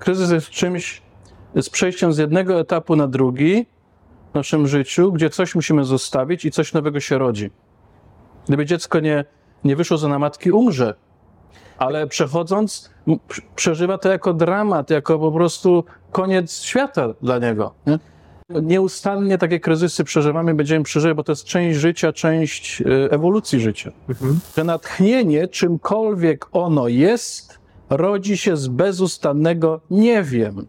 kryzys 0.00 0.30
jest 0.30 0.50
czymś, 0.50 1.02
jest 1.54 1.70
przejściem 1.70 2.12
z 2.12 2.18
jednego 2.18 2.60
etapu 2.60 2.96
na 2.96 3.06
drugi 3.06 3.66
w 4.32 4.34
naszym 4.34 4.66
życiu, 4.66 5.12
gdzie 5.12 5.30
coś 5.30 5.54
musimy 5.54 5.84
zostawić 5.84 6.44
i 6.44 6.50
coś 6.50 6.72
nowego 6.72 7.00
się 7.00 7.18
rodzi. 7.18 7.50
Gdyby 8.46 8.66
dziecko 8.66 9.00
nie, 9.00 9.24
nie 9.64 9.76
wyszło 9.76 9.98
za 9.98 10.18
matki, 10.18 10.52
umrze. 10.52 10.94
Ale 11.78 12.06
przechodząc, 12.06 12.90
przeżywa 13.56 13.98
to 13.98 14.08
jako 14.08 14.34
dramat, 14.34 14.90
jako 14.90 15.18
po 15.18 15.32
prostu 15.32 15.84
koniec 16.12 16.62
świata 16.62 17.08
dla 17.22 17.38
niego. 17.38 17.74
Nie? 17.86 17.98
Nieustannie 18.62 19.38
takie 19.38 19.60
kryzysy 19.60 20.04
przeżywamy, 20.04 20.54
będziemy 20.54 20.84
przeżywać, 20.84 21.16
bo 21.16 21.24
to 21.24 21.32
jest 21.32 21.44
część 21.44 21.78
życia, 21.78 22.12
część 22.12 22.80
y, 22.80 22.84
ewolucji 23.10 23.60
życia. 23.60 23.92
Że 24.56 24.64
natchnienie, 24.64 25.48
czymkolwiek 25.48 26.46
ono 26.52 26.88
jest, 26.88 27.59
rodzi 27.90 28.36
się 28.36 28.56
z 28.56 28.68
bezustannego 28.68 29.80
nie 29.90 30.22
wiem. 30.22 30.66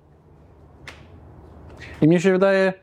I 2.02 2.08
mnie 2.08 2.20
się 2.20 2.32
wydaje, 2.32 2.74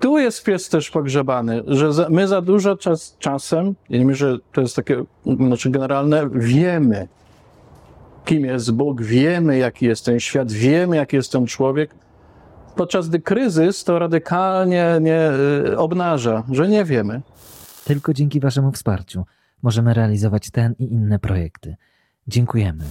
tu 0.00 0.18
jest 0.18 0.44
pies 0.44 0.68
też 0.68 0.90
pogrzebany, 0.90 1.62
że 1.66 1.90
my 2.10 2.28
za 2.28 2.40
dużo 2.40 2.76
czas, 2.76 3.16
czasem, 3.18 3.74
ja 3.90 3.98
nie 3.98 4.04
wiem, 4.04 4.14
że 4.14 4.38
to 4.52 4.60
jest 4.60 4.76
takie, 4.76 5.04
znaczy 5.46 5.70
generalne, 5.70 6.30
wiemy, 6.32 7.08
kim 8.24 8.44
jest 8.44 8.72
Bóg, 8.72 9.02
wiemy, 9.02 9.58
jaki 9.58 9.86
jest 9.86 10.04
ten 10.04 10.20
świat, 10.20 10.52
wiemy, 10.52 10.96
jaki 10.96 11.16
jest 11.16 11.32
ten 11.32 11.46
człowiek, 11.46 11.94
podczas 12.76 13.08
gdy 13.08 13.20
kryzys 13.20 13.84
to 13.84 13.98
radykalnie 13.98 14.98
nie 15.00 15.30
y, 15.66 15.78
obnaża, 15.78 16.42
że 16.52 16.68
nie 16.68 16.84
wiemy. 16.84 17.22
Tylko 17.84 18.14
dzięki 18.14 18.40
Waszemu 18.40 18.72
wsparciu 18.72 19.24
możemy 19.62 19.94
realizować 19.94 20.50
ten 20.50 20.74
i 20.78 20.92
inne 20.92 21.18
projekty. 21.18 21.76
Dziękujemy. 22.28 22.84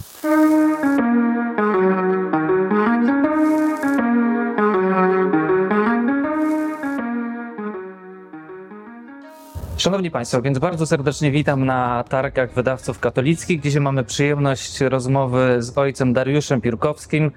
Szanowni 9.76 10.10
Państwo, 10.10 10.42
więc 10.42 10.58
bardzo 10.58 10.86
serdecznie 10.86 11.30
witam 11.30 11.64
na 11.64 12.04
targach 12.08 12.54
wydawców 12.54 13.00
katolickich. 13.00 13.60
Dzisiaj 13.60 13.80
mamy 13.80 14.04
przyjemność 14.04 14.80
rozmowy 14.80 15.62
z 15.62 15.78
ojcem 15.78 16.12
Dariuszem 16.12 16.60
Piórkowskim, 16.60 17.30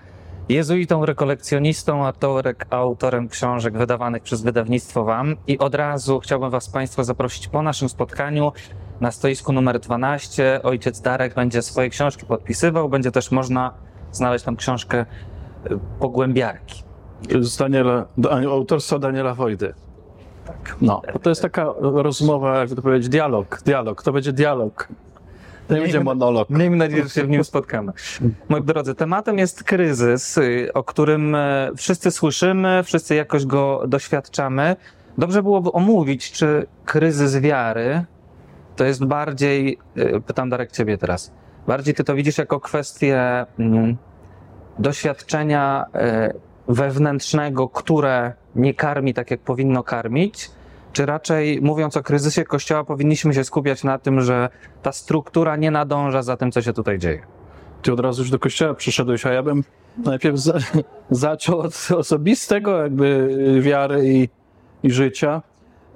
jezuitą, 0.50 1.06
rekolekcjonistą, 1.06 2.06
autorek, 2.06 2.66
autorem 2.70 3.30
książek 3.30 3.78
wydawanych 3.78 4.24
przez 4.24 4.42
wydawnictwo 4.42 5.04
WAM. 5.04 5.36
I 5.48 5.60
od 5.60 5.76
razu 5.76 6.20
chciałbym 6.20 6.50
Was 6.50 6.70
Państwa 6.70 7.04
zaprosić 7.04 7.48
po 7.48 7.62
naszym 7.62 7.90
spotkaniu 7.90 8.52
na 9.02 9.12
stoisku 9.12 9.54
numer 9.54 9.80
12. 9.80 10.60
Ojciec 10.64 11.02
Darek 11.02 11.36
będzie 11.36 11.62
swoje 11.62 11.90
książki 11.90 12.26
podpisywał, 12.26 12.90
będzie 12.90 13.12
też 13.12 13.32
można 13.32 13.74
znaleźć 14.12 14.46
tam 14.46 14.56
książkę 14.56 15.06
y, 15.72 15.80
Pogłębiarki. 16.00 16.84
Z 17.42 17.58
Daniela, 17.58 18.06
autorstwa 18.50 19.00
Daniela 19.00 19.34
Wojdy. 19.34 19.74
No, 20.82 21.02
bo 21.14 21.20
to 21.20 21.30
jest 21.30 21.42
taka 21.42 21.74
rozmowa, 21.80 22.60
jakby 22.60 22.76
to 22.76 22.82
powiedzieć, 22.82 23.10
dialog, 23.10 23.62
dialog, 23.66 24.04
to 24.04 24.14
będzie 24.14 24.34
dialog. 24.34 24.88
To 25.68 25.76
nie 25.76 25.82
będzie 25.82 26.04
monolog. 26.04 26.50
Miejmy 26.50 26.78
nadzieję, 26.78 27.04
że 27.04 27.10
się 27.10 27.24
w 27.24 27.30
nim 27.30 27.44
spotkamy. 27.44 27.92
Moi 28.50 28.64
drodzy, 28.64 28.96
tematem 28.96 29.38
jest 29.38 29.64
kryzys, 29.64 30.38
y, 30.38 30.74
o 30.74 30.84
którym 30.84 31.36
e, 31.36 31.72
wszyscy 31.78 32.12
słyszymy, 32.12 32.82
wszyscy 32.84 33.16
jakoś 33.16 33.46
go 33.46 33.84
doświadczamy. 33.88 34.76
Dobrze 35.18 35.44
byłoby 35.44 35.72
omówić, 35.72 36.32
czy 36.32 36.68
kryzys 36.86 37.40
wiary 37.40 38.06
to 38.80 38.86
jest 38.86 39.06
bardziej, 39.06 39.78
y, 39.98 40.22
pytam 40.22 40.50
Darek 40.50 40.72
ciebie 40.72 40.98
teraz, 40.98 41.34
bardziej 41.68 41.94
ty 41.94 42.04
to 42.04 42.16
widzisz 42.16 42.38
jako 42.38 42.60
kwestię 42.60 43.46
mm, 43.60 43.98
doświadczenia 44.80 45.86
e, 45.94 46.34
wewnętrznego, 46.68 47.70
które 47.70 48.34
nie 48.56 48.74
karmi 48.74 49.14
tak, 49.14 49.32
jak 49.32 49.40
powinno 49.40 49.84
karmić, 49.84 50.52
czy 50.94 51.06
raczej 51.06 51.62
mówiąc 51.62 51.98
o 51.98 52.04
kryzysie 52.04 52.44
Kościoła, 52.44 52.84
powinniśmy 52.84 53.34
się 53.34 53.44
skupiać 53.44 53.84
na 53.84 54.00
tym, 54.00 54.22
że 54.22 54.50
ta 54.82 54.92
struktura 54.92 55.56
nie 55.56 55.72
nadąża 55.72 56.22
za 56.22 56.38
tym, 56.38 56.52
co 56.52 56.62
się 56.62 56.74
tutaj 56.74 57.00
dzieje? 57.00 57.22
Ty 57.82 57.94
od 57.94 58.00
razu 58.00 58.22
już 58.22 58.32
do 58.32 58.40
kościoła 58.40 58.74
przyszedłeś, 58.74 59.26
a 59.26 59.34
ja 59.34 59.44
bym 59.44 59.64
najpierw 59.98 60.38
za, 60.38 60.54
zaczął 61.10 61.60
od 61.60 61.88
osobistego 61.98 62.84
jakby 62.84 63.38
wiary 63.62 64.10
i, 64.14 64.30
i 64.84 64.92
życia. 64.92 65.42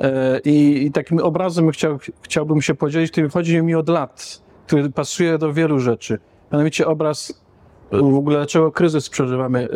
E, 0.04 0.40
I, 0.46 0.86
I 0.86 0.92
takim 0.92 1.20
obrazem 1.20 1.72
chciał, 1.72 2.00
chciałbym 2.22 2.62
się 2.62 2.76
podzielić, 2.76 3.12
który 3.12 3.30
chodzi 3.30 3.62
mi 3.62 3.76
od 3.76 3.90
lat, 3.90 4.42
który 4.68 4.90
pasuje 4.90 5.38
do 5.38 5.54
wielu 5.54 5.80
rzeczy. 5.80 6.20
Mianowicie 6.52 6.88
obraz 6.88 7.44
e, 7.92 7.98
w 7.98 8.16
ogóle 8.16 8.38
dlaczego 8.38 8.72
kryzys 8.72 9.10
przeżywamy, 9.10 9.68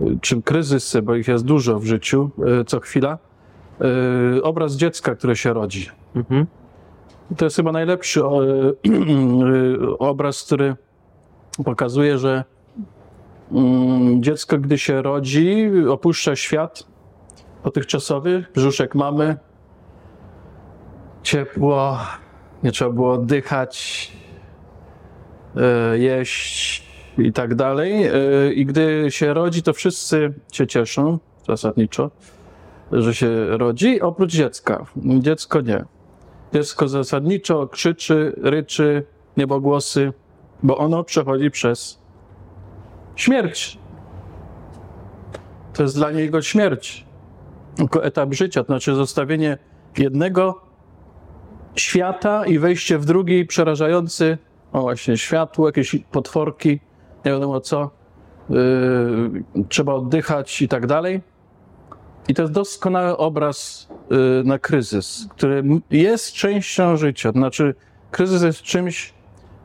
e, 0.00 0.18
czy 0.20 0.42
kryzysy, 0.42 1.02
bo 1.02 1.14
ich 1.14 1.28
jest 1.28 1.44
dużo 1.44 1.78
w 1.78 1.84
życiu, 1.84 2.30
co 2.66 2.80
chwila. 2.80 3.18
Obraz 4.42 4.76
dziecka, 4.76 5.14
które 5.14 5.36
się 5.36 5.52
rodzi. 5.52 5.90
To 7.36 7.44
jest 7.44 7.56
chyba 7.56 7.72
najlepszy 7.72 8.22
obraz, 9.98 10.42
który 10.42 10.76
pokazuje, 11.64 12.18
że 12.18 12.44
mm, 13.52 14.22
dziecko, 14.22 14.58
gdy 14.58 14.78
się 14.78 15.02
rodzi, 15.02 15.70
opuszcza 15.88 16.36
świat 16.36 16.86
dotychczasowy, 17.64 18.44
brzuszek 18.54 18.94
mamy, 18.94 19.36
ciepło, 21.22 21.98
nie 22.62 22.72
trzeba 22.72 22.90
było 22.90 23.12
oddychać, 23.12 24.12
e, 25.56 25.98
jeść 25.98 26.88
i 27.18 27.32
tak 27.32 27.54
dalej. 27.54 28.04
E, 28.04 28.12
I 28.52 28.66
gdy 28.66 29.06
się 29.08 29.34
rodzi, 29.34 29.62
to 29.62 29.72
wszyscy 29.72 30.34
się 30.52 30.66
cieszą 30.66 31.18
zasadniczo, 31.48 32.10
że 32.92 33.14
się 33.14 33.58
rodzi, 33.58 34.00
oprócz 34.00 34.32
dziecka. 34.32 34.86
Dziecko 34.96 35.60
nie. 35.60 35.84
Dziecko 36.54 36.88
zasadniczo 36.88 37.66
krzyczy, 37.66 38.32
ryczy, 38.36 39.04
niebogłosy, 39.36 40.12
bo 40.62 40.78
ono 40.78 41.04
przechodzi 41.04 41.50
przez 41.50 41.98
śmierć. 43.16 43.78
To 45.72 45.82
jest 45.82 45.94
dla 45.94 46.10
niego 46.10 46.42
śmierć. 46.42 47.07
Tylko 47.78 48.04
etap 48.04 48.34
życia, 48.34 48.64
to 48.64 48.66
znaczy 48.66 48.94
zostawienie 48.94 49.58
jednego 49.98 50.60
świata 51.76 52.46
i 52.46 52.58
wejście 52.58 52.98
w 52.98 53.04
drugi 53.04 53.46
przerażający, 53.46 54.38
o 54.72 54.80
właśnie, 54.80 55.16
światło, 55.16 55.66
jakieś 55.66 55.96
potworki, 56.12 56.80
nie 57.24 57.32
wiadomo 57.32 57.60
co, 57.60 57.90
yy, 58.50 58.58
trzeba 59.68 59.94
oddychać 59.94 60.62
i 60.62 60.68
tak 60.68 60.86
dalej. 60.86 61.22
I 62.28 62.34
to 62.34 62.42
jest 62.42 62.54
doskonały 62.54 63.16
obraz 63.16 63.88
y, 64.40 64.44
na 64.44 64.58
kryzys, 64.58 65.26
który 65.30 65.64
jest 65.90 66.32
częścią 66.32 66.96
życia. 66.96 67.32
To 67.32 67.38
znaczy, 67.38 67.74
kryzys 68.10 68.42
jest 68.42 68.62
czymś, 68.62 69.14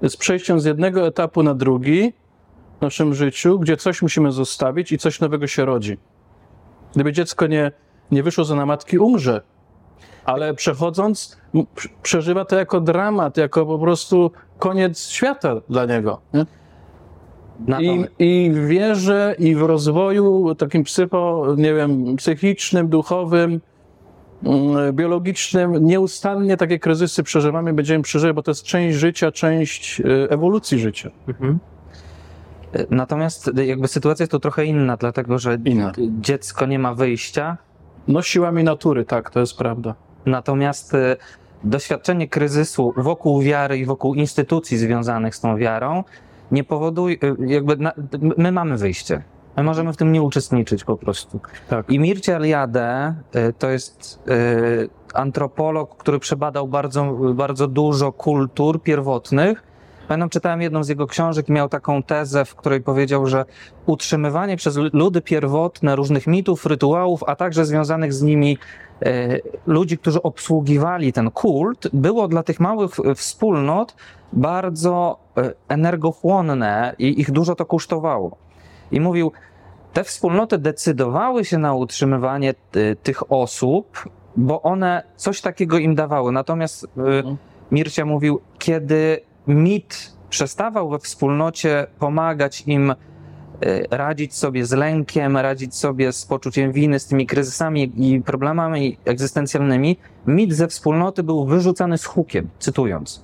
jest 0.02 0.18
przejściem 0.18 0.60
z 0.60 0.66
jednego 0.66 1.08
etapu 1.08 1.44
na 1.44 1.56
drugi 1.56 2.14
w 2.80 2.82
naszym 2.82 3.14
życiu, 3.14 3.60
gdzie 3.60 3.78
coś 3.78 4.02
musimy 4.02 4.32
zostawić 4.32 4.92
i 4.92 4.98
coś 4.98 5.20
nowego 5.20 5.48
się 5.48 5.66
rodzi. 5.66 5.98
Gdyby 6.94 7.14
dziecko 7.14 7.48
nie, 7.48 7.72
nie 8.14 8.24
wyszło 8.24 8.46
za 8.46 8.66
matki, 8.66 9.00
umrze. 9.00 9.42
Ale 10.26 10.54
przechodząc, 10.54 11.38
przeżywa 12.04 12.46
to 12.46 12.56
jako 12.56 12.82
dramat, 12.82 13.38
jako 13.38 13.66
po 13.66 13.80
prostu 13.80 14.32
koniec 14.60 15.08
świata 15.08 15.56
dla 15.70 15.86
niego. 15.86 16.22
Nie? 16.34 16.46
I, 17.80 18.06
I 18.20 18.52
w 18.52 18.68
wierze, 18.68 19.36
i 19.40 19.56
w 19.56 19.62
rozwoju 19.62 20.56
takim 20.56 20.84
psycho, 20.84 21.46
nie 21.58 21.74
wiem, 21.74 22.16
psychicznym, 22.16 22.88
duchowym, 22.88 23.62
mm, 24.44 24.96
biologicznym, 24.96 25.86
nieustannie 25.86 26.58
takie 26.58 26.80
kryzysy 26.80 27.24
przeżywamy, 27.24 27.74
będziemy 27.74 28.04
przeżywać, 28.04 28.36
bo 28.36 28.44
to 28.44 28.52
jest 28.52 28.64
część 28.64 28.98
życia, 28.98 29.32
część 29.32 30.00
y, 30.00 30.28
ewolucji 30.30 30.80
życia. 30.80 31.12
Natomiast 32.90 33.52
jakby 33.66 33.88
sytuacja 33.88 34.24
jest 34.24 34.32
tu 34.32 34.40
trochę 34.40 34.66
inna, 34.66 34.98
dlatego 34.98 35.40
że 35.40 35.58
Inna. 35.66 35.92
dziecko 35.98 36.66
nie 36.66 36.80
ma 36.80 36.94
wyjścia, 36.94 37.58
No 38.08 38.22
siłami 38.22 38.64
natury, 38.64 39.06
tak, 39.06 39.30
to 39.30 39.40
jest 39.40 39.58
prawda. 39.58 39.96
natomiast 40.26 40.94
e, 40.94 41.16
doświadczenie 41.64 42.28
kryzysu 42.28 42.94
wokół 42.98 43.42
wiary 43.42 43.78
i 43.78 43.86
wokół 43.86 44.16
instytucji 44.16 44.78
związanych 44.78 45.36
z 45.36 45.40
tą 45.40 45.58
wiarą 45.58 46.04
nie 46.52 46.64
powoduje, 46.64 47.18
e, 47.22 47.36
jakby 47.48 47.78
na, 47.78 47.92
my 48.38 48.52
mamy 48.52 48.78
wyjście. 48.78 49.24
My 49.58 49.64
możemy 49.64 49.94
w 49.94 49.98
tym 49.98 50.12
nie 50.12 50.22
uczestniczyć 50.22 50.84
po 50.84 50.98
prostu. 50.98 51.40
Tak. 51.70 51.90
I 51.90 52.00
Mircea 52.00 52.36
Eliade 52.36 53.16
y, 53.36 53.54
to 53.54 53.70
jest 53.70 54.20
y, 54.28 54.90
antropolog, 55.14 55.98
który 55.98 56.20
przebadał 56.20 56.68
bardzo, 56.68 57.04
bardzo 57.34 57.68
dużo 57.68 58.12
kultur 58.12 58.82
pierwotnych. 58.82 59.64
Pamiętam, 60.08 60.30
czytałem 60.30 60.62
jedną 60.62 60.84
z 60.84 60.90
jego 60.90 61.08
książek 61.08 61.50
i 61.50 61.52
miał 61.52 61.70
taką 61.70 62.04
tezę, 62.04 62.46
w 62.46 62.56
której 62.56 62.82
powiedział, 62.82 63.28
że 63.28 63.46
utrzymywanie 63.86 64.58
przez 64.58 64.78
ludy 64.94 65.22
pierwotne 65.22 65.96
różnych 65.96 66.28
mitów, 66.28 66.66
rytuałów, 66.66 67.24
a 67.28 67.36
także 67.36 67.66
związanych 67.66 68.14
z 68.14 68.22
nimi 68.22 68.58
y, 69.06 69.42
ludzi, 69.66 69.98
którzy 69.98 70.22
obsługiwali 70.22 71.14
ten 71.14 71.32
kult, 71.32 71.88
było 71.94 72.28
dla 72.28 72.44
tych 72.44 72.60
małych 72.60 73.00
y, 73.00 73.16
wspólnot 73.16 73.96
bardzo 74.34 75.20
y, 75.38 75.54
energochłonne 75.68 76.96
i 77.00 77.22
ich 77.22 77.32
dużo 77.32 77.56
to 77.56 77.66
kosztowało. 77.66 78.38
i 78.92 79.00
mówił, 79.02 79.32
te 79.94 80.04
wspólnoty 80.04 80.58
decydowały 80.58 81.46
się 81.46 81.58
na 81.58 81.74
utrzymywanie 81.74 82.54
y, 82.76 82.96
tych 83.04 83.32
osób, 83.32 84.10
bo 84.36 84.62
one 84.62 85.04
coś 85.16 85.42
takiego 85.42 85.78
im 85.78 85.96
dawały. 85.96 86.32
Natomiast 86.32 86.84
y, 86.84 86.88
Mircia 87.72 88.06
mówił, 88.06 88.42
kiedy 88.60 89.22
mit 89.48 90.14
przestawał 90.30 90.90
we 90.90 91.00
wspólnocie 91.00 91.88
pomagać 92.00 92.64
im 92.68 92.92
y, 92.92 92.96
radzić 93.92 94.36
sobie 94.36 94.66
z 94.66 94.72
lękiem, 94.72 95.38
radzić 95.38 95.76
sobie 95.76 96.12
z 96.12 96.26
poczuciem 96.26 96.72
winy, 96.72 97.00
z 97.00 97.08
tymi 97.08 97.28
kryzysami 97.28 97.92
i 97.96 98.22
problemami 98.22 98.98
egzystencjalnymi, 99.06 99.98
mit 100.28 100.54
ze 100.54 100.68
wspólnoty 100.68 101.24
był 101.24 101.46
wyrzucany 101.46 101.98
z 101.98 102.06
hukiem, 102.06 102.50
cytując. 102.60 103.24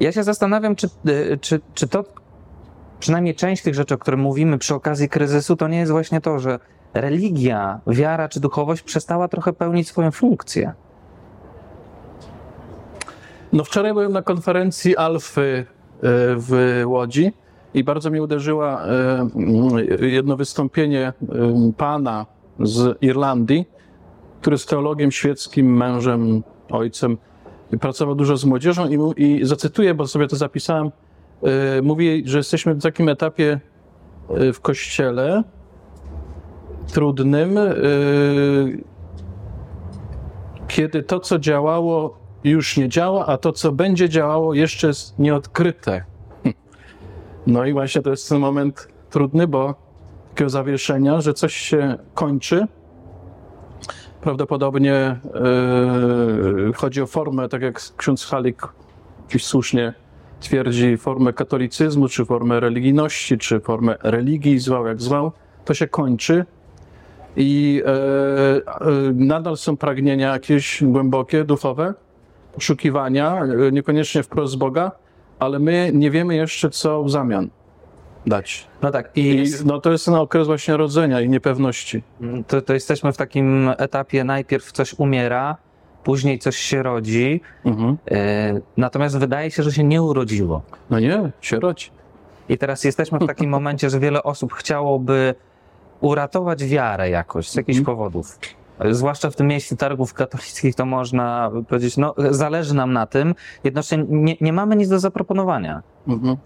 Ja 0.00 0.12
się 0.12 0.22
zastanawiam, 0.22 0.76
czy, 0.76 0.88
y, 1.08 1.38
czy, 1.40 1.60
czy 1.74 1.88
to, 1.88 2.04
przynajmniej 3.00 3.34
część 3.34 3.62
tych 3.62 3.74
rzeczy, 3.74 3.94
o 3.94 3.98
których 3.98 4.20
mówimy 4.20 4.58
przy 4.58 4.74
okazji 4.74 5.08
kryzysu, 5.08 5.56
to 5.56 5.68
nie 5.68 5.78
jest 5.78 5.92
właśnie 5.92 6.20
to, 6.20 6.38
że 6.38 6.58
religia, 6.94 7.80
wiara 7.86 8.28
czy 8.28 8.40
duchowość 8.40 8.82
przestała 8.82 9.28
trochę 9.28 9.52
pełnić 9.52 9.88
swoją 9.88 10.10
funkcję. 10.10 10.72
No 13.52 13.64
wczoraj 13.64 13.92
byłem 13.92 14.12
na 14.12 14.22
konferencji 14.22 14.96
Alfy 14.96 15.40
e, 15.40 15.64
w 16.36 16.82
Łodzi 16.86 17.32
i 17.74 17.84
bardzo 17.84 18.10
mnie 18.10 18.22
uderzyła 18.22 18.84
e, 20.00 20.06
jedno 20.06 20.36
wystąpienie 20.36 21.06
e, 21.06 21.12
pana 21.76 22.26
z 22.60 22.98
Irlandii, 23.00 23.64
który 24.40 24.54
jest 24.54 24.68
teologiem 24.68 25.12
świeckim, 25.12 25.76
mężem, 25.76 26.42
ojcem, 26.70 27.18
pracował 27.80 28.14
dużo 28.14 28.36
z 28.36 28.44
młodzieżą 28.44 28.88
i, 28.88 29.22
i 29.22 29.46
zacytuję, 29.46 29.94
bo 29.94 30.06
sobie 30.06 30.28
to 30.28 30.36
zapisałem, 30.36 30.90
mówi, 31.82 32.22
że 32.26 32.38
jesteśmy 32.38 32.74
w 32.74 32.82
takim 32.82 33.08
etapie 33.08 33.60
w 34.54 34.60
kościele 34.60 35.44
trudnym, 36.92 37.58
kiedy 40.68 41.02
to, 41.02 41.20
co 41.20 41.38
działało, 41.38 42.18
już 42.44 42.76
nie 42.76 42.88
działa, 42.88 43.26
a 43.26 43.36
to, 43.36 43.52
co 43.52 43.72
będzie 43.72 44.08
działało, 44.08 44.54
jeszcze 44.54 44.86
jest 44.86 45.18
nieodkryte. 45.18 46.04
No 47.46 47.64
i 47.64 47.72
właśnie 47.72 48.02
to 48.02 48.10
jest 48.10 48.28
ten 48.28 48.38
moment 48.38 48.88
trudny, 49.10 49.46
bo 49.46 49.74
takiego 50.30 50.50
zawieszenia, 50.50 51.20
że 51.20 51.34
coś 51.34 51.54
się 51.54 51.98
kończy. 52.14 52.66
Prawdopodobnie 54.20 55.16
yy, 56.64 56.72
chodzi 56.72 57.02
o 57.02 57.06
formę, 57.06 57.48
tak 57.48 57.62
jak 57.62 57.80
ksiądz 57.96 58.24
Halik 58.24 58.68
dziś 59.30 59.44
słusznie 59.44 59.94
twierdzi, 60.40 60.96
formę 60.96 61.32
katolicyzmu, 61.32 62.08
czy 62.08 62.24
formę 62.24 62.60
religijności, 62.60 63.38
czy 63.38 63.60
formę 63.60 63.96
religii, 64.02 64.58
zwał 64.58 64.86
jak 64.86 65.02
zwał. 65.02 65.32
To 65.64 65.74
się 65.74 65.86
kończy, 65.86 66.44
i 67.36 67.82
e, 67.86 67.90
e, 67.90 68.80
nadal 69.14 69.56
są 69.56 69.76
pragnienia 69.76 70.32
jakieś 70.32 70.84
głębokie, 70.84 71.44
duchowe, 71.44 71.94
poszukiwania, 72.68 73.42
e, 73.68 73.72
niekoniecznie 73.72 74.22
wprost 74.22 74.52
z 74.52 74.56
Boga, 74.56 74.92
ale 75.38 75.58
my 75.58 75.90
nie 75.94 76.10
wiemy 76.10 76.36
jeszcze, 76.36 76.70
co 76.70 77.02
w 77.04 77.10
zamian 77.10 77.48
dać. 78.26 78.66
No 78.82 78.90
tak, 78.90 79.10
i, 79.16 79.30
I 79.30 79.44
no, 79.64 79.80
to 79.80 79.92
jest 79.92 80.04
ten 80.04 80.14
okres 80.14 80.46
właśnie 80.46 80.76
rodzenia 80.76 81.20
i 81.20 81.28
niepewności. 81.28 82.02
to, 82.46 82.62
to 82.62 82.74
jesteśmy 82.74 83.12
w 83.12 83.16
takim 83.16 83.70
etapie, 83.78 84.24
najpierw 84.24 84.72
coś 84.72 84.94
umiera, 84.94 85.56
później 86.04 86.38
coś 86.38 86.56
się 86.56 86.82
rodzi, 86.82 87.40
Mhm. 87.64 87.96
e, 88.10 88.60
natomiast 88.76 89.18
wydaje 89.18 89.50
się, 89.50 89.62
że 89.62 89.72
się 89.72 89.84
nie 89.84 90.02
urodziło. 90.02 90.62
No 90.90 91.00
nie, 91.00 91.30
się 91.40 91.60
rodzi. 91.60 91.90
I 92.48 92.58
teraz 92.58 92.84
jesteśmy 92.84 93.18
w 93.18 93.26
takim 93.26 93.50
momencie, 93.50 93.90
że 93.90 94.00
wiele 94.00 94.22
osób 94.22 94.52
chciałoby 94.52 95.34
uratować 96.00 96.64
wiarę 96.64 97.10
jakoś 97.10 97.48
z 97.48 97.54
jakichś 97.54 97.78
Mhm. 97.78 97.96
powodów. 97.96 98.38
Zwłaszcza 98.90 99.30
w 99.30 99.36
tym 99.36 99.46
miejscu 99.46 99.76
targów 99.76 100.14
katolickich 100.14 100.74
to 100.74 100.86
można 100.86 101.50
powiedzieć, 101.68 101.96
no 101.96 102.14
zależy 102.30 102.74
nam 102.74 102.92
na 102.92 103.06
tym, 103.06 103.34
jednocześnie 103.64 104.04
nie, 104.08 104.36
nie 104.40 104.52
mamy 104.52 104.76
nic 104.76 104.88
do 104.88 104.98
zaproponowania. 104.98 105.82
Mhm. 106.08 106.36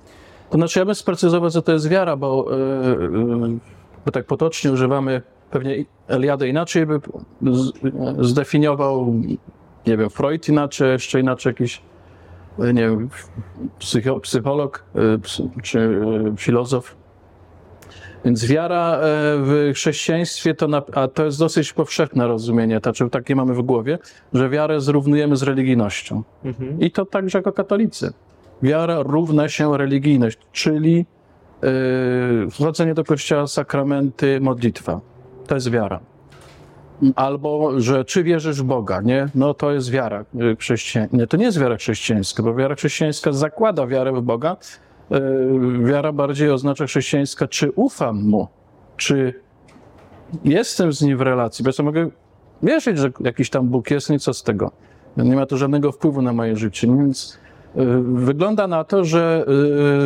To 0.50 0.58
znaczy, 0.58 0.78
ja 0.78 0.84
bym 0.84 0.94
sprecyzował, 0.94 1.50
co 1.50 1.62
to 1.62 1.72
jest 1.72 1.88
wiara, 1.88 2.16
bo, 2.16 2.46
e, 2.50 2.54
e, 2.56 3.58
bo 4.04 4.12
tak 4.12 4.26
potocznie 4.26 4.72
używamy, 4.72 5.22
pewnie 5.50 5.84
Eliade 6.08 6.48
inaczej 6.48 6.86
by 6.86 7.00
z, 7.42 7.72
zdefiniował, 8.20 9.14
nie 9.86 9.96
wiem, 9.96 10.10
Freud 10.10 10.48
inaczej, 10.48 10.90
jeszcze 10.90 11.20
inaczej 11.20 11.50
jakiś, 11.50 11.82
e, 12.58 12.72
nie 12.72 12.82
wiem, 12.82 13.08
psycho, 13.78 14.20
psycholog 14.20 14.84
psy, 15.22 15.48
czy 15.62 16.00
filozof. 16.36 17.01
Więc 18.24 18.44
wiara 18.46 18.94
e, 18.94 19.00
w 19.36 19.72
chrześcijaństwie 19.74 20.54
to, 20.54 20.68
na, 20.68 20.82
a 20.92 21.08
to 21.08 21.24
jest 21.24 21.38
dosyć 21.38 21.72
powszechne 21.72 22.26
rozumienie, 22.26 22.80
znaczy 22.82 23.10
takie 23.10 23.36
mamy 23.36 23.54
w 23.54 23.62
głowie, 23.62 23.98
że 24.32 24.50
wiarę 24.50 24.80
zrównujemy 24.80 25.36
z 25.36 25.42
religijnością. 25.42 26.22
I 26.80 26.90
to 26.90 27.06
także 27.06 27.38
jako 27.38 27.52
katolicy. 27.52 28.12
Wiara 28.62 29.02
równa 29.02 29.48
się 29.48 29.78
religijność, 29.78 30.38
czyli 30.52 31.06
yy, 31.62 32.50
wchodzenie 32.50 32.94
do 32.94 33.04
kościoła, 33.04 33.46
sakramenty, 33.46 34.40
modlitwa. 34.40 35.00
To 35.46 35.54
jest 35.54 35.70
wiara. 35.70 36.00
Albo, 37.16 37.80
że 37.80 38.04
czy 38.04 38.22
wierzysz 38.22 38.62
w 38.62 38.64
Boga, 38.64 39.00
nie? 39.00 39.28
No 39.34 39.54
to 39.54 39.72
jest 39.72 39.90
wiara 39.90 40.24
yy, 40.34 40.56
chrześcijańska. 40.56 41.16
Nie, 41.16 41.26
to 41.26 41.36
nie 41.36 41.44
jest 41.44 41.60
wiara 41.60 41.76
chrześcijańska, 41.76 42.42
bo 42.42 42.54
wiara 42.54 42.74
chrześcijańska 42.74 43.32
zakłada 43.32 43.86
wiarę 43.86 44.12
w 44.12 44.22
Boga. 44.22 44.56
Yy, 45.10 45.84
wiara 45.84 46.12
bardziej 46.12 46.50
oznacza 46.50 46.86
chrześcijańska, 46.86 47.48
czy 47.48 47.70
ufam 47.70 48.22
Mu, 48.22 48.48
czy 48.96 49.34
jestem 50.44 50.92
z 50.92 51.02
Nim 51.02 51.18
w 51.18 51.20
relacji, 51.20 51.64
bo 51.64 51.70
ja 51.78 51.84
mogę 51.84 52.10
wierzyć, 52.62 52.98
że 52.98 53.10
jakiś 53.20 53.50
tam 53.50 53.68
Bóg 53.68 53.90
jest, 53.90 54.08
no 54.08 54.14
i 54.14 54.18
co 54.18 54.34
z 54.34 54.42
tego? 54.42 54.70
Nie 55.16 55.36
ma 55.36 55.46
to 55.46 55.56
żadnego 55.56 55.92
wpływu 55.92 56.22
na 56.22 56.32
moje 56.32 56.56
życie, 56.56 56.86
więc 56.86 57.38
y, 57.76 57.80
wygląda 58.02 58.66
na 58.66 58.84
to, 58.84 59.04
że 59.04 59.44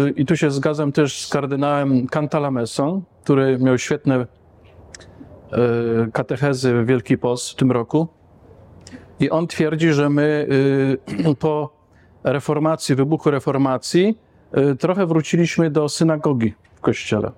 y, 0.06 0.10
i 0.10 0.26
tu 0.26 0.36
się 0.36 0.50
zgadzam 0.50 0.92
też 0.92 1.26
z 1.26 1.28
kardynałem 1.28 2.06
Cantalamessą, 2.06 3.02
który 3.24 3.58
miał 3.58 3.78
świetne 3.78 4.26
katechezy 6.12 6.84
Wielki 6.84 7.18
Post 7.18 7.50
w 7.50 7.54
tym 7.54 7.72
roku. 7.72 8.08
I 9.20 9.30
on 9.30 9.46
twierdzi, 9.46 9.92
że 9.92 10.10
my 10.10 10.48
po 11.38 11.76
reformacji, 12.24 12.94
wybuchu 12.94 13.30
reformacji 13.30 14.18
trochę 14.78 15.06
wróciliśmy 15.06 15.70
do 15.70 15.88
synagogi 15.88 16.54
w 16.74 16.80
kościele. 16.80 17.32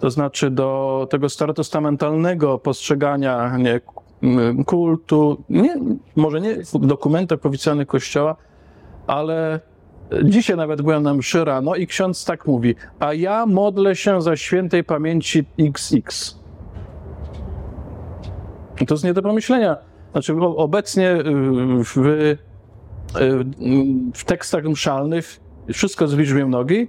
To 0.00 0.10
znaczy 0.10 0.50
do 0.50 1.06
tego 1.10 1.28
starotestamentalnego 1.28 2.58
postrzegania 2.58 3.56
nie, 3.56 3.80
kultu, 4.66 5.42
nie, 5.50 5.76
może 6.16 6.40
nie 6.40 6.56
w 6.56 6.86
dokumentach 6.86 7.46
oficjalnych 7.46 7.88
Kościoła, 7.88 8.36
ale 9.06 9.60
dzisiaj 10.24 10.56
nawet 10.56 10.82
byłem 10.82 11.02
na 11.02 11.14
mszy 11.14 11.44
rano 11.44 11.76
i 11.76 11.86
ksiądz 11.86 12.24
tak 12.24 12.46
mówi, 12.46 12.74
a 12.98 13.14
ja 13.14 13.46
modlę 13.46 13.96
się 13.96 14.22
za 14.22 14.36
świętej 14.36 14.84
pamięci 14.84 15.44
XX. 15.58 16.38
To 18.86 18.94
jest 18.94 19.04
nie 19.04 19.14
do 19.14 19.22
pomyślenia. 19.22 19.76
Znaczy 20.12 20.34
obecnie 20.42 21.10
y, 21.10 21.22
w, 21.84 21.96
y, 21.98 22.38
w 24.14 24.24
tekstach 24.24 24.64
mszalnych 24.64 25.40
wszystko 25.72 26.08
z 26.08 26.14
liczbie 26.14 26.46
mnogiej, 26.46 26.88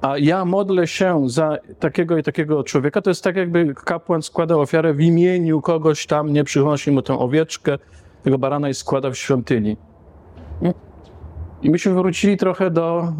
a 0.00 0.18
ja 0.18 0.44
modlę 0.44 0.86
się 0.86 1.28
za 1.28 1.58
takiego 1.78 2.18
i 2.18 2.22
takiego 2.22 2.64
człowieka, 2.64 3.02
to 3.02 3.10
jest 3.10 3.24
tak, 3.24 3.36
jakby 3.36 3.74
kapłan 3.74 4.22
składał 4.22 4.60
ofiarę 4.60 4.94
w 4.94 5.00
imieniu 5.00 5.60
kogoś 5.60 6.06
tam, 6.06 6.32
nie 6.32 6.44
przynosi 6.44 6.90
mu 6.90 7.02
tę 7.02 7.18
owieczkę, 7.18 7.78
tego 8.22 8.38
barana 8.38 8.68
i 8.68 8.74
składa 8.74 9.10
w 9.10 9.16
świątyni. 9.16 9.76
I 11.62 11.70
myśmy 11.70 11.94
wrócili 11.94 12.36
trochę 12.36 12.70
do 12.70 13.12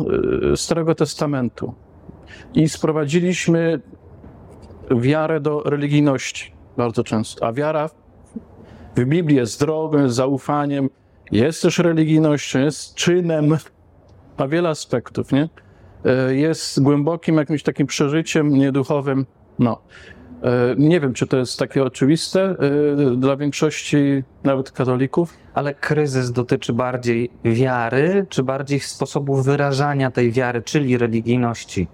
y, 0.52 0.56
Starego 0.56 0.94
Testamentu 0.94 1.74
i 2.54 2.68
sprowadziliśmy 2.68 3.80
wiarę 4.90 5.40
do 5.40 5.62
religijności 5.62 6.52
bardzo 6.76 7.04
często. 7.04 7.46
A 7.46 7.52
wiara 7.52 7.90
w 8.96 9.04
Biblii 9.04 9.36
jest 9.36 9.60
drogą, 9.60 9.98
jest 9.98 10.14
zaufaniem, 10.14 10.90
jest 11.32 11.62
też 11.62 11.78
religijnością, 11.78 12.58
jest 12.58 12.94
czynem, 12.94 13.56
ma 14.38 14.48
wiele 14.48 14.68
aspektów, 14.68 15.32
nie? 15.32 15.48
E, 16.04 16.34
jest 16.34 16.82
głębokim 16.82 17.36
jakimś 17.36 17.62
takim 17.62 17.86
przeżyciem 17.86 18.48
nieduchowym. 18.48 19.26
No. 19.58 19.80
E, 20.42 20.74
Nie 20.78 21.00
wiem, 21.00 21.12
czy 21.12 21.26
to 21.26 21.36
jest 21.36 21.58
takie 21.58 21.82
oczywiste 21.84 22.40
e, 22.42 23.16
dla 23.16 23.36
większości 23.36 24.24
nawet 24.44 24.70
katolików. 24.72 25.34
Ale 25.54 25.74
kryzys 25.74 26.32
dotyczy 26.32 26.72
bardziej 26.72 27.30
wiary, 27.44 28.26
czy 28.28 28.42
bardziej 28.42 28.80
sposobu 28.80 29.42
wyrażania 29.42 30.10
tej 30.10 30.32
wiary, 30.32 30.62
czyli 30.62 30.98
religijności? 30.98 31.88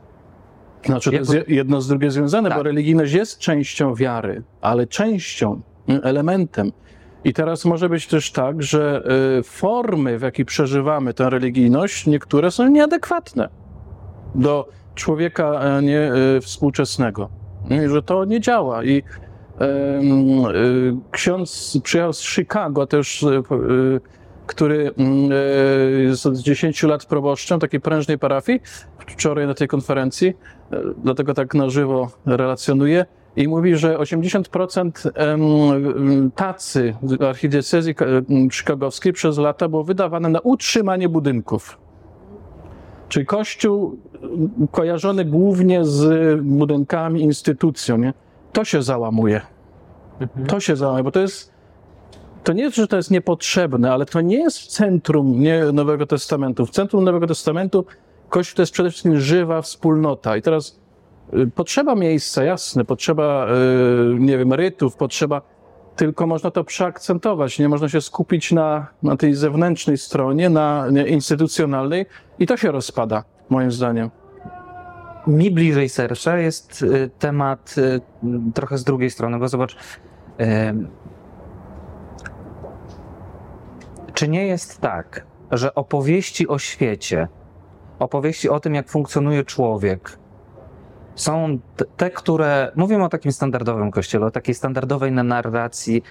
Znaczy, 0.86 1.10
to 1.10 1.16
jest 1.16 1.48
jedno 1.48 1.80
z 1.80 1.88
drugie 1.88 2.10
związane, 2.10 2.48
Tak. 2.48 2.58
bo 2.58 2.62
religijność 2.62 3.12
jest 3.12 3.38
częścią 3.38 3.94
wiary, 3.94 4.42
ale 4.60 4.86
częścią, 4.86 5.60
elementem. 6.02 6.72
I 7.24 7.32
teraz 7.32 7.64
może 7.64 7.88
być 7.88 8.06
też 8.06 8.32
tak, 8.32 8.62
że 8.62 9.02
y, 9.38 9.42
formy, 9.42 10.18
w 10.18 10.22
jakich 10.22 10.46
przeżywamy 10.46 11.14
tę 11.14 11.30
religijność, 11.30 12.06
niektóre 12.06 12.50
są 12.50 12.68
nieadekwatne 12.68 13.48
do 14.34 14.68
człowieka, 14.94 15.80
nie 15.82 16.12
e, 16.12 16.40
współczesnego. 16.40 17.30
I 17.70 17.88
że 17.88 18.02
to 18.02 18.24
nie 18.24 18.40
działa. 18.40 18.84
I 18.84 19.02
e, 19.60 20.00
ksiądz 21.10 21.78
przyjechał 21.82 22.12
z 22.12 22.22
Chicago 22.22 22.86
też, 22.86 23.26
który 24.46 24.94
jest 26.08 26.26
od 26.26 26.36
10 26.36 26.82
lat 26.82 27.06
proboszczem 27.06 27.60
takiej 27.60 27.80
prężnej 27.80 28.18
parafii, 28.18 28.60
wczoraj 29.06 29.46
na 29.46 29.54
tej 29.54 29.68
konferencji, 29.68 30.34
dlatego 31.04 31.34
tak 31.34 31.54
na 31.54 31.70
żywo 31.70 32.10
relacjonuje. 32.26 33.06
I 33.36 33.48
mówi, 33.48 33.76
że 33.76 33.96
80% 33.96 35.10
em, 35.14 36.30
tacy 36.30 36.94
w 37.02 37.22
archidiecezji 37.22 37.94
em, 37.98 38.50
chicagowskiej 38.50 39.12
przez 39.12 39.38
lata 39.38 39.68
było 39.68 39.84
wydawane 39.84 40.28
na 40.28 40.40
utrzymanie 40.40 41.08
budynków. 41.08 41.78
Czyli 43.08 43.26
kościół 43.26 43.98
kojarzony 44.70 45.24
głównie 45.24 45.84
z 45.84 46.40
budynkami, 46.40 47.22
instytucją, 47.22 47.98
nie? 47.98 48.14
To 48.52 48.64
się 48.64 48.82
załamuje. 48.82 49.40
To 50.46 50.60
się 50.60 50.76
załamuje, 50.76 51.04
bo 51.04 51.10
to 51.10 51.20
jest. 51.20 51.52
To 52.44 52.52
nie 52.52 52.62
jest, 52.62 52.76
że 52.76 52.86
to 52.86 52.96
jest 52.96 53.10
niepotrzebne, 53.10 53.92
ale 53.92 54.06
to 54.06 54.20
nie 54.20 54.38
jest 54.38 54.58
w 54.58 54.66
centrum 54.66 55.40
nie, 55.40 55.64
Nowego 55.72 56.06
Testamentu. 56.06 56.66
W 56.66 56.70
centrum 56.70 57.04
Nowego 57.04 57.26
Testamentu 57.26 57.84
Kościół 58.30 58.56
to 58.56 58.62
jest 58.62 58.72
przede 58.72 58.90
wszystkim 58.90 59.20
żywa 59.20 59.62
wspólnota. 59.62 60.36
I 60.36 60.42
teraz 60.42 60.79
potrzeba 61.54 61.94
miejsca, 61.94 62.44
jasne, 62.44 62.84
potrzeba, 62.84 63.46
y, 64.14 64.18
nie 64.18 64.38
wiem, 64.38 64.52
rytów, 64.52 64.96
potrzeba, 64.96 65.42
tylko 65.96 66.26
można 66.26 66.50
to 66.50 66.64
przeakcentować. 66.64 67.58
Nie 67.58 67.68
można 67.68 67.88
się 67.88 68.00
skupić 68.00 68.52
na, 68.52 68.86
na 69.02 69.16
tej 69.16 69.34
zewnętrznej 69.34 69.98
stronie, 69.98 70.50
na 70.50 70.86
instytucjonalnej 71.06 72.06
i 72.38 72.46
to 72.46 72.56
się 72.56 72.72
rozpada, 72.72 73.24
moim 73.48 73.72
zdaniem. 73.72 74.10
Mi 75.26 75.50
bliżej 75.50 75.88
serca 75.88 76.38
jest 76.38 76.82
y, 76.82 77.10
temat 77.18 77.74
y, 77.78 78.00
trochę 78.54 78.78
z 78.78 78.84
drugiej 78.84 79.10
strony, 79.10 79.38
bo 79.38 79.48
zobacz, 79.48 79.76
czy 84.14 84.28
nie 84.28 84.46
jest 84.46 84.80
tak, 84.80 85.26
że 85.50 85.74
opowieści 85.74 86.48
o 86.48 86.58
świecie, 86.58 87.28
opowieści 87.98 88.48
o 88.48 88.60
tym, 88.60 88.74
jak 88.74 88.88
funkcjonuje 88.88 89.44
człowiek, 89.44 90.19
są 91.20 91.58
te, 91.96 92.10
które, 92.10 92.72
mówimy 92.76 93.04
o 93.04 93.08
takim 93.08 93.32
standardowym 93.32 93.90
kościele, 93.90 94.26
o 94.26 94.30
takiej 94.30 94.54
standardowej 94.54 95.12
narracji, 95.12 96.02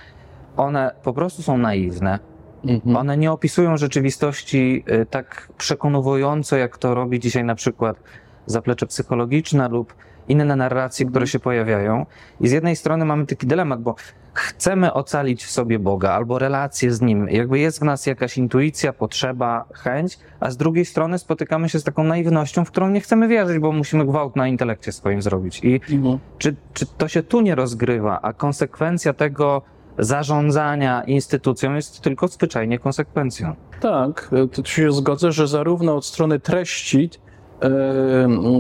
one 0.58 0.92
po 1.04 1.14
prostu 1.14 1.42
są 1.42 1.58
naiwne, 1.58 2.20
Mhm. 2.64 2.96
one 2.96 3.18
nie 3.18 3.32
opisują 3.32 3.78
rzeczywistości 3.78 4.84
y, 5.02 5.06
tak 5.06 5.50
przekonująco, 5.58 6.58
jak 6.58 6.78
to 6.78 6.96
robi 6.96 7.20
dzisiaj 7.20 7.44
na 7.44 7.56
przykład 7.56 7.98
zaplecze 8.46 8.86
psychologiczne 8.86 9.70
lub 9.70 9.94
inne 10.30 10.56
narracje, 10.56 11.06
które 11.06 11.28
się 11.28 11.40
pojawiają. 11.40 12.06
I 12.42 12.48
z 12.48 12.52
jednej 12.52 12.76
strony 12.76 13.06
mamy 13.06 13.26
taki 13.26 13.48
dylemat, 13.48 13.82
bo 13.82 13.96
chcemy 14.34 14.94
ocalić 14.94 15.44
w 15.46 15.52
sobie 15.52 15.80
Boga 15.80 16.12
albo 16.12 16.40
relację 16.40 16.92
z 16.94 17.02
Nim. 17.02 17.30
Jakby 17.30 17.60
jest 17.60 17.80
w 17.80 17.84
nas 17.84 18.06
jakaś 18.06 18.38
intuicja, 18.38 18.94
potrzeba, 18.94 19.66
chęć, 19.74 20.20
a 20.40 20.52
z 20.52 20.58
drugiej 20.58 20.86
strony 20.86 21.20
spotykamy 21.20 21.70
się 21.70 21.80
z 21.80 21.84
taką 21.84 22.04
naiwnością, 22.04 22.66
w 22.66 22.72
którą 22.72 22.90
nie 22.90 23.02
chcemy 23.02 23.28
wierzyć, 23.28 23.60
bo 23.60 23.72
musimy 23.72 24.06
gwałt 24.06 24.36
na 24.36 24.48
intelekcie 24.48 24.92
swoim 24.92 25.22
zrobić. 25.22 25.60
I 25.64 25.82
Mhm. 25.92 26.20
czy, 26.38 26.56
czy 26.74 26.86
to 26.86 27.08
się 27.08 27.24
tu 27.24 27.42
nie 27.42 27.56
rozgrywa, 27.56 28.20
a 28.22 28.34
konsekwencja 28.34 29.14
tego 29.14 29.62
zarządzania 29.98 31.04
instytucją 31.04 31.74
jest 31.76 32.02
tylko 32.02 32.28
zwyczajnie 32.28 32.80
konsekwencją? 32.80 33.56
Tak, 33.82 34.30
e, 34.32 34.48
to 34.48 34.66
się 34.66 34.92
zgodzę, 34.92 35.32
że 35.32 35.48
zarówno 35.48 35.96
od 35.96 36.06
strony 36.06 36.40
treści, 36.40 37.10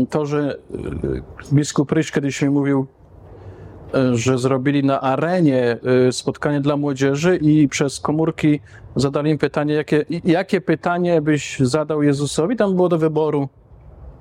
to, 0.09 0.25
że 0.25 0.57
e, 1.49 1.53
biskup 1.53 1.91
Ryś 1.91 2.11
kiedyś 2.11 2.41
mi 2.41 2.49
mówił, 2.49 2.87
e, 3.93 4.15
że 4.15 4.37
zrobili 4.37 4.83
na 4.83 5.01
arenie 5.01 5.77
e, 6.07 6.11
spotkanie 6.11 6.61
dla 6.61 6.77
młodzieży 6.77 7.37
i 7.37 7.67
przez 7.67 7.99
komórki 7.99 8.59
zadali 8.95 9.31
im 9.31 9.37
pytanie, 9.37 9.73
jakie, 9.73 10.05
jakie 10.25 10.61
pytanie 10.61 11.21
byś 11.21 11.59
zadał 11.59 12.03
Jezusowi. 12.03 12.55
Tam 12.55 12.75
było 12.75 12.89
do 12.89 12.97
wyboru 12.97 13.49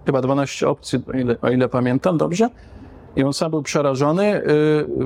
chyba 0.07 0.23
12 0.23 0.69
opcji, 0.69 0.99
o 1.15 1.17
ile, 1.17 1.37
o 1.43 1.51
ile 1.51 1.69
pamiętam 1.69 2.19
dobrze. 2.19 2.49
I 3.17 3.23
on 3.23 3.33
sam 3.33 3.51
był 3.51 3.63
przerażony, 3.63 4.43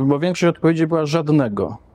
bo 0.07 0.19
większość 0.19 0.57
odpowiedzi 0.57 0.87
była 0.87 1.07
żadnego. 1.07 1.92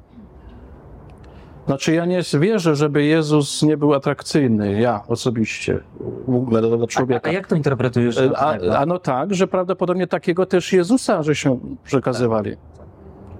Znaczy 1.68 1.94
ja 1.94 2.06
nie 2.06 2.22
wierzę, 2.40 2.76
żeby 2.76 3.04
Jezus 3.04 3.64
nie 3.64 3.78
był 3.78 3.94
atrakcyjny, 3.94 4.82
ja 4.82 5.04
osobiście, 5.08 5.80
w 6.28 6.36
ogóle 6.36 6.62
dla, 6.62 6.78
dla 6.78 6.84
A, 6.84 6.88
człowieka. 6.88 7.30
a 7.30 7.34
jak 7.34 7.48
to 7.48 7.56
interpretujesz? 7.56 8.18
E, 8.18 8.38
A, 8.38 8.78
a 8.80 8.86
no 8.86 9.00
tak, 9.00 9.34
że 9.34 9.48
prawdopodobnie 9.48 10.08
takiego 10.08 10.46
też 10.46 10.74
Jezusa, 10.74 11.24
że 11.24 11.36
się 11.36 11.60
przekazywali. 11.84 12.56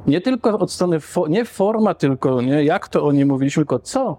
Nie 0.08 0.22
tylko 0.22 0.60
od 0.60 0.72
strony, 0.72 1.00
fo, 1.00 1.28
nie 1.28 1.46
forma 1.46 1.94
tylko, 1.94 2.42
nie 2.42 2.64
jak 2.64 2.88
to 2.88 3.06
o 3.06 3.12
nim 3.12 3.28
mówiliśmy, 3.28 3.62
tylko 3.62 3.80
co. 3.80 4.18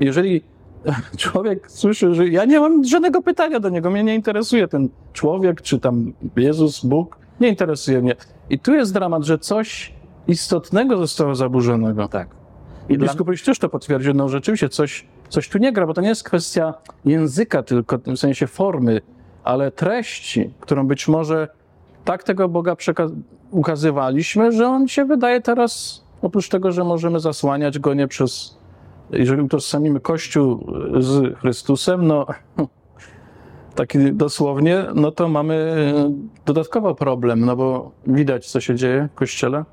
Jeżeli 0.00 0.42
człowiek 1.16 1.70
słyszy, 1.70 2.14
że 2.14 2.28
ja 2.28 2.44
nie 2.44 2.60
mam 2.60 2.84
żadnego 2.84 3.22
pytania 3.22 3.60
do 3.60 3.68
niego, 3.68 3.90
mnie 3.90 4.04
nie 4.04 4.14
interesuje 4.14 4.68
ten 4.68 4.88
człowiek, 5.12 5.62
czy 5.62 5.80
tam 5.80 6.12
Jezus, 6.36 6.84
Bóg, 6.84 7.18
nie 7.40 7.48
interesuje 7.48 8.02
mnie. 8.02 8.14
I 8.50 8.58
tu 8.58 8.74
jest 8.74 8.92
dramat, 8.92 9.22
że 9.24 9.38
coś 9.38 9.92
istotnego 10.28 10.96
zostało 10.98 11.34
zaburzonego. 11.34 12.08
tak. 12.08 12.35
I 12.88 12.98
biskup 12.98 13.28
Ryś 13.28 13.42
też 13.42 13.58
to 13.58 13.68
potwierdził, 13.68 14.14
no 14.14 14.28
rzeczywiście 14.28 14.68
coś, 14.68 15.06
coś 15.28 15.48
tu 15.48 15.58
nie 15.58 15.72
gra, 15.72 15.86
bo 15.86 15.94
to 15.94 16.00
nie 16.00 16.08
jest 16.08 16.24
kwestia 16.24 16.74
języka 17.04 17.62
tylko, 17.62 17.98
w 17.98 18.16
sensie 18.16 18.46
formy, 18.46 19.00
ale 19.44 19.70
treści, 19.70 20.50
którą 20.60 20.86
być 20.86 21.08
może 21.08 21.48
tak 22.04 22.22
tego 22.22 22.48
Boga 22.48 22.76
ukazywaliśmy, 23.50 24.52
że 24.52 24.66
on 24.68 24.88
się 24.88 25.04
wydaje 25.04 25.40
teraz, 25.40 26.04
oprócz 26.22 26.48
tego, 26.48 26.72
że 26.72 26.84
możemy 26.84 27.20
zasłaniać 27.20 27.78
go 27.78 27.94
nie 27.94 28.08
przez, 28.08 28.58
jeżeli 29.10 29.42
utożsamimy 29.42 30.00
Kościół 30.00 30.66
z 30.98 31.38
Chrystusem, 31.38 32.06
no 32.06 32.26
taki 33.74 34.12
dosłownie, 34.12 34.84
no 34.94 35.10
to 35.12 35.28
mamy 35.28 35.74
dodatkowo 36.46 36.94
problem, 36.94 37.44
no 37.44 37.56
bo 37.56 37.90
widać, 38.06 38.50
co 38.50 38.60
się 38.60 38.74
dzieje 38.74 39.08
w 39.12 39.14
Kościele. 39.14 39.64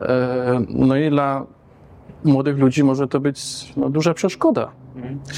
E, 0.00 0.60
No 0.68 0.96
i 0.96 1.10
dla 1.10 1.46
młodych 2.24 2.58
ludzi 2.58 2.84
może 2.84 3.08
to 3.08 3.20
być 3.20 3.72
no, 3.76 3.90
duża 3.90 4.14
przeszkoda. 4.14 4.72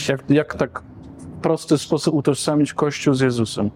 Jak, 0.09 0.31
jak 0.31 0.55
tak 0.55 0.83
w 1.19 1.41
prosty 1.43 1.79
sposób 1.79 2.15
utożsamić 2.15 2.75
Kościół 2.75 3.15
z 3.15 3.21
Jezusem? 3.21 3.71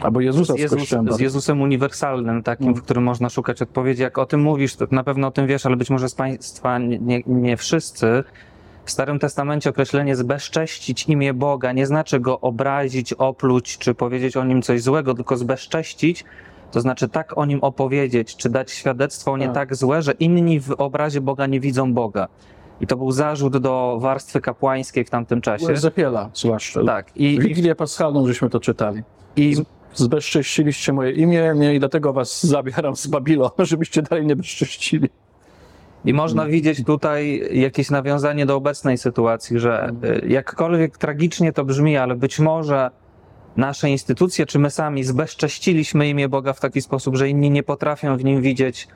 Albo 0.00 0.20
Jezusa 0.20 0.54
Z, 0.54 0.58
Jezus, 0.58 0.88
z 1.10 1.20
Jezusem 1.20 1.60
uniwersalnym, 1.60 2.42
takim, 2.42 2.66
No. 2.66 2.74
w 2.74 2.82
którym 2.82 3.02
można 3.02 3.28
szukać 3.28 3.62
odpowiedzi. 3.62 4.02
Jak 4.02 4.18
o 4.18 4.26
tym 4.26 4.40
mówisz, 4.40 4.76
to 4.76 4.86
na 4.90 5.04
pewno 5.04 5.26
o 5.26 5.30
tym 5.30 5.46
wiesz, 5.46 5.66
ale 5.66 5.76
być 5.76 5.90
może 5.90 6.08
z 6.08 6.14
Państwa 6.14 6.78
nie, 6.78 6.98
nie, 6.98 7.22
nie 7.26 7.56
wszyscy. 7.56 8.24
W 8.84 8.90
Starym 8.90 9.18
Testamencie 9.18 9.70
określenie 9.70 10.16
zbezcześcić 10.16 11.08
imię 11.08 11.34
Boga 11.34 11.72
nie 11.72 11.86
znaczy 11.86 12.20
go 12.20 12.40
obrazić, 12.40 13.12
opluć, 13.12 13.78
czy 13.78 13.94
powiedzieć 13.94 14.36
o 14.36 14.44
nim 14.44 14.62
coś 14.62 14.82
złego, 14.82 15.14
tylko 15.14 15.36
zbezcześcić 15.36 16.24
to 16.72 16.80
znaczy 16.80 17.08
tak 17.08 17.38
o 17.38 17.44
nim 17.46 17.58
opowiedzieć, 17.62 18.36
czy 18.36 18.50
dać 18.50 18.70
świadectwo 18.70 19.36
nie 19.36 19.46
Tak. 19.46 19.54
tak 19.54 19.76
złe, 19.76 20.02
że 20.02 20.12
inni 20.12 20.60
w 20.60 20.70
obrazie 20.70 21.20
Boga 21.20 21.46
nie 21.46 21.60
widzą 21.60 21.94
Boga. 21.94 22.28
I 22.80 22.86
to 22.86 22.96
był 22.96 23.12
zarzut 23.12 23.56
do 23.56 23.98
warstwy 24.00 24.40
kapłańskiej 24.40 25.04
w 25.04 25.10
tamtym 25.10 25.40
czasie. 25.40 25.76
Zapiela 25.76 26.30
zwłaszcza. 26.34 26.84
Tak. 26.84 27.16
I, 27.16 27.38
Wigilię 27.40 27.74
Paschalną 27.74 28.26
żeśmy 28.26 28.50
to 28.50 28.60
czytali. 28.60 29.02
i, 29.36 29.56
Zbezcześciliście 29.94 30.92
moje 30.92 31.12
imię 31.12 31.52
nie, 31.56 31.74
i 31.74 31.78
dlatego 31.78 32.12
was 32.12 32.46
zabieram 32.46 32.96
z 32.96 33.06
Babilonu, 33.06 33.50
żebyście 33.70 34.02
dalej 34.02 34.26
nie 34.26 34.36
bezcześcili. 34.36 35.08
I 36.04 36.14
można 36.14 36.46
widzieć 36.46 36.84
tutaj 36.84 37.48
jakieś 37.52 37.90
nawiązanie 37.90 38.46
do 38.46 38.56
obecnej 38.56 38.98
sytuacji, 38.98 39.58
że 39.58 39.92
y, 40.24 40.28
jakkolwiek 40.28 40.98
tragicznie 40.98 41.52
to 41.52 41.64
brzmi, 41.64 41.96
ale 41.96 42.14
być 42.16 42.38
może 42.38 42.90
nasze 43.56 43.90
instytucje, 43.90 44.46
czy 44.46 44.58
my 44.58 44.70
sami 44.70 45.04
zbezcześciliśmy 45.04 46.08
imię 46.08 46.28
Boga 46.28 46.52
w 46.52 46.60
taki 46.60 46.82
sposób, 46.82 47.16
że 47.16 47.28
inni 47.28 47.50
nie 47.50 47.62
potrafią 47.62 48.16
w 48.16 48.24
nim 48.24 48.42
widzieć 48.42 48.88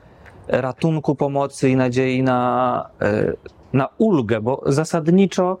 ratunku, 0.47 1.15
pomocy 1.15 1.69
i 1.69 1.75
nadziei 1.75 2.23
na, 2.23 2.89
y, 3.03 3.35
na 3.73 3.87
ulgę, 3.97 4.41
bo 4.41 4.63
zasadniczo 4.65 5.57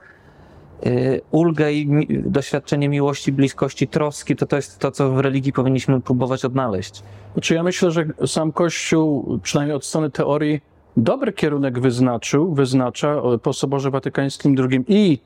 y, 0.85 1.21
ulgę 1.31 1.73
i 1.73 2.07
doświadczenie 2.25 2.89
miłości, 2.89 3.31
bliskości, 3.31 3.87
troski, 3.87 4.35
to 4.35 4.45
to 4.45 4.55
jest 4.55 4.79
to, 4.79 4.91
co 4.91 5.09
w 5.11 5.19
religii 5.19 5.53
powinniśmy 5.53 6.01
próbować 6.01 6.45
odnaleźć. 6.45 7.03
Znaczy 7.33 7.53
ja 7.53 7.63
myślę, 7.63 7.91
że 7.91 8.05
sam 8.25 8.51
Kościół, 8.51 9.39
przynajmniej 9.43 9.75
od 9.75 9.85
strony 9.85 10.09
teorii, 10.11 10.61
dobry 10.97 11.33
kierunek 11.33 11.79
wyznaczył, 11.79 12.53
wyznacza 12.53 13.21
o- 13.21 13.37
po 13.37 13.53
Soborze 13.53 13.91
Watykańskim 13.91 14.55
II 14.71 14.85
i 14.87 15.19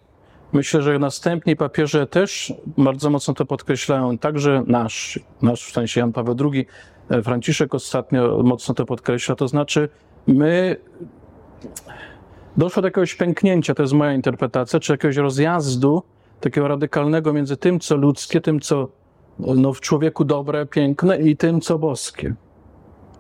myślę, 0.54 0.82
że 0.82 1.00
następni 1.00 1.56
papieże 1.56 2.08
też 2.08 2.54
bardzo 2.78 3.10
mocno 3.10 3.34
to 3.34 3.46
podkreślają, 3.46 4.18
także 4.18 4.64
nasz, 4.68 5.20
nasz 5.42 5.66
w 5.66 5.72
sensie 5.72 6.00
Jan 6.00 6.14
Paweł 6.14 6.36
II, 6.52 6.66
e, 7.10 7.24
Franciszek 7.24 7.76
ostatnio 7.76 8.44
mocno 8.44 8.76
to 8.76 8.86
podkreśla, 8.86 9.36
to 9.36 9.48
znaczy 9.48 9.90
my 10.28 10.76
doszło 12.58 12.82
do 12.82 12.88
jakiegoś 12.88 13.16
pęknięcia, 13.16 13.76
to 13.76 13.84
jest 13.84 13.94
moja 13.94 14.14
interpretacja, 14.14 14.80
czy 14.80 14.94
jakiegoś 14.94 15.18
rozjazdu 15.18 16.04
takiego 16.40 16.68
radykalnego 16.68 17.34
między 17.34 17.58
tym, 17.58 17.80
co 17.80 17.96
ludzkie, 17.96 18.42
tym, 18.42 18.60
co 18.60 18.90
no, 19.40 19.74
w 19.74 19.82
człowieku 19.82 20.26
dobre, 20.26 20.66
piękne 20.66 21.18
i 21.18 21.38
tym, 21.38 21.62
co 21.62 21.80
boskie. 21.80 22.36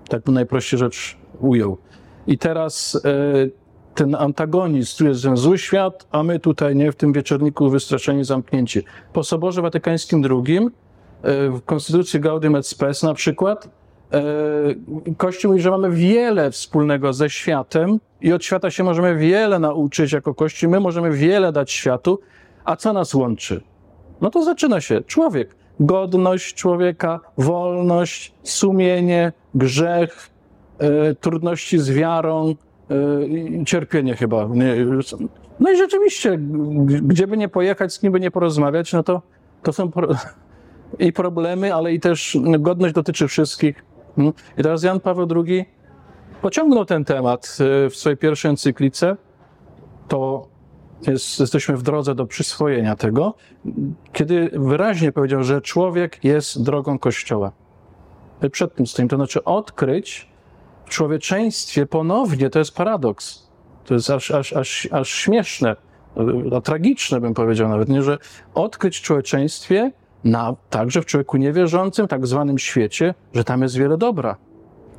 Tak 0.10 0.24
bym 0.24 0.34
najprościej 0.34 0.80
rzecz 0.80 1.18
ujął. 1.40 1.78
I 2.28 2.38
teraz 2.38 3.02
e, 3.06 3.69
ten 3.96 4.16
antagonizm, 4.16 4.98
tu 4.98 5.06
jest 5.08 5.24
ten 5.24 5.38
zły 5.38 5.58
świat, 5.58 6.08
a 6.12 6.24
my 6.24 6.40
tutaj 6.40 6.76
nie 6.76 6.92
w 6.92 6.96
tym 6.96 7.14
wieczorniku 7.14 7.70
wystraszeni, 7.70 8.24
zamknięci. 8.24 8.84
Po 9.14 9.24
Soborze 9.24 9.62
Watykańskim 9.62 10.24
II, 10.26 10.58
e, 10.58 11.50
w 11.50 11.62
Konstytucji 11.66 12.20
Gaudium 12.20 12.56
et 12.56 12.68
Spes 12.68 13.04
na 13.04 13.14
przykład, 13.14 13.70
e, 14.14 14.22
Kościół 15.18 15.52
mówi, 15.52 15.62
że 15.62 15.72
mamy 15.72 15.92
wiele 15.92 16.52
wspólnego 16.52 17.14
ze 17.14 17.30
światem 17.30 18.00
i 18.22 18.34
od 18.34 18.44
świata 18.44 18.72
się 18.72 18.84
możemy 18.84 19.16
wiele 19.16 19.60
nauczyć 19.60 20.12
jako 20.12 20.34
Kościół, 20.34 20.72
my 20.72 20.80
możemy 20.80 21.12
wiele 21.12 21.52
dać 21.52 21.72
światu, 21.72 22.20
a 22.66 22.76
co 22.76 22.94
nas 22.94 23.14
łączy? 23.14 23.62
No 24.22 24.30
to 24.30 24.44
zaczyna 24.44 24.82
się 24.82 25.02
człowiek. 25.02 25.56
Godność 25.80 26.54
człowieka, 26.54 27.20
wolność, 27.38 28.34
sumienie, 28.44 29.32
grzech, 29.56 30.30
e, 30.80 31.16
trudności 31.16 31.80
z 31.80 31.90
wiarą, 31.90 32.56
cierpienie 33.66 34.16
chyba. 34.16 34.50
No 35.60 35.72
i 35.72 35.78
rzeczywiście, 35.78 36.38
gdzie 36.86 37.28
by 37.28 37.38
nie 37.38 37.50
pojechać, 37.50 37.94
z 37.94 38.00
kim 38.00 38.12
by 38.12 38.20
nie 38.20 38.32
porozmawiać, 38.32 38.94
no 38.94 39.04
to, 39.04 39.22
to 39.64 39.74
są 39.74 39.92
pro, 39.92 40.08
i 41.00 41.14
problemy, 41.14 41.76
ale 41.76 41.94
i 41.94 42.00
też 42.00 42.38
no, 42.42 42.60
godność 42.60 42.94
dotyczy 42.94 43.28
wszystkich. 43.28 43.86
Mm. 44.18 44.34
I 44.58 44.64
teraz 44.64 44.84
Jan 44.84 45.00
Paweł 45.00 45.28
II 45.46 45.66
pociągnął 46.42 46.86
ten 46.86 47.06
temat 47.06 47.58
e, 47.86 47.90
w 47.90 47.96
swojej 47.96 48.18
pierwszej 48.18 48.52
encyklice. 48.52 49.18
To 50.08 50.48
jest, 51.08 51.40
jesteśmy 51.40 51.78
w 51.78 51.84
drodze 51.84 52.16
do 52.16 52.26
przyswojenia 52.26 52.96
tego, 52.96 53.34
kiedy 54.14 54.50
wyraźnie 54.54 55.12
powiedział, 55.12 55.44
że 55.44 55.62
człowiek 55.62 56.24
jest 56.24 56.64
drogą 56.64 57.00
Kościoła. 57.00 57.52
Przed 58.52 58.76
tym 58.76 58.88
stoimy, 58.88 59.10
to 59.10 59.16
znaczy 59.16 59.44
odkryć 59.44 60.30
człowieczeństwie 60.90 61.86
ponownie, 61.86 62.50
to 62.50 62.60
jest 62.60 62.76
paradoks. 62.76 63.50
To 63.86 63.94
jest 63.94 64.10
aż, 64.10 64.32
aż, 64.32 64.54
aż, 64.54 64.88
aż 64.92 65.10
śmieszne, 65.10 65.76
a 66.58 66.62
tragiczne 66.62 67.22
bym 67.22 67.34
powiedział 67.34 67.70
nawet, 67.70 67.90
nie? 67.90 68.04
że 68.04 68.18
odkryć 68.54 68.98
w 68.98 69.02
człowieczeństwie, 69.02 69.92
na, 70.24 70.56
także 70.70 71.02
w 71.02 71.06
człowieku 71.06 71.38
niewierzącym, 71.38 72.08
tak 72.08 72.28
zwanym 72.28 72.58
świecie, 72.58 73.14
że 73.34 73.44
tam 73.44 73.62
jest 73.62 73.78
wiele 73.78 73.98
dobra. 73.98 74.36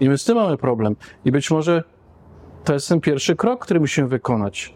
I 0.00 0.08
my 0.08 0.18
z 0.18 0.24
tym 0.24 0.36
mamy 0.36 0.56
problem. 0.56 0.96
I 1.24 1.32
być 1.32 1.50
może 1.50 1.82
to 2.64 2.72
jest 2.72 2.88
ten 2.88 3.00
pierwszy 3.00 3.36
krok, 3.36 3.64
który 3.64 3.80
musimy 3.80 4.08
wykonać 4.08 4.74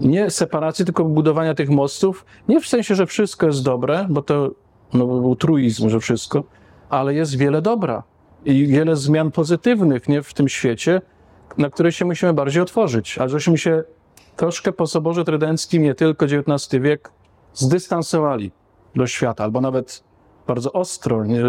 nie 0.00 0.30
separacji, 0.30 0.84
tylko 0.84 1.04
budowania 1.04 1.54
tych 1.54 1.70
mostów. 1.70 2.24
Nie 2.48 2.60
w 2.60 2.66
sensie, 2.66 2.94
że 2.94 3.06
wszystko 3.06 3.46
jest 3.46 3.64
dobre, 3.64 4.06
bo 4.10 4.22
to 4.22 4.50
no, 4.94 5.06
był 5.06 5.36
truizm, 5.36 5.88
że 5.88 6.00
wszystko, 6.00 6.44
ale 6.88 7.14
jest 7.14 7.36
wiele 7.36 7.62
dobra 7.62 8.02
i 8.46 8.66
wiele 8.66 8.96
zmian 8.96 9.30
pozytywnych 9.30 10.08
nie, 10.08 10.22
w 10.22 10.34
tym 10.34 10.48
świecie, 10.48 11.00
na 11.58 11.70
które 11.70 11.92
się 11.92 12.04
musimy 12.04 12.32
bardziej 12.32 12.62
otworzyć. 12.62 13.18
A 13.18 13.28
żeśmy 13.28 13.58
się 13.58 13.84
troszkę 14.36 14.72
po 14.72 14.86
Soborze 14.86 15.24
Trydenckim, 15.24 15.82
nie 15.82 15.94
tylko 15.94 16.26
XIX 16.26 16.82
wiek, 16.82 17.10
zdystansowali 17.54 18.52
do 18.96 19.06
świata, 19.06 19.44
albo 19.44 19.60
nawet 19.60 20.04
bardzo 20.46 20.72
ostro 20.72 21.24
nie, 21.24 21.42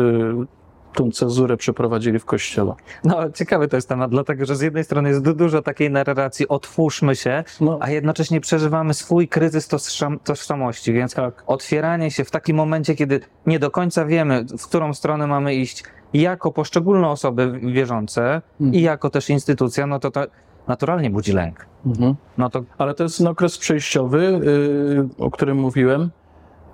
tą 0.93 1.11
cezurę 1.11 1.57
przeprowadzili 1.57 2.19
w 2.19 2.25
kościele. 2.25 2.73
No, 3.03 3.31
ciekawy 3.31 3.67
to 3.67 3.75
jest 3.77 3.89
temat, 3.89 4.11
dlatego 4.11 4.45
że 4.45 4.55
z 4.55 4.61
jednej 4.61 4.83
strony 4.83 5.09
jest 5.09 5.21
du- 5.23 5.33
dużo 5.33 5.61
takiej 5.61 5.91
narracji, 5.91 6.47
otwórzmy 6.47 7.15
się, 7.15 7.43
No, 7.61 7.77
a 7.81 7.89
jednocześnie 7.89 8.41
przeżywamy 8.41 8.93
swój 8.93 9.27
kryzys 9.27 9.67
tożsam- 9.67 10.19
tożsamości, 10.23 10.93
więc 10.93 11.13
tak. 11.13 11.43
otwieranie 11.47 12.11
się 12.11 12.23
w 12.25 12.31
takim 12.31 12.55
momencie, 12.57 12.95
kiedy 12.95 13.19
nie 13.45 13.59
do 13.59 13.71
końca 13.71 14.05
wiemy, 14.05 14.45
w 14.59 14.67
którą 14.67 14.93
stronę 14.93 15.27
mamy 15.27 15.55
iść, 15.55 15.83
jako 16.13 16.51
poszczególne 16.51 17.07
osoby 17.09 17.59
wierzące 17.63 18.41
Mhm. 18.61 18.73
i 18.73 18.81
jako 18.81 19.09
też 19.09 19.29
instytucja, 19.29 19.87
no 19.87 19.99
to 19.99 20.11
to 20.11 20.21
naturalnie 20.67 21.09
budzi 21.09 21.33
lęk. 21.33 21.65
Mhm. 21.85 22.15
No 22.37 22.49
to 22.49 22.63
Ale 22.77 22.93
to 22.93 23.03
jest 23.03 23.17
ten 23.17 23.27
okres 23.27 23.57
przejściowy, 23.57 24.39
yy, 24.43 25.25
o 25.25 25.31
którym 25.31 25.57
mówiłem. 25.57 26.09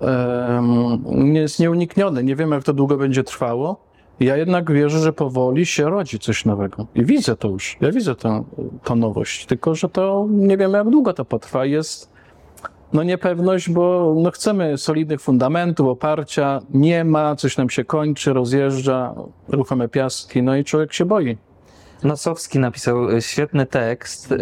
Em, 0.00 0.64
nie 1.32 1.40
jest 1.40 1.60
nieunikniony. 1.60 2.24
Nie 2.24 2.36
wiemy, 2.36 2.54
jak 2.56 2.64
to 2.64 2.72
długo 2.72 2.96
będzie 2.96 3.24
trwało. 3.24 3.84
Ja 4.20 4.36
jednak 4.36 4.72
wierzę, 4.72 4.98
że 4.98 5.12
powoli 5.12 5.66
się 5.66 5.90
rodzi 5.90 6.18
coś 6.18 6.44
nowego. 6.44 6.86
I 6.94 7.04
widzę 7.04 7.36
to 7.36 7.48
już. 7.48 7.76
Ja 7.80 7.92
widzę 7.92 8.14
tę, 8.14 8.44
tę 8.84 8.94
nowość. 8.96 9.46
Tylko, 9.46 9.74
że 9.74 9.88
to 9.88 10.26
nie 10.30 10.56
wiemy, 10.56 10.78
jak 10.78 10.90
długo 10.90 11.12
to 11.12 11.24
potrwa. 11.24 11.64
Jest 11.64 12.13
no 12.92 13.02
niepewność, 13.02 13.70
bo 13.70 14.14
no 14.16 14.30
chcemy 14.30 14.78
solidnych 14.78 15.20
fundamentów, 15.20 15.88
oparcia. 15.88 16.60
Nie 16.70 17.04
ma, 17.04 17.36
coś 17.36 17.56
nam 17.56 17.70
się 17.70 17.84
kończy, 17.84 18.32
rozjeżdża, 18.32 19.14
ruchome 19.48 19.88
piastki. 19.88 20.42
No 20.42 20.56
i 20.56 20.64
człowiek 20.64 20.92
się 20.92 21.04
boi. 21.04 21.36
Nosowski 22.02 22.58
napisał 22.58 23.10
e, 23.10 23.22
świetny 23.22 23.66
tekst 23.66 24.32
e, 24.32 24.36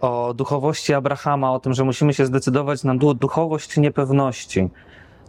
o 0.00 0.34
duchowości 0.34 0.94
Abrahama, 0.94 1.52
o 1.52 1.60
tym, 1.60 1.72
że 1.72 1.84
musimy 1.84 2.14
się 2.14 2.26
zdecydować 2.26 2.84
na 2.84 2.94
du- 2.94 3.14
duchowość 3.14 3.76
niepewności. 3.76 4.68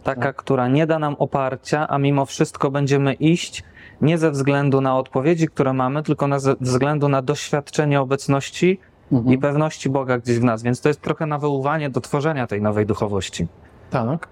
Taka, 0.02 0.32
która 0.32 0.68
nie 0.68 0.86
da 0.86 0.98
nam 0.98 1.16
oparcia, 1.18 1.88
a 1.88 1.98
mimo 1.98 2.26
wszystko 2.26 2.70
będziemy 2.70 3.12
iść 3.12 3.64
nie 4.00 4.18
ze 4.18 4.30
względu 4.30 4.80
na 4.80 4.98
odpowiedzi, 4.98 5.48
które 5.48 5.72
mamy, 5.72 6.02
tylko 6.02 6.26
na 6.26 6.38
ze 6.38 6.54
względu 6.60 7.08
na 7.08 7.22
doświadczenie 7.22 8.00
obecności 8.00 8.80
Mhm. 9.12 9.34
i 9.34 9.38
pewności 9.38 9.90
Boga 9.90 10.18
gdzieś 10.18 10.38
w 10.38 10.44
nas. 10.44 10.62
Więc 10.62 10.80
to 10.80 10.88
jest 10.88 11.00
trochę 11.00 11.26
nawoływanie 11.26 11.90
do 11.90 12.00
tworzenia 12.00 12.46
tej 12.46 12.62
nowej 12.62 12.86
duchowości. 12.86 13.46
Tak. 13.90 14.28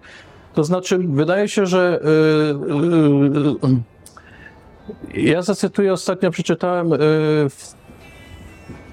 To 0.54 0.64
znaczy, 0.64 0.98
wydaje 0.98 1.48
się, 1.48 1.66
że. 1.66 2.00
Yy, 2.04 3.68
yy, 3.68 3.82
ja 5.14 5.42
zacytuję 5.42 5.92
ostatnio, 5.92 6.30
przeczytałem 6.30 6.90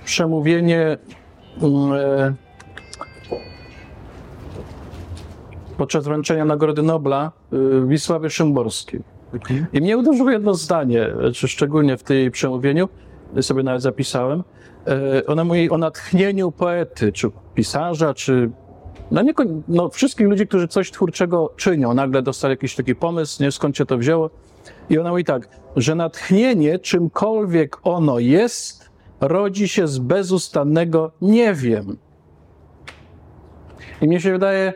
przemówienie 0.06 0.98
podczas 5.78 6.06
wręczenia 6.06 6.46
Nagrody 6.46 6.82
Nobla 6.82 7.32
Wisławy 7.88 8.30
Szymborskiej. 8.30 9.02
I 9.74 9.82
mnie 9.82 9.98
uderzyło 9.98 10.32
jedno 10.32 10.54
zdanie, 10.54 11.08
czy 11.34 11.48
szczególnie 11.48 11.98
w 11.98 12.04
tej 12.04 12.32
przemówieniu, 12.32 12.90
sobie 13.42 13.64
nawet 13.64 13.82
zapisałem. 13.82 14.44
Yy, 14.88 15.26
Ona 15.26 15.44
mówi 15.44 15.70
o 15.70 15.78
natchnieniu 15.78 16.52
poety, 16.52 17.12
czy 17.12 17.32
pisarza, 17.56 18.14
czy 18.14 18.50
no, 19.12 19.22
nie, 19.22 19.34
no 19.68 19.90
wszystkich 19.90 20.28
ludzi, 20.28 20.48
którzy 20.48 20.68
coś 20.68 20.92
twórczego 20.92 21.54
czynią, 21.56 21.94
nagle 21.94 22.22
dostali 22.22 22.52
jakiś 22.52 22.76
taki 22.76 22.96
pomysł, 22.96 23.44
nie 23.44 23.52
skąd 23.52 23.78
się 23.78 23.86
to 23.86 23.98
wzięło. 23.98 24.30
I 24.90 24.98
ona 24.98 25.10
mówi 25.10 25.24
tak, 25.24 25.50
że 25.76 25.96
natchnienie, 25.96 26.80
czymkolwiek 26.80 27.78
ono 27.84 28.20
jest, 28.20 28.90
rodzi 29.22 29.68
się 29.68 29.88
z 29.88 30.00
bezustannego 30.00 31.12
nie 31.22 31.54
wiem. 31.54 31.98
I 34.02 34.08
mnie 34.08 34.22
się 34.22 34.32
wydaje, 34.32 34.74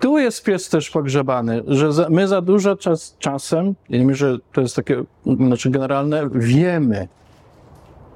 tu 0.00 0.18
jest 0.18 0.44
pies 0.44 0.68
też 0.68 0.90
pogrzebany, 0.90 1.62
że 1.66 1.92
za, 1.92 2.08
my 2.10 2.28
za 2.28 2.40
dużo 2.40 2.76
czas, 2.76 3.16
czasem, 3.18 3.74
ja 3.88 3.98
nie 3.98 4.04
mówię, 4.04 4.14
że 4.14 4.38
to 4.52 4.60
jest 4.60 4.76
takie, 4.76 5.04
znaczy 5.46 5.70
generalne, 5.70 6.28
wiemy, 6.34 7.08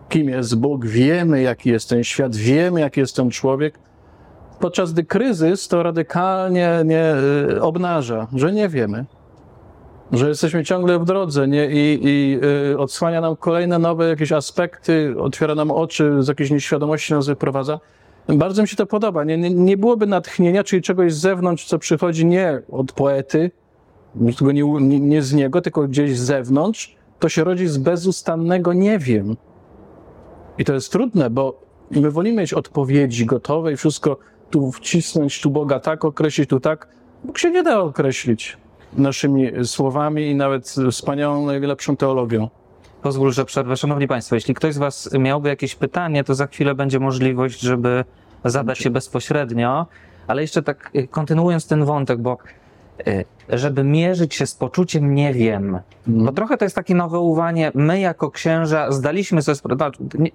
kim 0.09 0.29
jest 0.29 0.59
Bóg, 0.59 0.87
wiemy, 0.87 1.43
jaki 1.43 1.71
jest 1.71 1.89
ten 1.89 2.05
świat, 2.05 2.37
wiemy, 2.37 2.81
jaki 2.81 3.01
jest 3.01 3.17
ten 3.17 3.31
człowiek, 3.31 3.79
podczas 4.61 4.93
gdy 4.93 5.05
kryzys 5.05 5.69
to 5.69 5.83
radykalnie 5.83 6.71
nie 6.85 7.15
y, 7.51 7.63
obnaża, 7.63 8.27
że 8.35 8.53
nie 8.53 8.69
wiemy, 8.69 9.05
że 10.13 10.29
jesteśmy 10.29 10.65
ciągle 10.65 10.99
w 10.99 11.05
drodze 11.05 11.49
nie? 11.49 11.67
i, 11.71 12.01
i 12.03 12.39
y, 12.73 12.79
odsłania 12.79 13.21
nam 13.21 13.37
kolejne 13.37 13.79
nowe 13.79 14.09
jakieś 14.09 14.33
aspekty, 14.33 15.15
otwiera 15.19 15.55
nam 15.55 15.71
oczy, 15.71 16.23
z 16.23 16.29
jakiejś 16.29 16.51
nieświadomości 16.51 17.13
nas 17.13 17.27
wyprowadza. 17.27 17.81
Bardzo 18.29 18.63
mi 18.63 18.69
się 18.69 18.77
to 18.77 18.87
podoba. 18.87 19.25
Nie, 19.25 19.39
nie, 19.39 19.51
nie 19.51 19.77
byłoby 19.77 20.07
natchnienia, 20.07 20.65
czyli 20.65 20.83
czegoś 20.83 21.15
z 21.15 21.21
zewnątrz, 21.21 21.67
co 21.67 21.79
przychodzi 21.79 22.27
nie 22.27 22.63
od 22.73 22.93
poety, 22.93 23.51
nie, 24.53 25.01
nie 25.01 25.23
z 25.23 25.33
niego, 25.33 25.61
tylko 25.61 25.89
gdzieś 25.89 26.19
z 26.19 26.23
zewnątrz, 26.23 26.97
to 27.19 27.29
się 27.29 27.45
rodzi 27.45 27.67
z 27.67 27.79
bezustannego 27.79 28.73
nie 28.73 28.99
wiem. 28.99 29.37
I 30.59 30.65
to 30.65 30.75
jest 30.75 30.93
trudne, 30.93 31.31
bo 31.31 31.61
my 31.91 32.11
wolimy 32.11 32.41
mieć 32.41 32.55
odpowiedzi 32.55 33.27
gotowe 33.27 33.73
i 33.73 33.77
wszystko 33.77 34.19
tu 34.51 34.73
wcisnąć, 34.73 35.41
tu 35.41 35.51
Boga 35.51 35.81
tak 35.81 36.05
określić, 36.05 36.51
tu 36.51 36.61
tak. 36.61 36.89
Bóg 37.25 37.39
się 37.39 37.51
nie 37.51 37.63
da 37.63 37.81
określić 37.81 38.57
naszymi 38.97 39.51
słowami 39.65 40.27
i 40.27 40.35
nawet 40.35 40.75
wspaniałą, 40.91 41.47
najlepszą 41.47 41.97
teologią. 41.97 42.49
Pozwól, 43.03 43.33
że 43.33 43.45
przerwę. 43.45 43.77
Szanowni 43.77 44.09
Państwo, 44.09 44.35
jeśli 44.35 44.55
ktoś 44.55 44.75
z 44.75 44.79
Was 44.79 45.11
miałby 45.19 45.49
jakieś 45.49 45.75
pytanie, 45.75 46.25
to 46.25 46.35
za 46.35 46.47
chwilę 46.47 46.75
będzie 46.75 47.01
możliwość, 47.01 47.61
żeby 47.61 48.05
zadać 48.45 48.85
je 48.85 48.91
bezpośrednio. 48.91 49.87
Ale 50.27 50.43
jeszcze 50.43 50.63
tak 50.63 50.93
kontynuując 51.11 51.67
ten 51.67 51.85
wątek, 51.85 52.21
bo 52.21 52.39
żeby 53.49 53.85
mierzyć 53.85 54.35
się 54.35 54.47
z 54.47 54.55
poczuciem 54.55 55.15
nie 55.15 55.35
wiem, 55.35 55.79
bo 56.07 56.33
trochę 56.33 56.57
to 56.57 56.65
jest 56.65 56.77
takie 56.77 56.95
nawoływanie, 56.95 57.73
my 57.75 58.01
jako 58.01 58.31
księża 58.31 58.93
zdaliśmy 58.93 59.43
sobie 59.43 59.57
sprawę, 59.57 59.91
nie, 60.19 60.31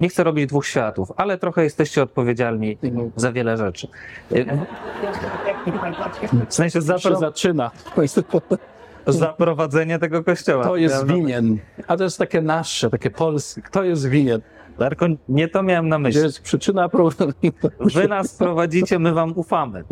nie 0.00 0.08
chcę 0.08 0.24
robić 0.24 0.46
dwóch 0.48 0.66
światów, 0.66 1.12
ale 1.16 1.38
trochę 1.38 1.64
jesteście 1.64 2.02
odpowiedzialni 2.02 2.78
za 3.16 3.32
wiele 3.32 3.56
rzeczy. 3.56 3.88
Y, 4.32 4.46
W 6.48 6.54
sensie 6.54 6.80
za 6.80 6.86
Zawsze 6.86 7.10
to, 7.10 7.18
zaczyna. 7.18 7.70
za 9.06 9.26
prowadzenie 9.26 9.98
tego 9.98 10.24
kościoła. 10.24 10.64
Kto 10.64 10.76
jest 10.76 11.06
winien? 11.06 11.58
A 11.86 11.96
to 11.96 12.04
jest 12.04 12.18
takie 12.18 12.42
nasze, 12.42 12.90
takie 12.90 13.10
polskie. 13.10 13.62
Kto 13.62 13.84
jest 13.84 14.08
winien? 14.08 14.40
Darko, 14.78 15.06
nie 15.28 15.48
to 15.48 15.62
miałem 15.62 15.88
na 15.88 15.96
Gdzie 15.98 16.02
myśli. 16.08 16.22
jest 16.22 16.42
przyczyna 16.42 16.88
problemu? 16.88 17.32
Wy 17.80 18.08
nas 18.08 18.34
prowadzicie, 18.36 18.98
my 18.98 19.12
wam 19.12 19.32
ufamy. 19.36 19.84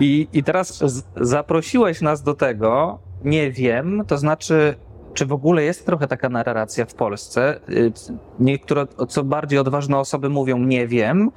I, 0.00 0.28
I 0.32 0.42
teraz 0.44 0.78
z, 0.78 1.04
zaprosiłeś 1.20 2.00
nas 2.00 2.22
do 2.22 2.34
tego, 2.34 2.98
nie 3.24 3.50
wiem, 3.52 4.04
to 4.06 4.18
znaczy, 4.18 4.74
czy 5.14 5.26
w 5.26 5.32
ogóle 5.32 5.62
jest 5.62 5.86
trochę 5.86 6.08
taka 6.08 6.28
narracja 6.28 6.84
w 6.86 6.94
Polsce. 6.94 7.60
Y, 7.68 7.92
Niektóre, 8.40 8.86
co 9.08 9.24
bardziej 9.24 9.58
odważne 9.58 9.98
osoby 9.98 10.28
mówią, 10.28 10.58
nie 10.58 10.86
wiem. 10.86 11.30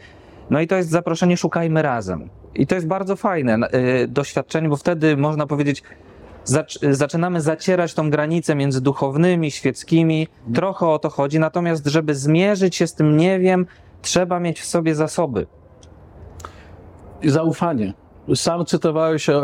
No 0.50 0.62
i 0.62 0.68
to 0.68 0.76
jest 0.76 0.90
zaproszenie 0.90 1.38
Szukajmy 1.38 1.82
Razem. 1.82 2.30
I 2.56 2.68
to 2.68 2.76
jest 2.76 2.88
bardzo 2.88 3.16
fajne 3.16 3.58
y, 4.04 4.08
doświadczenie, 4.08 4.70
bo 4.70 4.76
wtedy 4.76 5.18
można 5.18 5.48
powiedzieć, 5.48 5.84
zac- 6.46 6.94
zaczynamy 6.94 7.42
zacierać 7.42 7.94
tą 7.94 8.10
granicę 8.10 8.56
między 8.56 8.82
duchownymi, 8.82 9.52
świeckimi. 9.52 10.28
Trochę 10.54 10.88
o 10.88 11.00
to 11.00 11.10
chodzi, 11.10 11.40
natomiast 11.40 11.88
żeby 11.88 12.16
zmierzyć 12.16 12.76
się 12.76 12.88
z 12.88 12.94
tym 12.94 13.18
nie 13.18 13.40
wiem, 13.40 13.66
trzeba 14.02 14.40
mieć 14.40 14.62
w 14.62 14.66
sobie 14.66 14.96
zasoby. 14.96 15.48
Zaufanie. 17.24 17.94
Sam 18.36 18.66
cytowałeś 18.66 19.30
e, 19.30 19.42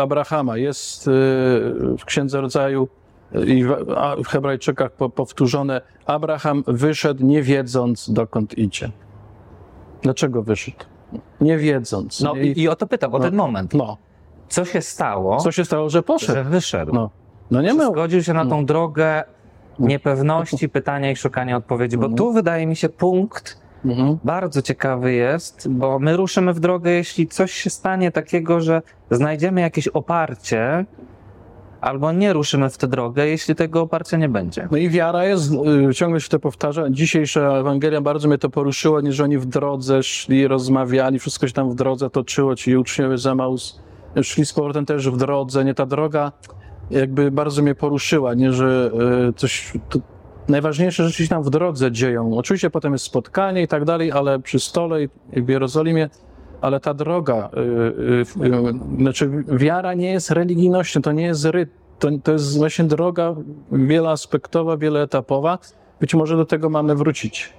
Abrahama. 0.00 0.56
Jest 0.56 1.08
e, 1.08 1.10
w 1.98 2.04
Księdze 2.06 2.40
Rodzaju 2.40 2.88
e, 3.34 3.44
i 3.44 3.64
w, 3.64 4.26
Hebrajczykach 4.28 4.92
po, 4.92 5.10
powtórzone: 5.10 5.80
Abraham 6.06 6.64
wyszedł 6.66 7.26
nie 7.26 7.42
wiedząc, 7.42 8.10
dokąd 8.10 8.58
idzie. 8.58 8.90
Dlaczego 10.02 10.42
wyszedł? 10.42 10.76
Nie 11.40 11.58
wiedząc. 11.58 12.20
No 12.20 12.34
i, 12.34 12.60
i 12.60 12.68
o 12.68 12.76
to 12.76 12.86
pytam, 12.86 13.14
o 13.14 13.18
No. 13.18 13.24
ten 13.24 13.34
moment. 13.34 13.74
no. 13.74 13.96
Co 14.48 14.64
się 14.64 14.80
stało, 14.80 15.36
Co 15.40 15.52
się 15.52 15.64
stało, 15.64 15.90
że 15.90 16.02
poszedł? 16.02 16.32
że 16.34 16.44
wyszedł? 16.44 16.94
No, 16.94 17.10
no 17.50 17.62
nie 17.62 17.74
miał. 17.74 17.92
zgodził 17.92 18.22
się 18.22 18.32
na 18.34 18.46
tą 18.46 18.66
drogę 18.66 19.24
niepewności, 19.78 20.68
pytania 20.68 21.10
i 21.10 21.16
szukania 21.16 21.56
odpowiedzi? 21.56 21.98
Bo 21.98 22.08
tu 22.08 22.32
wydaje 22.32 22.66
mi 22.66 22.76
się 22.76 22.88
punkt 22.88 23.61
Mhm. 23.84 24.18
bardzo 24.24 24.62
ciekawy 24.62 25.12
jest, 25.12 25.68
bo 25.70 25.98
my 25.98 26.16
ruszymy 26.16 26.54
w 26.54 26.60
drogę, 26.60 26.90
jeśli 26.90 27.26
coś 27.26 27.52
się 27.52 27.70
stanie 27.70 28.10
takiego, 28.10 28.60
że 28.60 28.82
znajdziemy 29.10 29.60
jakieś 29.60 29.88
oparcie, 29.88 30.84
albo 31.80 32.12
nie 32.12 32.32
ruszymy 32.32 32.70
w 32.70 32.78
tę 32.78 32.88
drogę, 32.88 33.26
jeśli 33.26 33.54
tego 33.54 33.80
oparcia 33.80 34.16
nie 34.16 34.28
będzie. 34.28 34.68
No 34.70 34.76
i 34.76 34.88
wiara 34.88 35.24
jest, 35.24 35.52
y, 35.90 35.94
ciągle 35.94 36.20
się 36.20 36.28
to 36.28 36.38
powtarza. 36.38 36.90
Dzisiejsza 36.90 37.40
Ewangelia 37.40 38.00
bardzo 38.00 38.28
mnie 38.28 38.38
to 38.38 38.50
poruszyło, 38.50 39.00
nie, 39.00 39.12
że 39.12 39.24
oni 39.24 39.38
w 39.38 39.46
drodze 39.46 40.02
szli, 40.02 40.48
rozmawiali, 40.48 41.18
wszystko 41.18 41.46
się 41.48 41.52
tam 41.52 41.70
w 41.70 41.74
drodze 41.74 42.10
toczyło, 42.10 42.56
ci 42.56 42.76
uczniowie 42.76 43.18
z 43.18 43.26
Emaus 43.26 43.80
szli 44.22 44.46
z 44.46 44.52
powrotem 44.52 44.86
też 44.86 45.10
w 45.10 45.16
drodze, 45.16 45.64
nie 45.64 45.74
ta 45.74 45.86
droga 45.86 46.32
jakby 46.90 47.30
bardzo 47.30 47.62
mnie 47.62 47.74
poruszyła, 47.74 48.34
nie, 48.34 48.52
że 48.52 48.90
y, 49.28 49.32
coś, 49.32 49.72
to, 49.88 49.98
najważniejsze 50.48 51.04
rzeczy 51.04 51.22
się 51.22 51.28
tam 51.28 51.42
w 51.42 51.50
drodze 51.50 51.92
dzieją. 51.92 52.36
Oczywiście 52.36 52.70
potem 52.70 52.92
jest 52.92 53.04
spotkanie 53.04 53.62
i 53.62 53.68
tak 53.68 53.84
dalej, 53.84 54.12
ale 54.12 54.38
przy 54.38 54.60
stole 54.60 54.98
w 55.32 55.48
Jerozolimie, 55.48 56.10
ale 56.60 56.80
ta 56.80 56.94
droga, 56.94 57.50
y, 57.56 57.60
y, 57.60 58.46
y, 58.46 58.98
znaczy 58.98 59.30
wiara 59.48 59.94
nie 59.94 60.12
jest 60.12 60.30
religijnością, 60.30 61.02
to 61.02 61.12
nie 61.12 61.24
jest 61.24 61.44
ryt, 61.44 61.70
to, 61.98 62.08
to 62.22 62.32
jest 62.32 62.58
właśnie 62.58 62.84
droga 62.84 63.34
wieloaspektowa, 63.72 64.76
wieloetapowa. 64.76 65.58
Być 66.00 66.14
może 66.14 66.36
do 66.36 66.44
tego 66.44 66.70
mamy 66.70 66.94
wrócić, 66.94 67.52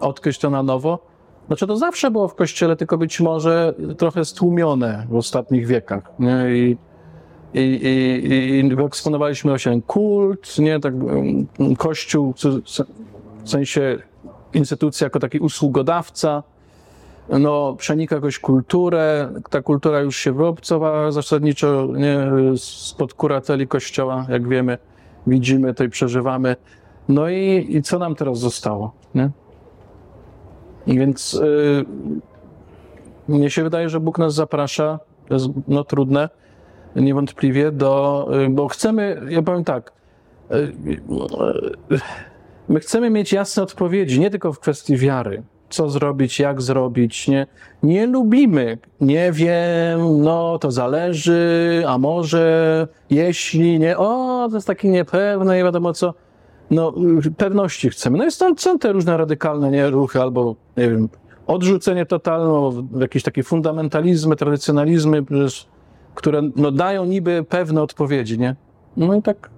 odkryć 0.00 0.38
to 0.38 0.50
na 0.50 0.62
nowo. 0.62 0.98
Znaczy 1.46 1.66
to 1.66 1.76
zawsze 1.76 2.10
było 2.10 2.28
w 2.28 2.34
Kościele, 2.34 2.76
tylko 2.76 2.98
być 2.98 3.20
może 3.20 3.74
trochę 3.98 4.24
stłumione 4.24 5.06
w 5.08 5.16
ostatnich 5.16 5.66
wiekach. 5.66 6.12
Nie? 6.18 6.44
I, 6.50 6.76
i, 7.54 7.60
i, 7.60 8.58
i 8.58 8.76
wyeksponowaliśmy 8.76 9.50
właśnie 9.50 9.82
kult, 9.86 10.58
nie, 10.58 10.80
tak, 10.80 10.94
mm, 10.94 11.46
Kościół 11.78 12.34
w 13.44 13.50
sensie 13.50 13.98
instytucja 14.54 15.04
jako 15.04 15.18
taki 15.18 15.38
usługodawca, 15.38 16.42
no, 17.38 17.74
przenika 17.78 18.14
jakąś 18.14 18.38
kulturę, 18.38 19.32
ta 19.50 19.62
kultura 19.62 20.00
już 20.00 20.16
się 20.16 20.32
wyobcowała 20.32 21.12
zasadniczo 21.12 21.88
nie, 21.96 22.28
spod 22.56 23.14
kurateli 23.14 23.68
Kościoła, 23.68 24.26
jak 24.28 24.48
wiemy, 24.48 24.78
widzimy 25.26 25.74
to 25.74 25.84
i 25.84 25.88
przeżywamy. 25.88 26.56
No 27.08 27.28
i, 27.28 27.66
i 27.70 27.82
co 27.82 27.98
nam 27.98 28.14
teraz 28.14 28.38
zostało, 28.38 28.92
nie? 29.14 29.30
I 30.86 30.98
Więc 30.98 31.34
y, 31.34 31.84
mnie 33.28 33.50
się 33.50 33.62
wydaje, 33.62 33.88
że 33.88 34.00
Bóg 34.00 34.18
nas 34.18 34.34
zaprasza, 34.34 34.98
to 35.28 35.34
jest 35.34 35.46
no, 35.68 35.84
trudne, 35.84 36.28
niewątpliwie, 36.96 37.72
do, 37.72 38.28
y, 38.46 38.48
bo 38.50 38.68
chcemy, 38.68 39.22
ja 39.28 39.42
powiem 39.42 39.64
tak, 39.64 39.92
y, 40.50 40.54
y, 41.92 42.00
my 42.68 42.80
chcemy 42.80 43.10
mieć 43.10 43.32
jasne 43.32 43.62
odpowiedzi, 43.62 44.20
nie 44.20 44.30
tylko 44.30 44.52
w 44.52 44.58
kwestii 44.58 44.96
wiary, 44.96 45.42
co 45.70 45.90
zrobić, 45.90 46.40
jak 46.40 46.62
zrobić, 46.62 47.28
nie, 47.28 47.46
nie 47.82 48.06
lubimy, 48.06 48.78
nie 49.00 49.32
wiem, 49.32 50.22
no 50.22 50.58
to 50.58 50.70
zależy, 50.70 51.82
a 51.86 51.98
może, 51.98 52.88
jeśli, 53.10 53.78
nie, 53.78 53.98
o, 53.98 54.46
to 54.50 54.56
jest 54.56 54.66
takie 54.66 54.88
niepewne, 54.88 55.56
nie 55.56 55.64
wiadomo 55.64 55.92
co, 55.92 56.14
no 56.70 56.94
pewności 57.36 57.90
chcemy. 57.90 58.18
No 58.18 58.26
i 58.26 58.30
stąd 58.30 58.60
są 58.60 58.78
te 58.78 58.92
różne 58.92 59.16
radykalne 59.16 59.70
nie, 59.70 59.90
ruchy, 59.90 60.20
albo, 60.20 60.56
nie 60.76 60.90
wiem, 60.90 61.08
odrzucenie 61.46 62.06
totalne, 62.06 62.82
jakieś 63.00 63.22
takie 63.22 63.42
fundamentalizmy, 63.42 64.36
tradycjonalizmy, 64.36 65.22
przecież, 65.22 65.66
które 66.14 66.42
no, 66.56 66.70
dają 66.72 67.04
niby 67.04 67.44
pewne 67.48 67.82
odpowiedzi, 67.82 68.38
nie? 68.38 68.56
No 68.96 69.14
i 69.14 69.22
tak 69.22 69.50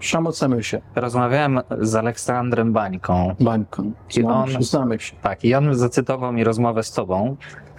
szamocemy 0.00 0.62
się 0.62 0.80
Rozmawiałem 0.94 1.60
z 1.80 1.94
Aleksandrem 1.94 2.72
Bańką. 2.72 3.34
bańką. 3.40 3.92
I 4.10 4.12
Znamy, 4.20 4.34
on- 4.34 4.48
się, 4.50 4.62
znamy 4.62 4.98
się. 4.98 5.16
Tak, 5.22 5.44
i 5.44 5.54
on 5.54 5.74
zacytował 5.74 6.32
mi 6.32 6.44
rozmowę 6.44 6.82
z 6.82 6.92
tobą. 6.92 7.36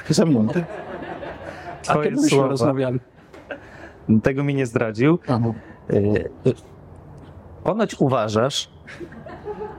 Ze 0.10 0.26
mną. 0.26 0.48
A 1.80 1.82
Twoje 1.84 2.04
kiedy 2.04 2.16
byśmy 2.16 2.30
słowa. 2.30 2.48
rozmawiali? 2.50 3.00
Tego 4.24 4.44
mi 4.44 4.56
nie 4.56 4.66
zdradził. 4.66 5.20
Aha. 5.28 5.54
Y, 5.94 6.30
Ponoć 7.64 7.96
uważasz, 8.00 8.70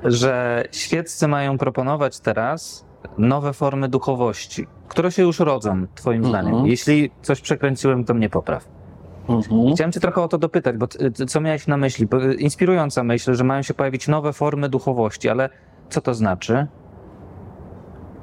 że 0.05 0.65
świeccy 0.73 1.29
mają 1.29 1.59
proponować 1.59 2.21
teraz 2.21 2.85
nowe 3.19 3.53
formy 3.53 3.89
duchowości, 3.89 4.67
które 4.89 5.13
się 5.13 5.23
już 5.23 5.39
rodzą, 5.41 5.87
twoim 5.95 6.25
Mhm. 6.25 6.45
zdaniem. 6.45 6.67
Jeśli 6.67 7.11
coś 7.23 7.41
przekręciłem, 7.41 8.05
to 8.05 8.15
mnie 8.15 8.31
popraw. 8.31 8.69
Mhm. 9.29 9.75
Chciałem 9.75 9.93
cię 9.93 10.01
trochę 10.01 10.23
o 10.23 10.29
to 10.29 10.39
dopytać, 10.39 10.77
bo 10.77 10.87
ty- 10.87 11.13
co 11.27 11.41
miałeś 11.41 11.67
na 11.67 11.77
myśli? 11.77 12.07
Bo, 12.07 12.25
y, 12.25 12.35
Inspirująca 12.35 13.03
myśl, 13.05 13.35
że 13.35 13.45
mają 13.45 13.63
się 13.63 13.75
pojawić 13.75 14.09
nowe 14.09 14.33
formy 14.33 14.69
duchowości, 14.69 15.29
ale 15.29 15.49
co 15.91 16.01
to 16.01 16.15
znaczy? 16.15 16.67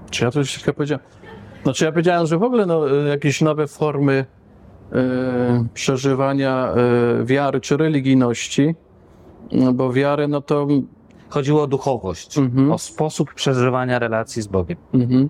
Czy 0.09 0.23
ja 0.25 0.31
coś 0.31 0.53
takiego 0.53 0.73
powiedziałem? 0.73 1.05
Znaczy 1.63 1.85
ja 1.85 1.91
powiedziałem, 1.91 2.27
że 2.27 2.37
w 2.37 2.43
ogóle 2.43 2.65
no, 2.65 2.91
y, 3.05 3.07
jakieś 3.07 3.41
nowe 3.41 3.67
formy 3.67 4.25
przeżywania 5.73 6.73
wiary 7.23 7.61
czy 7.61 7.77
religijności, 7.77 8.75
no, 9.51 9.73
bo 9.73 9.93
wiary, 9.93 10.27
no 10.27 10.41
to 10.41 10.67
Chodziło 11.29 11.63
o 11.63 11.67
duchowość, 11.67 12.37
Mhm. 12.37 12.71
o 12.71 12.77
sposób 12.77 13.33
przeżywania 13.33 13.99
relacji 13.99 14.41
z 14.41 14.47
Bogiem. 14.47 14.77
Mhm. 14.93 15.29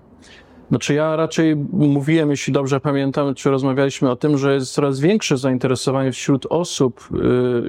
Znaczy 0.70 0.94
ja 0.94 1.16
raczej 1.16 1.56
mówiłem, 1.72 2.30
jeśli 2.30 2.52
dobrze 2.52 2.80
pamiętam, 2.80 3.34
czy 3.34 3.50
rozmawialiśmy 3.50 4.10
o 4.10 4.16
tym, 4.16 4.38
że 4.38 4.54
jest 4.54 4.72
coraz 4.72 5.00
większe 5.00 5.36
zainteresowanie 5.36 6.12
wśród 6.12 6.46
osób 6.50 7.08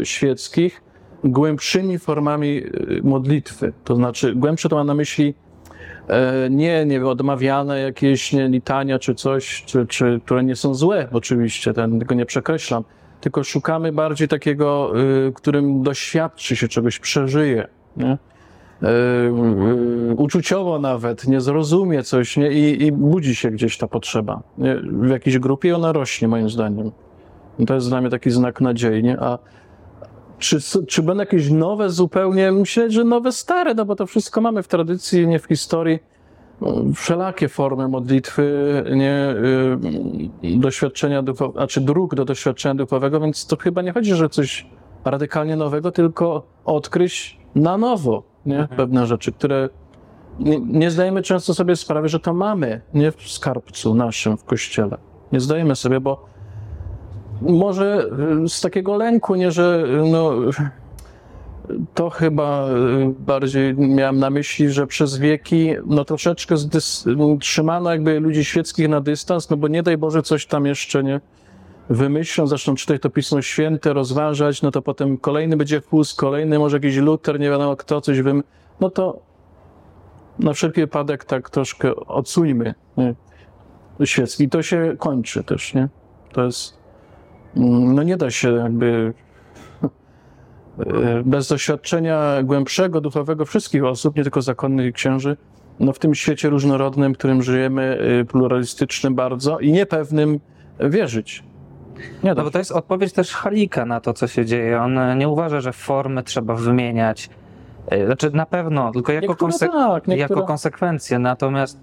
y, 0.01 0.05
świeckich 0.05 0.81
głębszymi 1.23 1.99
formami 1.99 2.57
y, 2.57 3.01
modlitwy. 3.03 3.73
To 3.83 3.95
znaczy 3.95 4.35
głębsze 4.35 4.69
to 4.69 4.75
ma 4.75 4.83
na 4.83 4.93
myśli 4.93 5.33
e, 6.07 6.49
nie, 6.49 6.85
nie 6.85 6.99
wiem, 6.99 7.07
odmawiane 7.07 7.79
jakieś 7.79 8.33
nie, 8.33 8.47
litania 8.47 8.99
czy 8.99 9.15
coś, 9.15 9.63
czy, 9.65 9.87
czy, 9.87 10.19
które 10.25 10.43
nie 10.43 10.55
są 10.55 10.73
złe 10.73 11.07
oczywiście, 11.11 11.73
ten, 11.73 11.99
tego 11.99 12.15
nie 12.15 12.25
przekreślam, 12.25 12.83
tylko 13.21 13.43
szukamy 13.43 13.91
bardziej 13.91 14.27
takiego, 14.27 14.91
y, 15.27 15.31
którym 15.33 15.83
doświadczy 15.83 16.55
się 16.55 16.67
czegoś, 16.67 16.99
przeżyje. 16.99 17.67
Nie? 17.97 18.17
e, 18.83 20.13
uczuciowo 20.17 20.79
nawet, 20.79 21.27
nie 21.27 21.41
zrozumie 21.41 22.03
coś 22.03 22.37
nie? 22.37 22.51
I, 22.51 22.83
i 22.83 22.91
budzi 22.91 23.35
się 23.35 23.51
gdzieś 23.51 23.77
ta 23.77 23.87
potrzeba. 23.87 24.41
Nie? 24.57 24.75
W 24.75 25.09
jakiejś 25.09 25.39
grupie 25.39 25.75
ona 25.75 25.91
rośnie, 25.91 26.27
moim 26.27 26.49
zdaniem. 26.49 26.91
I 27.59 27.65
to 27.65 27.75
jest 27.75 27.89
dla 27.89 28.01
mnie 28.01 28.09
taki 28.09 28.31
znak 28.31 28.61
nadziei. 28.61 29.03
Nie? 29.03 29.19
A 29.19 29.39
czy, 30.39 30.85
czy 30.87 31.03
będą 31.03 31.21
jakieś 31.21 31.49
nowe 31.49 31.89
zupełnie? 31.89 32.51
Myślę, 32.51 32.91
że 32.91 33.03
nowe, 33.03 33.31
stare, 33.31 33.73
no 33.73 33.85
bo 33.85 33.95
to 33.95 34.05
wszystko 34.05 34.41
mamy 34.41 34.63
w 34.63 34.67
tradycji, 34.67 35.27
nie 35.27 35.39
w 35.39 35.45
historii. 35.45 35.99
No, 36.61 36.75
Wszelakie 36.95 37.49
formy 37.49 37.87
modlitwy, 37.87 38.83
nie, 38.95 39.35
y, 40.43 40.57
doświadczenia 40.57 41.23
duchowego, 41.23 41.59
znaczy 41.59 41.81
dróg 41.81 42.15
do 42.15 42.25
doświadczenia 42.25 42.75
duchowego, 42.75 43.19
więc 43.19 43.47
to 43.47 43.57
chyba 43.57 43.81
nie 43.81 43.91
chodzi, 43.91 44.13
że 44.13 44.29
coś 44.29 44.65
radykalnie 45.05 45.55
nowego, 45.55 45.91
tylko 45.91 46.47
odkryć 46.65 47.40
na 47.55 47.77
nowo 47.77 48.23
nie? 48.45 48.67
pewne 48.77 49.05
rzeczy, 49.07 49.31
które 49.31 49.69
nie, 50.39 50.59
nie 50.59 50.91
zdajemy 50.91 51.21
często 51.21 51.53
sobie 51.53 51.75
sprawy, 51.75 52.09
że 52.09 52.19
to 52.19 52.33
mamy 52.33 52.81
nie 52.93 53.11
w 53.11 53.31
skarbcu 53.31 53.95
naszym 53.95 54.37
w 54.37 54.43
kościele. 54.43 54.97
Nie 55.31 55.39
zdajemy 55.39 55.75
sobie, 55.75 55.99
bo 55.99 56.25
może 57.41 58.09
y, 58.43 58.49
z 58.49 58.61
takiego 58.61 58.97
lęku, 58.97 59.35
nie, 59.35 59.51
że 59.51 59.83
y, 60.05 60.11
no, 60.11 60.31
to 61.93 62.09
chyba 62.09 62.69
y, 62.69 63.13
bardziej 63.19 63.75
miałem 63.77 64.19
na 64.19 64.29
myśli, 64.29 64.69
że 64.69 64.87
przez 64.87 65.17
wieki 65.17 65.73
no 65.85 66.05
troszeczkę 66.05 66.57
zdys, 66.57 67.05
trzymano 67.39 67.91
jakby 67.91 68.19
ludzi 68.19 68.45
świeckich 68.45 68.89
na 68.89 69.01
dystans, 69.01 69.49
no 69.49 69.57
bo 69.57 69.67
nie 69.67 69.83
daj 69.83 69.97
Boże 69.97 70.23
coś 70.23 70.45
tam 70.45 70.65
jeszcze 70.65 71.03
nie 71.03 71.21
wymyślą, 71.89 72.47
zaczną 72.47 72.75
czytać 72.75 73.01
to 73.01 73.09
Pismo 73.09 73.41
Święte, 73.41 73.93
rozważać, 73.93 74.61
no 74.61 74.71
to 74.71 74.81
potem 74.81 75.17
kolejny 75.17 75.57
będzie 75.57 75.81
Hus, 75.81 76.13
kolejny 76.13 76.59
może 76.59 76.77
jakiś 76.77 76.97
Luter, 76.97 77.39
nie 77.39 77.49
wiadomo 77.49 77.75
kto, 77.75 78.01
coś 78.01 78.21
wym... 78.21 78.43
No 78.79 78.89
to 78.89 79.19
na 80.39 80.53
wszelki 80.53 80.81
wypadek 80.81 81.25
tak 81.25 81.49
troszkę 81.49 81.95
odsuńmy 81.95 82.73
świecki. 84.05 84.43
I 84.43 84.49
to 84.49 84.63
się 84.63 84.95
kończy 84.99 85.43
też, 85.43 85.73
nie? 85.73 85.89
To 86.31 86.45
jest... 86.45 86.77
mm, 87.57 87.95
No 87.95 88.03
nie 88.03 88.17
da 88.17 88.31
się 88.31 88.53
jakby 88.53 89.13
e, 90.79 91.23
bez 91.25 91.47
doświadczenia 91.47 92.43
głębszego, 92.43 93.01
duchowego 93.01 93.45
wszystkich 93.45 93.83
osób, 93.83 94.15
nie 94.15 94.23
tylko 94.23 94.41
zakonnych 94.41 94.87
i 94.87 94.93
księży, 94.93 95.37
no 95.79 95.93
w 95.93 95.99
tym 95.99 96.15
świecie 96.15 96.49
różnorodnym, 96.49 97.13
w 97.13 97.17
którym 97.17 97.43
żyjemy, 97.43 97.97
y, 98.21 98.25
pluralistycznym 98.25 99.15
bardzo 99.15 99.59
i 99.59 99.71
niepewnym 99.71 100.39
wierzyć. 100.79 101.43
Nie 102.23 102.29
No 102.29 102.35
da 102.35 102.43
bo 102.43 102.51
to 102.51 102.57
jest 102.59 102.71
odpowiedź 102.71 103.13
też 103.13 103.33
Halika 103.33 103.85
na 103.85 103.99
to, 103.99 104.13
co 104.13 104.27
się 104.27 104.45
dzieje. 104.45 104.81
On 104.81 104.97
e, 104.97 105.15
nie 105.15 105.29
uważa, 105.29 105.61
że 105.61 105.73
formy 105.73 106.23
trzeba 106.23 106.55
wymieniać. 106.55 107.29
E, 107.87 108.05
Znaczy 108.05 108.31
na 108.31 108.45
pewno, 108.45 108.91
tylko 108.91 109.11
jako, 109.11 109.27
Niektóre 109.27 109.51
konse- 109.51 109.69
tak, 109.71 110.07
jako 110.07 110.43
konsekwencję. 110.43 111.19
Natomiast 111.19 111.79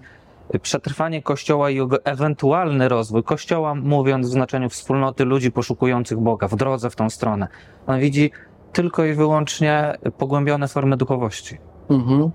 e, 0.53 0.59
przetrwanie 0.59 1.21
Kościoła 1.21 1.69
i 1.69 1.75
jego 1.75 2.05
ewentualny 2.05 2.89
rozwój, 2.89 3.23
Kościoła 3.23 3.75
mówiąc 3.75 4.27
w 4.27 4.31
znaczeniu 4.31 4.69
wspólnoty 4.69 5.25
ludzi 5.25 5.51
poszukujących 5.51 6.17
Boga, 6.17 6.47
w 6.47 6.55
drodze 6.55 6.89
w 6.89 6.95
tą 6.95 7.09
stronę, 7.09 7.47
on 7.87 7.99
widzi 7.99 8.31
tylko 8.73 9.05
i 9.05 9.13
wyłącznie 9.13 9.93
pogłębione 10.17 10.67
formy 10.67 10.97
duchowości. 10.97 11.57
Mhm. 11.89 12.29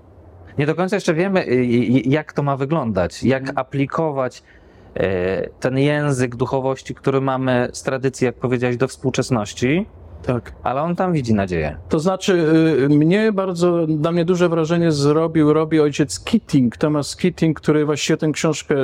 Nie 0.57 0.65
do 0.65 0.75
końca 0.75 0.95
jeszcze 0.95 1.13
wiemy, 1.13 1.45
jak 2.05 2.33
to 2.33 2.43
ma 2.43 2.57
wyglądać, 2.57 3.23
jak 3.23 3.41
Mhm. 3.41 3.57
aplikować 3.57 4.43
ten 5.59 5.77
język 5.77 6.35
duchowości, 6.35 6.95
który 6.95 7.21
mamy 7.21 7.69
z 7.73 7.83
tradycji, 7.83 8.25
jak 8.25 8.35
powiedziałeś, 8.35 8.77
do 8.77 8.87
współczesności, 8.87 9.85
Tak. 10.23 10.53
ale 10.63 10.81
on 10.81 10.95
tam 10.95 11.13
widzi 11.13 11.33
nadzieję. 11.33 11.77
To 11.89 11.99
znaczy, 11.99 12.33
y, 12.85 12.89
mnie 12.89 13.31
bardzo, 13.31 13.85
na 13.87 14.11
mnie 14.11 14.25
duże 14.25 14.49
wrażenie 14.49 14.91
zrobił, 14.91 15.53
robi 15.53 15.79
ojciec 15.79 16.19
Keating, 16.19 16.77
Thomas 16.77 17.15
Keating, 17.15 17.59
który 17.59 17.85
właściwie 17.85 18.17
tę 18.17 18.31
książkę 18.31 18.75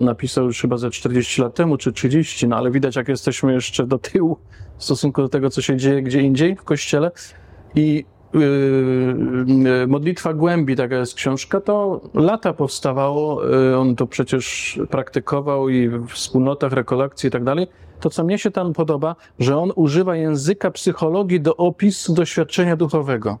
napisał 0.00 0.44
już 0.44 0.60
chyba 0.60 0.76
ze 0.76 0.90
40 0.90 1.42
lat 1.42 1.54
temu, 1.54 1.76
czy 1.76 1.92
30, 1.92 2.48
no 2.48 2.56
ale 2.56 2.70
widać, 2.70 2.96
jak 2.96 3.08
jesteśmy 3.08 3.52
jeszcze 3.52 3.86
do 3.86 3.98
tyłu 3.98 4.38
w 4.78 4.84
stosunku 4.84 5.22
do 5.22 5.28
tego, 5.28 5.50
co 5.50 5.62
się 5.62 5.76
dzieje 5.76 6.02
gdzie 6.02 6.20
indziej 6.20 6.56
w 6.56 6.62
kościele. 6.62 7.10
I 7.74 8.04
Modlitwa 9.88 10.34
Głębi, 10.34 10.76
taka 10.76 10.96
jest 10.96 11.14
książka, 11.14 11.60
to 11.60 12.00
lata 12.14 12.52
powstawało, 12.52 13.44
yy, 13.44 13.78
on 13.78 13.96
to 13.96 14.06
przecież 14.06 14.78
praktykował 14.90 15.68
i 15.68 15.88
w 15.88 16.08
wspólnotach, 16.08 16.72
rekolekcji 16.72 17.28
i 17.28 17.30
tak 17.30 17.44
dalej. 17.44 17.66
To, 18.00 18.10
co 18.10 18.24
mnie 18.24 18.38
się 18.38 18.50
tam 18.50 18.72
podoba, 18.72 19.16
że 19.38 19.58
on 19.58 19.72
używa 19.74 20.16
języka 20.16 20.70
psychologii 20.70 21.40
do 21.40 21.56
opisu 21.56 22.14
doświadczenia 22.14 22.76
duchowego. 22.76 23.38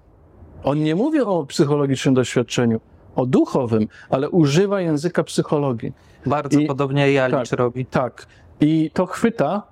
On 0.64 0.78
nie 0.78 0.94
mówi 0.94 1.20
o 1.20 1.46
psychologicznym 1.46 2.14
doświadczeniu, 2.14 2.80
o 3.16 3.26
duchowym, 3.26 3.88
ale 4.10 4.30
używa 4.30 4.80
języka 4.80 5.24
psychologii. 5.24 5.92
Bardzo 6.26 6.60
I- 6.60 6.66
podobnie 6.66 7.12
Jalicz 7.12 7.48
tak. 7.50 7.58
robi. 7.58 7.86
Tak. 7.86 8.26
I 8.60 8.90
to 8.94 9.06
chwyta, 9.06 9.62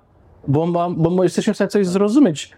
bo, 0.47 0.65
ma, 0.65 0.89
bo 0.89 1.09
my 1.09 1.23
jesteśmy 1.23 1.53
w 1.53 1.57
stanie 1.57 1.69
coś 1.69 1.87
zrozumieć. 1.87 2.51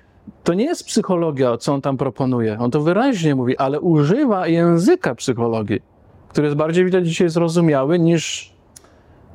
To 0.43 0.53
nie 0.53 0.65
jest 0.65 0.85
psychologia, 0.85 1.57
co 1.57 1.73
on 1.73 1.81
tam 1.81 1.97
proponuje. 1.97 2.57
On 2.59 2.71
to 2.71 2.81
wyraźnie 2.81 3.35
mówi, 3.35 3.57
ale 3.57 3.79
używa 3.79 4.47
języka 4.47 5.15
psychologii, 5.15 5.81
który 6.29 6.47
jest 6.47 6.57
bardziej 6.57 6.85
widać 6.85 7.07
dzisiaj 7.07 7.29
zrozumiały 7.29 7.99
niż 7.99 8.53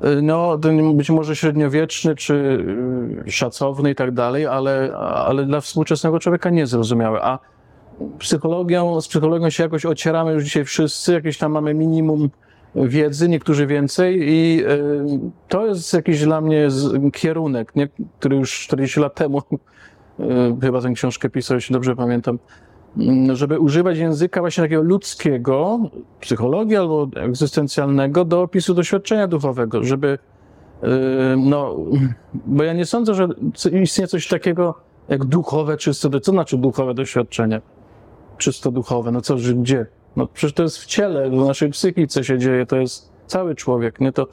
y, 0.05 0.23
no, 0.23 0.59
ten 0.59 0.97
być 0.97 1.11
może 1.11 1.37
średniowieczny 1.37 2.15
czy 2.15 2.35
y, 3.27 3.31
szacowny 3.31 3.91
i 3.91 3.95
tak 3.95 4.11
dalej, 4.11 4.47
ale, 4.47 4.97
ale 4.97 5.45
dla 5.45 5.61
współczesnego 5.61 6.19
człowieka 6.19 6.51
niezrozumiały. 6.51 7.23
A 7.23 7.39
psychologią, 8.19 9.01
z 9.01 9.09
psychologią 9.09 9.51
się 9.51 9.63
jakoś 9.63 9.87
ocieramy 9.87 10.33
już 10.33 10.45
dzisiaj 10.45 10.65
wszyscy, 10.65 11.13
jakieś 11.13 11.39
tam 11.39 11.53
mamy 11.53 11.75
minimum 11.75 12.31
wiedzy, 12.75 13.29
niektórzy 13.29 13.67
więcej 13.67 14.19
i 14.23 14.65
y, 14.65 15.31
to 15.49 15.67
jest 15.67 15.95
jakiś 15.95 16.25
dla 16.25 16.41
mnie 16.41 16.69
kierunek, 17.13 17.77
nie, 17.77 17.89
który 18.19 18.37
już 18.37 18.61
40 18.61 19.01
lat 19.01 19.15
temu 19.15 19.43
chyba 20.61 20.81
tę 20.81 20.93
książkę 20.93 21.31
pisał, 21.31 21.55
jeśli 21.55 21.73
dobrze 21.73 21.97
pamiętam, 21.97 22.39
mm, 22.97 23.37
żeby 23.37 23.59
używać 23.59 23.99
języka 23.99 24.41
właśnie 24.41 24.65
takiego 24.65 24.83
ludzkiego, 24.83 25.79
psychologii 26.21 26.77
albo 26.77 27.09
egzystencjalnego 27.17 28.25
do 28.25 28.43
opisu 28.43 28.75
doświadczenia 28.75 29.27
duchowego, 29.27 29.85
żeby 29.85 30.19
y, 30.83 30.89
no, 31.37 31.77
bo 32.47 32.63
ja 32.63 32.73
nie 32.73 32.87
sądzę, 32.87 33.15
że 33.15 33.29
istnieje 33.83 34.09
coś 34.09 34.29
takiego 34.29 34.75
jak 35.09 35.25
duchowe 35.25 35.77
czysto, 35.77 36.21
co 36.21 36.33
znaczy 36.33 36.59
duchowe 36.59 36.95
doświadczenie? 36.95 37.61
Czysto 38.39 38.71
duchowe, 38.71 39.11
no 39.13 39.21
co, 39.21 39.37
gdzie? 39.37 39.87
No 40.17 40.27
przecież 40.27 40.55
to 40.55 40.63
jest 40.63 40.79
w 40.79 40.87
ciele, 40.87 41.31
w 41.31 41.33
naszej 41.33 41.71
psychice 41.71 42.25
się 42.25 42.39
dzieje, 42.39 42.67
to 42.67 42.77
jest 42.77 43.13
cały 43.27 43.55
człowiek, 43.55 44.01
nie? 44.01 44.13
To, 44.13 44.27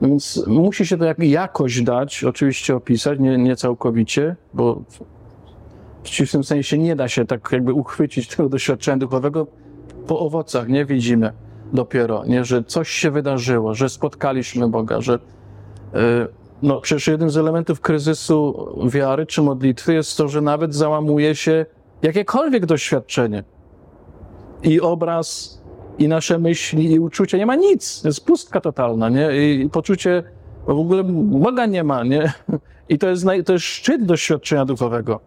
no 0.00 0.08
więc 0.08 0.46
musi 0.46 0.86
się 0.86 0.96
to 0.96 1.04
jak, 1.04 1.18
jakoś 1.18 1.82
dać, 1.82 2.24
oczywiście 2.24 2.76
opisać, 2.76 3.18
nie, 3.18 3.38
nie 3.38 3.56
całkowicie, 3.56 4.36
bo 4.54 4.82
w 6.06 6.10
przeciwnym 6.10 6.44
sensie 6.44 6.78
nie 6.78 6.96
da 6.96 7.08
się 7.08 7.24
tak 7.24 7.48
jakby 7.52 7.72
uchwycić 7.72 8.28
tego 8.28 8.48
doświadczenia 8.48 8.96
duchowego. 8.96 9.46
Po 10.06 10.18
owocach 10.18 10.68
nie 10.68 10.84
widzimy 10.84 11.32
dopiero, 11.72 12.24
nie? 12.24 12.44
Że 12.44 12.64
coś 12.64 12.88
się 12.88 13.10
wydarzyło, 13.10 13.74
że 13.74 13.88
spotkaliśmy 13.88 14.68
Boga, 14.68 15.00
że 15.00 15.12
yy, 15.92 16.00
no 16.62 16.80
przecież 16.80 17.06
jednym 17.06 17.30
z 17.30 17.36
elementów 17.36 17.80
kryzysu 17.80 18.68
wiary 18.88 19.26
czy 19.26 19.42
modlitwy 19.42 19.94
jest 19.94 20.16
to, 20.16 20.28
że 20.28 20.40
nawet 20.40 20.74
załamuje 20.74 21.34
się 21.34 21.66
jakiekolwiek 22.02 22.66
doświadczenie 22.66 23.44
i 24.62 24.80
obraz, 24.80 25.56
i 25.98 26.08
nasze 26.08 26.38
myśli, 26.38 26.92
i 26.92 27.00
uczucia. 27.00 27.38
Nie 27.38 27.46
ma 27.46 27.56
nic. 27.56 28.04
Jest 28.04 28.26
pustka 28.26 28.60
totalna, 28.60 29.08
nie? 29.08 29.52
I 29.54 29.70
poczucie, 29.70 30.22
w 30.66 30.70
ogóle 30.70 31.04
Boga 31.04 31.66
nie 31.66 31.84
ma, 31.84 32.04
nie? 32.04 32.32
I 32.88 32.98
to 32.98 33.08
jest, 33.08 33.24
naj, 33.24 33.44
to 33.44 33.52
jest 33.52 33.64
szczyt 33.64 34.04
doświadczenia 34.04 34.64
duchowego. 34.64 35.20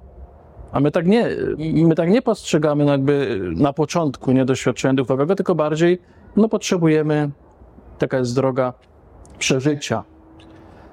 A 0.71 0.79
my 0.79 0.91
tak 0.91 1.07
nie, 1.07 1.29
my 1.57 1.95
tak 1.95 2.09
nie 2.09 2.21
postrzegamy 2.21 2.85
jakby 2.85 3.41
na 3.55 3.73
początku 3.73 4.31
nie 4.31 4.45
doświadczenia 4.45 4.93
duchowego, 4.93 5.35
tylko 5.35 5.55
bardziej, 5.55 6.01
no 6.35 6.49
potrzebujemy, 6.49 7.29
taka 7.97 8.17
jest 8.17 8.35
droga 8.35 8.73
przeżycia. 9.39 10.03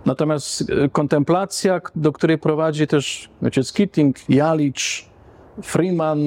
Natomiast 0.06 0.70
e, 0.70 0.88
kontemplacja, 0.88 1.80
do 1.96 2.12
której 2.12 2.38
prowadzi 2.38 2.86
też 2.86 3.30
ojciec 3.42 3.72
Keating, 3.72 4.16
Jalicz, 4.28 5.06
Freeman, 5.62 6.18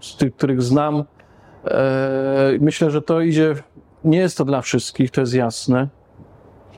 z 0.00 0.16
tych, 0.16 0.36
których 0.36 0.62
znam, 0.62 1.04
e, 1.64 2.58
myślę, 2.60 2.90
że 2.90 3.02
to 3.02 3.20
idzie, 3.20 3.54
nie 4.04 4.18
jest 4.18 4.38
to 4.38 4.44
dla 4.44 4.60
wszystkich, 4.60 5.10
to 5.10 5.20
jest 5.20 5.34
jasne. 5.34 5.88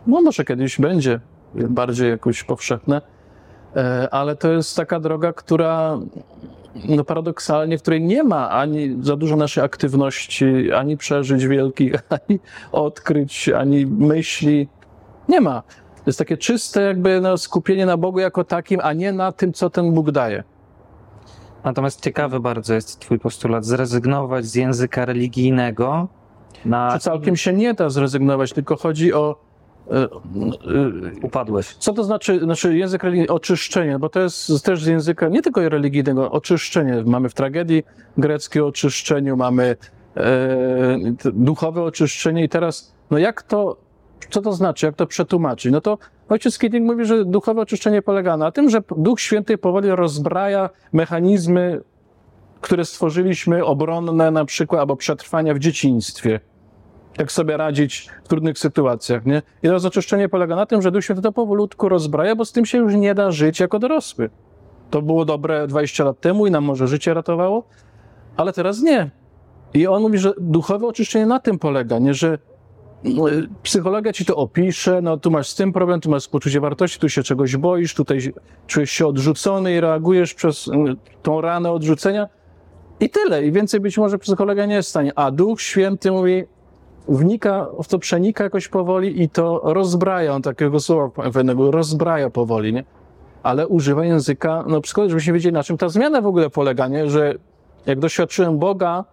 No 0.07 0.23
może 0.23 0.45
kiedyś 0.45 0.81
będzie 0.81 1.21
bardziej 1.55 2.11
jakoś 2.11 2.45
powszechne, 2.45 3.01
ale 4.11 4.37
to 4.37 4.53
jest 4.53 4.77
taka 4.77 5.01
droga, 5.01 5.33
która 5.33 5.99
no 6.89 7.05
paradoksalnie, 7.05 7.79
w 7.79 7.83
której 7.83 8.03
nie 8.03 8.25
ma 8.25 8.51
ani 8.51 8.97
za 9.03 9.17
dużo 9.17 9.37
naszej 9.37 9.65
aktywności, 9.65 10.73
ani 10.73 10.97
przeżyć 10.97 11.47
wielkich, 11.47 11.95
ani 12.29 12.41
odkryć, 12.73 13.49
ani 13.49 13.87
myśli. 13.87 14.69
Nie 15.29 15.41
ma. 15.41 15.63
To 15.97 16.03
jest 16.07 16.19
takie 16.19 16.37
czyste 16.37 16.83
jakby 16.83 17.21
no, 17.21 17.39
skupienie 17.39 17.87
na 17.87 17.97
Bogu 17.97 18.19
jako 18.19 18.45
takim, 18.45 18.81
a 18.83 18.93
nie 18.93 19.13
na 19.13 19.33
tym, 19.33 19.53
co 19.53 19.71
ten 19.71 19.93
Bóg 19.93 20.11
daje. 20.11 20.45
Natomiast 21.65 22.01
ciekawy 22.01 22.41
bardzo 22.41 22.75
jest 22.75 22.99
twój 22.99 23.19
postulat, 23.19 23.65
zrezygnować 23.65 24.47
z 24.47 24.55
języka 24.55 25.05
religijnego 25.05 26.09
na... 26.65 26.93
Czy 26.93 26.99
całkiem 26.99 27.37
się 27.37 27.53
nie 27.53 27.75
da 27.75 27.91
zrezygnować, 27.91 28.53
tylko 28.53 28.77
chodzi 28.77 29.15
o. 29.15 29.46
e, 29.91 29.95
e, 29.95 30.09
Upadłeś. 31.23 31.75
Co 31.75 31.93
to 31.93 32.05
znaczy, 32.05 32.41
znaczy 32.41 32.77
język 32.77 33.05
religijny? 33.05 33.33
Oczyszczenie, 33.33 33.99
bo 33.99 34.09
to 34.09 34.21
jest 34.21 34.65
też 34.65 34.85
z 34.85 34.87
języka 34.87 35.29
nie 35.29 35.43
tylko 35.43 35.69
religijnego, 35.69 36.31
oczyszczenie. 36.31 37.03
Mamy 37.07 37.29
w 37.29 37.35
tragedii 37.35 37.83
greckiej 38.19 38.63
oczyszczeniu, 38.63 39.37
mamy 39.37 39.77
e, 40.17 40.99
duchowe 41.33 41.83
oczyszczenie 41.83 42.45
i 42.45 42.49
teraz, 42.49 42.95
no 43.11 43.19
jak 43.19 43.43
to, 43.43 43.77
co 44.31 44.43
to 44.43 44.53
znaczy, 44.53 44.87
jak 44.87 44.95
to 44.95 45.07
przetłumaczyć? 45.07 45.73
No 45.73 45.81
to 45.81 45.99
ojciec 46.29 46.59
Keating 46.59 46.87
mówi, 46.87 47.05
że 47.05 47.25
duchowe 47.25 47.61
oczyszczenie 47.61 48.03
polega 48.03 48.37
na 48.37 48.53
tym, 48.53 48.71
że 48.71 48.83
Duch 48.97 49.21
Święty 49.21 49.59
powoli 49.59 49.91
rozbraja 49.91 50.71
jak 57.19 57.33
sobie 57.33 57.57
radzić 57.57 58.09
w 58.25 58.29
trudnych 58.29 58.59
sytuacjach, 58.59 59.27
nie? 59.27 59.43
I 59.63 59.67
teraz 59.67 59.85
oczyszczenie 59.85 60.29
polega 60.29 60.57
na 60.57 60.67
tym, 60.67 60.83
że 60.83 60.91
Duch 60.91 61.05
Święty 61.05 61.23
to 61.23 61.33
powolutku 61.33 61.89
rozbraja, 61.89 62.37
bo 62.37 62.45
z 62.45 62.53
tym 62.53 62.67
się 62.67 62.79
już 62.79 62.95
nie 62.95 63.15
da 63.15 63.31
żyć 63.31 63.61
jako 63.61 63.79
dorosły. 63.79 64.31
To 64.91 65.03
było 65.03 65.25
dobre 65.25 65.67
20 65.67 66.05
lat 66.05 66.21
temu 66.21 66.47
i 66.47 66.51
nam 66.51 66.65
może 66.65 66.89
życie 66.89 67.15
ratowało, 67.15 67.65
ale 68.37 68.53
teraz 68.53 68.83
nie. 68.83 69.11
I 69.75 69.87
on 69.87 70.03
mówi, 70.03 70.19
że 70.19 70.33
duchowe 70.41 70.87
oczyszczenie 70.87 71.27
na 71.27 71.41
tym 71.41 71.59
polega, 71.59 71.99
nie, 71.99 72.15
że 72.15 72.39
no, 73.05 73.25
psychologia 73.63 74.13
ci 74.13 74.25
to 74.25 74.37
opisze, 74.37 75.03
no 75.03 75.17
tu 75.17 75.31
masz 75.31 75.49
z 75.49 75.55
tym 75.55 75.73
problem, 75.73 76.01
tu 76.01 76.11
masz 76.11 76.29
poczucie 76.29 76.61
wartości, 76.61 77.01
tu 77.01 77.09
się 77.09 77.23
czegoś 77.23 77.57
boisz, 77.57 77.95
tutaj 77.95 78.19
czujesz 78.67 78.91
się 78.91 79.07
odrzucony 79.07 79.75
i 79.75 79.81
reagujesz 79.81 80.35
przez 80.35 80.69
y, 80.69 80.73
tą 81.23 81.41
ranę 81.41 81.73
odrzucenia 81.73 82.29
i 83.01 83.11
tyle. 83.11 83.47
I 83.47 83.53
więcej 83.53 83.81
być 83.81 83.99
może 83.99 84.19
psychologia 84.19 84.67
nie 84.67 84.75
jest 84.75 84.89
w 84.89 84.91
stanie. 84.91 85.13
A 85.17 85.31
Duch 85.31 85.61
Święty 85.61 86.11
mówi, 86.11 86.45
wnika, 87.09 87.67
w 87.83 87.89
to 87.89 87.99
przenika 87.99 88.45
jakoś 88.45 88.69
powoli 88.69 89.23
i 89.23 89.29
to 89.29 89.61
rozbraja, 89.65 90.35
on 90.35 90.43
takiego 90.43 90.81
słowa 90.81 91.23
pewnego, 91.33 91.71
rozbraja 91.71 92.31
powoli, 92.31 92.73
nie? 92.73 92.85
Ale 93.43 93.69
używa 93.69 94.05
języka, 94.05 94.65
no 94.67 94.81
psychologii, 94.81 95.11
żebyśmy 95.11 95.33
wiedzieli, 95.33 95.53
na 95.53 95.63
czym 95.63 95.79
ta 95.79 95.89
zmiana 95.89 96.21
w 96.21 96.27
ogóle 96.27 96.51
polega, 96.51 96.89
nie? 96.89 97.11
Że 97.11 97.35
jak 97.87 97.99
doświadczyłem 97.99 98.59
Boga 98.59 99.05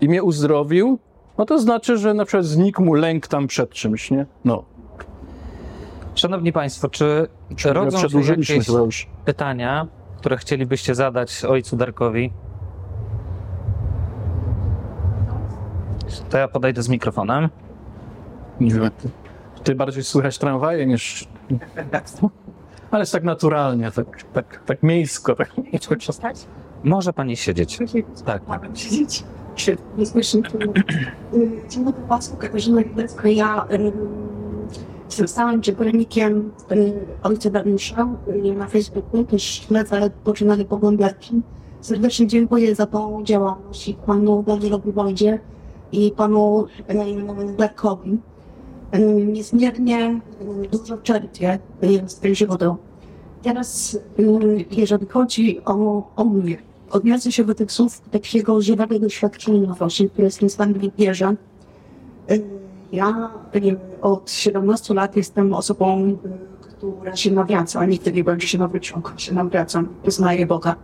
i 0.00 0.08
mnie 0.08 0.22
uzdrowił, 0.22 0.98
no 1.38 1.46
to 1.46 1.58
znaczy, 1.58 1.98
że 1.98 2.14
na 2.14 2.24
przykład 2.24 2.44
znikł 2.44 2.82
mu 2.82 2.94
lęk 2.94 3.26
tam 3.26 3.46
przed 3.46 3.70
czymś, 3.70 4.10
nie? 4.10 4.26
No. 4.44 4.64
Szanowni 6.14 6.52
Państwo, 6.52 6.88
czy 6.88 7.28
Ja 7.64 7.72
rodzą 7.72 8.08
się 8.08 8.18
jakieś 8.20 9.08
pytania, 9.24 9.86
które 10.18 10.36
chcielibyście 10.36 10.94
zadać 10.94 11.44
ojcu 11.44 11.76
Darkowi? 11.76 12.32
To 16.30 16.38
ja 16.38 16.48
podejdę 16.48 16.82
z 16.82 16.88
mikrofonem. 16.88 17.48
Nie. 18.60 18.90
Ty 19.64 19.74
bardziej 19.74 20.04
słychać 20.04 20.38
tramwaje 20.38 20.86
niż... 20.86 21.28
Ale 22.90 23.02
jest 23.02 23.12
tak 23.12 23.24
naturalnie, 23.24 23.90
tak, 23.90 24.24
tak, 24.32 24.62
tak 24.66 24.82
miejsko. 24.82 25.34
Tak. 25.34 26.34
Może 26.84 27.12
pani 27.12 27.36
siedzieć. 27.36 27.78
Tak. 28.24 28.48
Mogę 28.48 28.76
siedzieć. 28.76 29.24
Y, 29.68 29.76
Dzień 31.68 31.84
dobry 31.84 32.02
Państwu, 32.08 32.36
Katarzyna 32.36 32.82
Chybecka. 32.82 33.28
Ja 33.28 33.66
y, 33.72 33.92
zostałam 35.08 35.60
czytelnikiem 35.60 36.52
Ojca 37.22 37.50
Dariusza 37.50 38.08
na 38.56 38.66
Facebooku, 38.66 39.24
też 39.24 39.42
śledzę 39.42 40.10
poczynane 40.24 40.64
poglądarki. 40.64 41.42
Serdecznie 41.80 42.26
dziękuję 42.26 42.74
za 42.74 42.86
tą 42.86 43.24
działalność 43.24 43.88
i 43.88 43.94
panu 43.94 44.42
Danielowi 44.42 44.92
Wojdzie 44.92 45.38
i 45.92 46.12
panu 46.16 46.66
Darkowi. 47.58 48.18
Y, 48.94 49.26
Niezmiernie 49.26 50.20
dużo 50.72 50.98
czerpię 50.98 51.58
y, 51.84 52.08
z 52.08 52.18
tej 52.18 52.36
źródeł. 52.36 52.76
Teraz, 53.42 53.98
jeżeli 54.70 55.06
chodzi 55.06 55.60
o, 55.64 56.02
o 56.16 56.24
mnie, 56.24 56.56
odniosę 56.90 57.32
się 57.32 57.44
do 57.44 57.54
tych 57.54 57.72
słów 57.72 58.00
takiego 58.00 58.62
żywego 58.62 58.98
doświadczenia 58.98 59.74
właśnie, 59.74 60.08
które 60.08 60.24
jest 60.24 60.42
niezbędnie 60.42 60.90
bierze. 60.98 61.34
Ja 62.92 63.30
od 64.02 64.30
17 64.30 64.94
lat 64.94 65.16
jestem 65.16 65.54
osobą, 65.54 66.16
która 66.60 67.16
się 67.16 67.30
nawraca, 67.30 67.80
a 67.80 67.86
nigdy 67.86 68.12
nie 68.12 68.24
będzie 68.24 68.46
się 68.46 68.58
nawróciła, 68.58 69.02
się 69.16 69.34
nawracam, 69.34 69.88
poznaję 70.04 70.46
Boga. 70.46 70.76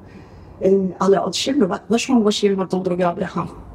Ale 0.98 1.22
od 1.22 1.36
7 1.36 1.68
lat 1.68 1.84
weszłam 1.90 2.22
właściwie 2.22 2.56
na 2.56 2.66
tą 2.66 2.82
drogę 2.82 3.08
Abrahama. 3.08 3.65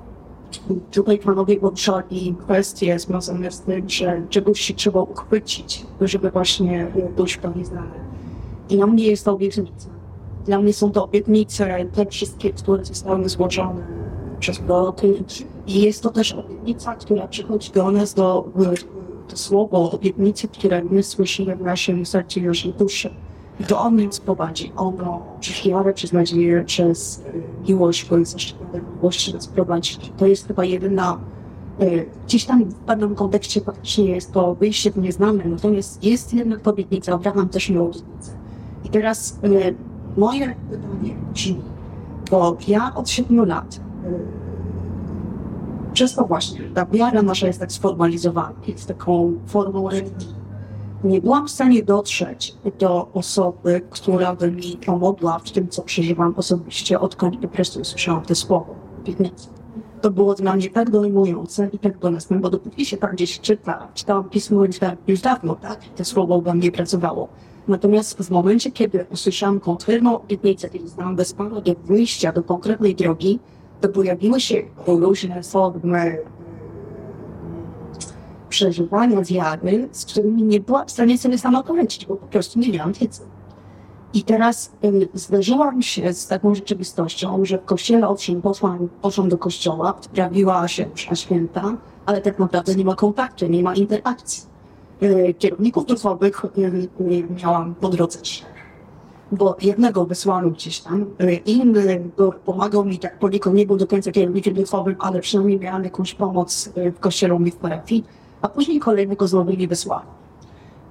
Tutaj 0.91 1.17
panowie 1.17 1.57
poruszali 1.57 2.35
kwestie 2.39 2.99
związane 2.99 3.51
z 3.51 3.61
tym, 3.61 3.89
że 3.89 4.21
czegoś 4.29 4.61
się 4.61 4.73
trzeba 4.73 5.01
uchwycić, 5.01 5.85
żeby 6.01 6.31
właśnie 6.31 6.87
y, 6.95 7.09
być 7.17 7.37
pełni 7.37 7.65
znany. 7.65 7.99
I 8.69 8.75
dla 8.75 8.87
mnie 8.87 9.07
jest 9.07 9.25
to 9.25 9.31
obietnica. 9.31 9.89
Dla 10.45 10.59
mnie 10.59 10.73
są 10.73 10.91
to 10.91 11.03
obietnice, 11.03 11.85
te 11.91 12.05
wszystkie, 12.05 12.49
które 12.53 12.85
zostały 12.85 13.29
złożone 13.29 13.87
przez 14.39 14.59
proroty. 14.59 15.23
I 15.67 15.81
jest 15.81 16.03
to 16.03 16.09
też 16.09 16.33
obietnica, 16.33 16.95
która 16.95 17.27
przychodzi 17.27 17.71
do 17.71 17.91
nas, 17.91 18.13
do, 18.13 18.49
to 19.27 19.37
słowo 19.37 19.91
obietnicy, 19.91 20.47
które 20.47 20.83
my 20.83 21.03
słyszymy 21.03 21.55
w 21.55 21.61
naszym 21.61 22.05
sercu 22.05 22.41
naszej 22.41 22.73
duszy. 22.73 23.09
I 23.61 23.63
to 23.63 23.79
On 23.79 23.95
nas 23.95 24.19
prowadzi. 24.19 24.71
Ono 24.75 25.21
przez 25.39 25.67
wiarę, 25.67 25.93
przez 25.93 26.13
nadzieję, 26.13 26.63
przez 26.65 27.19
y, 27.19 27.43
miłość, 27.67 28.09
bo 28.09 28.17
jest 28.17 28.31
zaszczepione 28.31 28.81
miłości 28.95 29.33
nas 29.33 29.47
prowadzi. 29.47 29.97
To 30.17 30.27
jest 30.27 30.47
chyba 30.47 30.65
jedyna 30.65 31.17
y, 31.81 32.05
Gdzieś 32.25 32.45
tam 32.45 32.63
w 32.63 32.73
pewnym 32.73 33.15
kontekście 33.15 33.61
faktycznie 33.61 34.05
jest 34.05 34.31
to 34.31 34.55
wyjście 34.55 34.91
w 34.91 34.97
nieznane, 34.97 35.43
natomiast 35.45 36.03
jest 36.03 36.33
jednak 36.33 36.67
obietnica, 36.67 37.13
Abraham 37.13 37.49
też 37.49 37.69
miał 37.69 37.85
obietnicę. 37.85 38.31
I 38.85 38.89
teraz 38.89 39.39
y, 39.43 39.75
moje 40.17 40.55
pytanie 40.69 41.15
brzmi, 41.33 41.61
bo 42.31 42.57
ja 42.67 42.95
od 42.95 43.09
7 43.09 43.45
lat, 43.45 43.81
y, 44.05 44.09
przez 45.93 46.15
to 46.15 46.25
właśnie, 46.25 46.61
ta 46.73 46.85
wiara 46.85 47.21
nasza 47.21 47.47
jest 47.47 47.59
tak 47.59 47.71
sformalizowana, 47.71 48.53
jest 48.67 48.87
taką 48.87 49.33
formą 49.45 49.89
religii. 49.89 50.40
Nie 51.03 51.21
byłam 51.21 51.47
w 51.47 51.51
stanie 51.51 51.83
dotrzeć 51.83 52.55
do 52.79 53.07
osoby, 53.13 53.81
która 53.89 54.35
by 54.35 54.51
mi 54.51 54.77
pomogła 54.85 55.39
w 55.39 55.51
tym, 55.51 55.67
co 55.69 55.81
przeżywam 55.81 56.33
osobiście, 56.37 56.99
odkąd 56.99 57.37
po 57.37 57.47
prostu 57.47 57.83
słyszałam 57.83 58.25
te 58.25 58.33
obietnica. 58.99 59.49
To 60.01 60.11
było 60.11 60.33
dla 60.33 60.55
mnie 60.55 60.69
tak 60.69 60.89
dojmujące 60.89 61.69
i 61.73 61.79
tak 61.79 61.97
bolesne, 61.97 62.39
bo 62.39 62.49
dopóki 62.49 62.85
się 62.85 62.97
tam 62.97 63.11
gdzieś 63.11 63.39
czyta, 63.39 63.87
czytałam 63.93 64.29
pismo 64.29 64.65
już, 64.65 64.79
da, 64.79 64.97
już 65.07 65.21
dawno, 65.21 65.55
tak, 65.55 65.79
te 65.95 66.05
słowo 66.05 66.41
we 66.41 66.53
mnie 66.53 66.71
pracowało. 66.71 67.27
Natomiast 67.67 68.17
w 68.17 68.29
momencie, 68.29 68.71
kiedy 68.71 69.05
usłyszałam 69.11 69.59
konkretną 69.59 70.21
obietnicę, 70.21 70.69
kiedy 70.69 70.87
znałam 70.87 71.15
bez 71.15 71.35
do 71.63 71.75
wyjścia 71.85 72.31
do 72.31 72.43
konkretnej 72.43 72.95
drogi, 72.95 73.39
to 73.81 73.89
pojawiły 73.89 74.39
się 74.39 74.63
różne 74.87 75.43
formy 75.43 76.17
przeżywania 78.51 79.21
wiary, 79.21 79.89
z 79.91 80.05
którymi 80.05 80.43
nie 80.43 80.59
byłam 80.59 80.87
w 80.87 80.91
stanie 80.91 81.17
sobie 81.17 81.37
sama 81.37 81.63
poradzić, 81.63 82.05
bo 82.05 82.15
po 82.15 82.27
prostu 82.27 82.59
nie 82.59 82.69
miałam 82.69 82.93
wiedzy. 82.93 83.21
I 84.13 84.23
teraz 84.23 84.71
ym, 84.85 85.07
zderzyłam 85.13 85.81
się 85.81 86.13
z 86.13 86.27
taką 86.27 86.55
rzeczywistością, 86.55 87.45
że 87.45 87.57
w 87.57 87.65
kościele 87.65 88.07
owszem 88.07 88.41
poszłam, 88.41 88.89
poszłam 89.01 89.29
do 89.29 89.37
kościoła, 89.37 89.93
sprawiła 90.01 90.67
się 90.67 90.85
msza 90.93 91.15
święta, 91.15 91.77
ale 92.05 92.21
tak 92.21 92.39
naprawdę 92.39 92.75
nie 92.75 92.85
ma 92.85 92.95
kontaktu, 92.95 93.47
nie 93.47 93.63
ma 93.63 93.75
interakcji. 93.75 94.43
Yy, 95.01 95.33
Kierowników 95.33 95.85
duchowych 95.85 96.45
yy, 96.57 97.27
miałam 97.43 97.75
po 97.75 97.89
drodze. 97.89 98.19
Bo 99.31 99.55
jednego 99.61 100.05
wysłano 100.05 100.49
gdzieś 100.49 100.79
tam, 100.79 101.05
yy, 101.19 101.35
inny 101.35 102.09
pomagał 102.45 102.85
mi 102.85 102.99
tak 102.99 103.19
poniekąd, 103.19 103.55
nie 103.55 103.65
był 103.65 103.77
do 103.77 103.87
końca 103.87 104.11
kierownikiem 104.11 104.53
duchowym, 104.53 104.95
ale 104.99 105.19
przynajmniej 105.19 105.59
miałam 105.59 105.83
jakąś 105.83 106.13
pomoc 106.13 106.69
yy, 106.75 106.91
w 106.91 106.99
kościele 106.99 107.39
mnie 107.39 107.51
w 107.51 107.55
parafii, 107.55 108.03
a 108.41 108.49
później 108.49 108.79
kolejnego 108.79 109.27
znowu 109.27 109.51
mi 109.51 109.67
wysłano. 109.67 110.21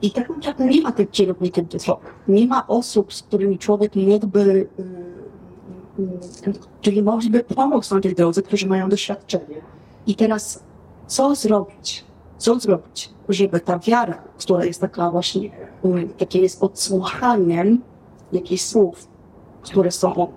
I 0.03 0.11
tak 0.11 0.29
naprawdę 0.29 0.67
nie 0.67 0.81
ma 0.81 0.93
tych 0.93 1.11
kierowników 1.11 1.69
duchowych. 1.69 2.15
Nie 2.29 2.47
ma 2.47 2.67
osób, 2.67 3.15
z 3.15 3.23
którymi 3.23 3.59
człowiek 3.59 3.97
mógłby, 3.97 4.41
y, 4.41 4.69
y, 6.49 6.53
czyli 6.81 7.03
mogliby 7.03 7.45
pomóc 7.45 7.91
na 7.91 8.01
tej 8.01 8.15
drodze, 8.15 8.43
którzy 8.43 8.67
mają 8.67 8.89
doświadczenie. 8.89 9.63
I 10.07 10.15
teraz 10.15 10.63
co 11.07 11.35
zrobić? 11.35 12.05
Co 12.39 12.61
zrobić, 12.61 13.11
żeby 13.29 13.61
ta 13.61 13.79
wiara, 13.79 14.23
która 14.39 14.65
jest 14.65 14.81
taka 14.81 15.11
właśnie, 15.11 15.51
y, 15.85 16.09
takie 16.19 16.39
jest 16.39 16.63
odsłuchaniem 16.63 17.83
jakichś 18.33 18.63
słów, 18.63 19.09
które 19.63 19.91
są, 19.91 20.33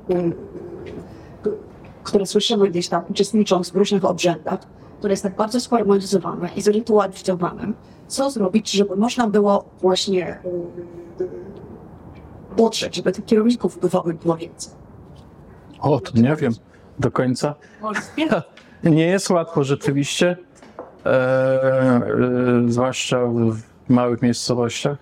które 2.04 2.26
słyszymy 2.26 2.69
gdzieś 2.69 2.88
tam, 2.88 3.04
uczestnicząc 3.10 3.69
w 3.69 3.76
różnych 3.76 4.06
obrzędach, 4.06 4.60
które 5.03 5.13
jest 5.13 5.23
tak 5.23 5.35
bardzo 5.35 5.59
sformalizowane 5.59 6.49
i 6.55 6.61
zrytualizowane, 6.61 7.73
co 8.07 8.31
zrobić, 8.31 8.71
żeby 8.71 8.95
można 8.95 9.27
było 9.27 9.65
właśnie 9.81 10.39
y, 11.21 11.27
dotrzeć, 12.58 12.95
żeby 12.95 13.12
tych 13.12 13.25
kierowników 13.25 13.79
duchowych 13.79 14.17
było 14.17 14.37
więcej. 14.37 14.73
O, 15.79 15.99
to 15.99 16.12
nie 16.15 16.35
wiem 16.35 16.54
do 16.99 17.12
końca. 17.12 17.56
Nie 18.83 19.08
jest 19.08 19.29
łatwo 19.29 19.63
rzeczywiście, 19.63 20.37
e, 21.06 21.10
e, 21.10 22.01
zwłaszcza 22.67 23.19
w 23.25 23.60
małych 23.89 24.21
miejscowościach. 24.21 24.97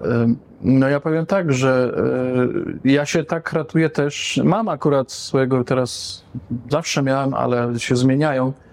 E, 0.00 0.34
no 0.62 0.88
ja 0.88 1.00
powiem 1.00 1.26
tak, 1.26 1.52
że 1.52 1.92
e, 2.84 2.90
ja 2.92 3.06
się 3.06 3.24
tak 3.24 3.52
ratuję 3.52 3.90
też. 3.90 4.40
Mam 4.44 4.68
akurat 4.68 5.12
swojego 5.12 5.64
teraz, 5.64 6.24
zawsze 6.70 7.02
miałem, 7.02 7.34
ale 7.34 7.78
się 7.78 7.96
zmieniają, 7.96 8.52
e, 8.52 8.65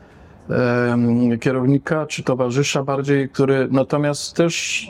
kierownika 1.42 2.06
czy 2.06 2.24
towarzysza 2.24 2.84
bardziej, 2.84 3.30
który 3.30 3.68
natomiast 3.72 4.36
też 4.36 4.86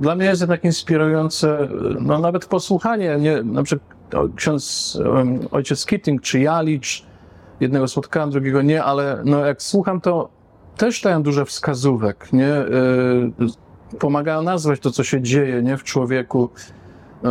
dla 0.00 0.14
mnie 0.14 0.26
jest 0.26 0.40
jednak 0.40 0.64
inspirujące, 0.64 1.68
no 2.00 2.18
nawet 2.18 2.46
posłuchanie, 2.46 3.16
nie, 3.18 3.42
na 3.42 3.62
przykład 3.62 3.90
ksiądz, 4.36 4.98
ojciec 5.50 5.84
Keating 5.84 6.22
czy 6.22 6.40
Jalicz, 6.40 7.04
jednego 7.60 7.88
spotkałem, 7.88 8.30
drugiego 8.30 8.62
nie, 8.62 8.84
ale 8.84 9.22
no 9.24 9.46
jak 9.46 9.62
słucham, 9.62 10.00
to 10.00 10.28
też 10.76 11.02
dają 11.02 11.22
dużo 11.22 11.44
wskazówek, 11.44 12.32
nie? 12.32 12.54
Y, 12.54 13.98
Pomagają 13.98 14.42
nazwać 14.42 14.80
to, 14.80 14.90
co 14.90 15.04
się 15.04 15.22
dzieje, 15.22 15.62
nie? 15.62 15.76
W 15.76 15.84
człowieku. 15.84 16.50
Y, 17.24 17.28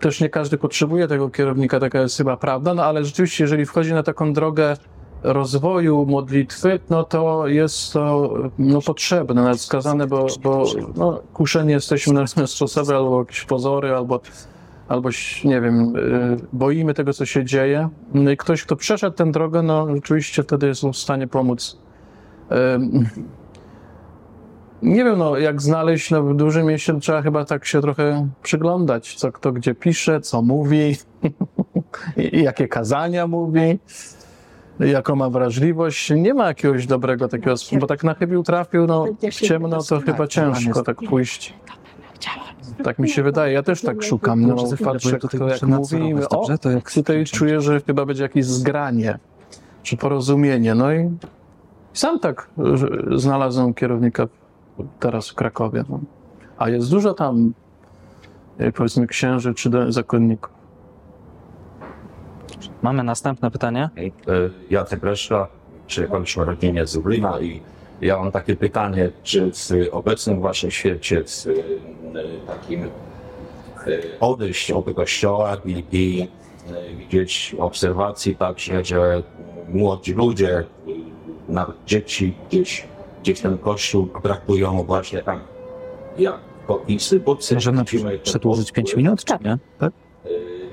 Też 0.00 0.20
nie 0.20 0.28
każdy 0.28 0.58
potrzebuje 0.58 1.08
tego 1.08 1.30
kierownika, 1.30 1.80
taka 1.80 2.00
jest 2.00 2.16
chyba 2.16 2.36
prawda, 2.36 2.74
no 2.74 2.84
ale 2.84 3.04
rzeczywiście, 3.04 3.44
jeżeli 3.44 3.66
wchodzi 3.66 3.92
na 3.92 4.02
taką 4.02 4.32
drogę 4.32 4.76
rozwoju 5.22 6.06
modlitwy, 6.06 6.80
no 6.90 7.04
to 7.04 7.46
jest 7.46 7.92
to 7.92 8.34
no, 8.58 8.80
potrzebne, 8.80 9.42
nawet 9.42 9.58
wskazane, 9.58 10.06
bo, 10.06 10.26
bo 10.42 10.64
no, 10.96 11.20
kuszeni 11.32 11.72
jesteśmy 11.72 12.14
na 12.14 12.46
sposoby 12.46 12.94
albo 12.96 13.18
jakieś 13.18 13.44
pozory, 13.44 13.94
albo, 13.94 14.20
albo 14.88 15.08
nie 15.44 15.60
wiem, 15.60 15.96
y, 15.96 16.36
boimy 16.52 16.94
tego, 16.94 17.12
co 17.12 17.26
się 17.26 17.44
dzieje. 17.44 17.88
No 18.14 18.30
i 18.30 18.36
ktoś, 18.36 18.62
kto 18.62 18.76
przeszedł 18.76 19.16
tę 19.16 19.30
drogę, 19.30 19.62
no 19.62 19.94
rzeczywiście 19.94 20.42
wtedy 20.42 20.66
jest 20.66 20.82
w 20.82 20.96
stanie 20.96 21.26
pomóc. 21.26 21.78
Nie 24.82 25.04
wiem, 25.04 25.18
no, 25.18 25.38
jak 25.38 25.62
znaleźć, 25.62 26.10
no, 26.10 26.22
w 26.22 26.36
dużym 26.36 26.66
mieście 26.66 27.00
trzeba 27.00 27.22
chyba 27.22 27.44
tak 27.44 27.64
się 27.64 27.80
trochę 27.80 28.28
przyglądać, 28.42 29.14
co 29.14 29.32
kto 29.32 29.52
gdzie 29.52 29.74
pisze, 29.74 30.20
co 30.20 30.42
mówi, 30.42 30.96
jakie 32.32 32.68
kazania 32.68 33.26
mówi, 33.26 33.78
jaką 34.80 35.16
ma 35.16 35.30
wrażliwość. 35.30 36.10
Nie 36.10 36.34
ma 36.34 36.46
jakiegoś 36.46 36.86
dobrego 36.86 37.28
takiego, 37.28 37.54
bo 37.80 37.86
tak 37.86 38.04
na 38.04 38.14
chybił 38.14 38.42
trafił, 38.42 38.86
no, 38.86 39.04
w 39.32 39.34
ciemno 39.34 39.82
to 39.82 40.00
chyba 40.00 40.26
ciężko 40.26 40.82
tak 40.82 40.96
pójść. 40.96 41.54
Tak 42.84 42.98
mi 42.98 43.08
się 43.08 43.22
wydaje, 43.22 43.52
ja 43.52 43.62
też 43.62 43.82
tak 43.82 44.02
szukam, 44.02 44.46
no, 44.46 44.66
za 44.66 44.76
chwilę, 44.76 44.86
bo 44.86 44.92
patrzę, 44.92 45.10
ja 45.10 45.18
tutaj 45.18 45.40
kto 45.40 45.48
jak 45.48 45.62
mówi, 45.62 46.14
o, 46.14 46.36
dobrze? 46.36 46.58
To 46.58 46.70
jak 46.70 46.92
tutaj 46.92 47.24
czuję, 47.24 47.60
że 47.60 47.80
chyba 47.80 48.06
będzie 48.06 48.22
jakieś 48.22 48.44
zgranie, 48.44 49.18
czy 49.82 49.96
porozumienie, 49.96 50.74
no 50.74 50.92
i 50.92 51.10
sam 51.92 52.20
tak 52.20 52.50
znalazłem 53.16 53.74
kierownika 53.74 54.26
teraz 55.00 55.28
w 55.28 55.34
Krakowie, 55.34 55.84
no. 55.88 56.00
a 56.58 56.68
jest 56.68 56.90
dużo 56.90 57.14
tam, 57.14 57.52
e, 58.58 58.72
powiedzmy, 58.72 59.06
księży 59.06 59.54
czy 59.54 59.70
zakonników. 59.88 60.57
Mamy 62.82 63.02
następne 63.02 63.50
pytanie. 63.50 63.90
E, 63.96 64.10
Jacek 64.70 65.02
Reszka, 65.04 65.48
przyjechaliśmy 65.86 66.44
rodzinnie 66.44 66.86
z 66.86 66.96
Lublina 66.96 67.40
i 67.40 67.60
ja 68.00 68.18
mam 68.18 68.32
takie 68.32 68.56
pytanie, 68.56 69.10
czy 69.22 69.50
w 69.50 69.88
obecnym 69.92 70.40
właśnie 70.40 70.70
świecie, 70.70 71.24
w 71.24 71.46
e, 71.46 72.46
takim 72.46 72.84
e, 72.84 72.88
odejść 74.20 74.70
od 74.70 74.94
kościoła 74.94 75.56
i, 75.64 75.84
i 75.92 76.28
widzieć 76.98 77.56
obserwacji 77.58 78.36
także, 78.36 78.84
że 78.84 79.22
młodzi 79.68 80.12
ludzie, 80.12 80.64
nawet 81.48 81.76
dzieci 81.86 82.34
gdzieś, 82.48 82.86
gdzieś 83.22 83.40
ten 83.40 83.58
kościół 83.58 84.08
traktują 84.22 84.82
właśnie 84.82 85.22
tak 85.22 85.38
jako 86.18 86.82
instytucję. 86.88 87.54
Możemy 87.54 87.84
Widzimy 87.84 88.10
ten 88.10 88.20
przedłużyć 88.20 88.72
5 88.72 88.96
minut, 88.96 89.24
czy 89.24 89.34
nie? 89.44 89.58
Tak? 89.78 89.92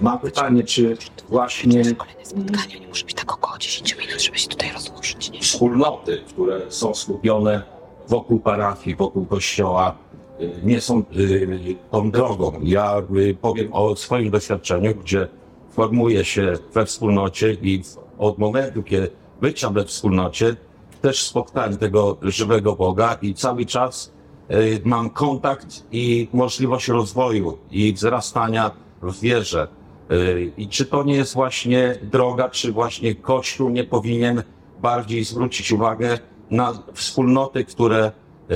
Mam 0.01 0.19
pytanie, 0.19 0.63
czy 0.63 0.97
właśnie 1.29 1.95
Kolejne 1.95 2.25
spotkanie 2.25 2.79
nie 2.79 2.87
może 2.87 3.05
być 3.05 3.13
tak 3.13 3.33
około 3.33 3.57
10 3.57 3.97
minut, 3.97 4.21
żeby 4.21 4.37
się 4.37 4.47
tutaj 4.49 4.71
rozłożyć. 4.73 5.31
Nie? 5.31 5.39
wspólnoty, 5.39 6.21
które 6.27 6.61
są 6.69 6.93
skupione 6.95 7.61
wokół 8.07 8.39
parafii, 8.39 8.95
wokół 8.95 9.25
kościoła, 9.25 9.95
y, 10.41 10.51
nie 10.63 10.81
są 10.81 10.99
y, 11.15 11.75
tą 11.91 12.11
drogą. 12.11 12.59
Ja 12.63 13.01
y, 13.17 13.37
powiem 13.41 13.73
o 13.73 13.95
swoim 13.95 14.29
doświadczeniu, 14.31 14.95
gdzie 14.95 15.27
formuję 15.71 16.25
się 16.25 16.53
we 16.73 16.85
wspólnocie 16.85 17.53
i 17.53 17.83
w- 17.83 17.97
od 18.17 18.37
momentu, 18.37 18.83
kiedy 18.83 19.09
bycia 19.41 19.69
we 19.69 19.85
wspólnocie, 19.85 20.55
też 21.01 21.23
spotkałem 21.23 21.77
tego 21.77 22.17
żywego 22.21 22.75
Boga 22.75 23.17
i 23.21 23.33
cały 23.33 23.65
czas 23.65 24.13
y, 24.51 24.81
mam 24.85 25.09
kontakt 25.09 25.83
i 25.91 26.27
możliwość 26.33 26.87
rozwoju 26.87 27.57
i 27.71 27.93
wzrastania 27.93 28.71
w 29.01 29.19
wierze. 29.19 29.67
Y, 30.11 30.51
I 30.57 30.67
czy 30.67 30.85
to 30.85 31.03
nie 31.03 31.15
jest 31.15 31.33
właśnie 31.33 31.95
droga, 32.01 32.49
czy 32.49 32.71
właśnie 32.71 33.15
Kościół 33.15 33.69
nie 33.69 33.83
powinien 33.83 34.43
bardziej 34.81 35.23
zwrócić 35.23 35.71
uwagę 35.71 36.17
na 36.51 36.73
wspólnoty, 36.93 37.65
które 37.65 38.11
y, 38.51 38.55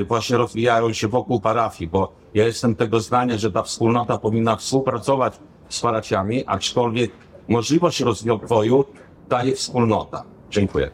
y, 0.00 0.04
właśnie 0.04 0.36
rozwijają 0.36 0.92
się 0.92 1.08
wokół 1.08 1.40
parafii, 1.40 1.90
bo 1.90 2.12
ja 2.34 2.46
jestem 2.46 2.74
tego 2.74 3.00
zdania, 3.00 3.38
że 3.38 3.52
ta 3.52 3.62
wspólnota 3.62 4.18
powinna 4.18 4.56
współpracować 4.56 5.38
z 5.68 5.80
parafiami, 5.80 6.46
aczkolwiek 6.46 7.10
możliwość 7.48 8.00
rozwoju 8.00 8.84
daje 9.28 9.54
wspólnota. 9.54 10.24
Dziękuję. 10.50 10.90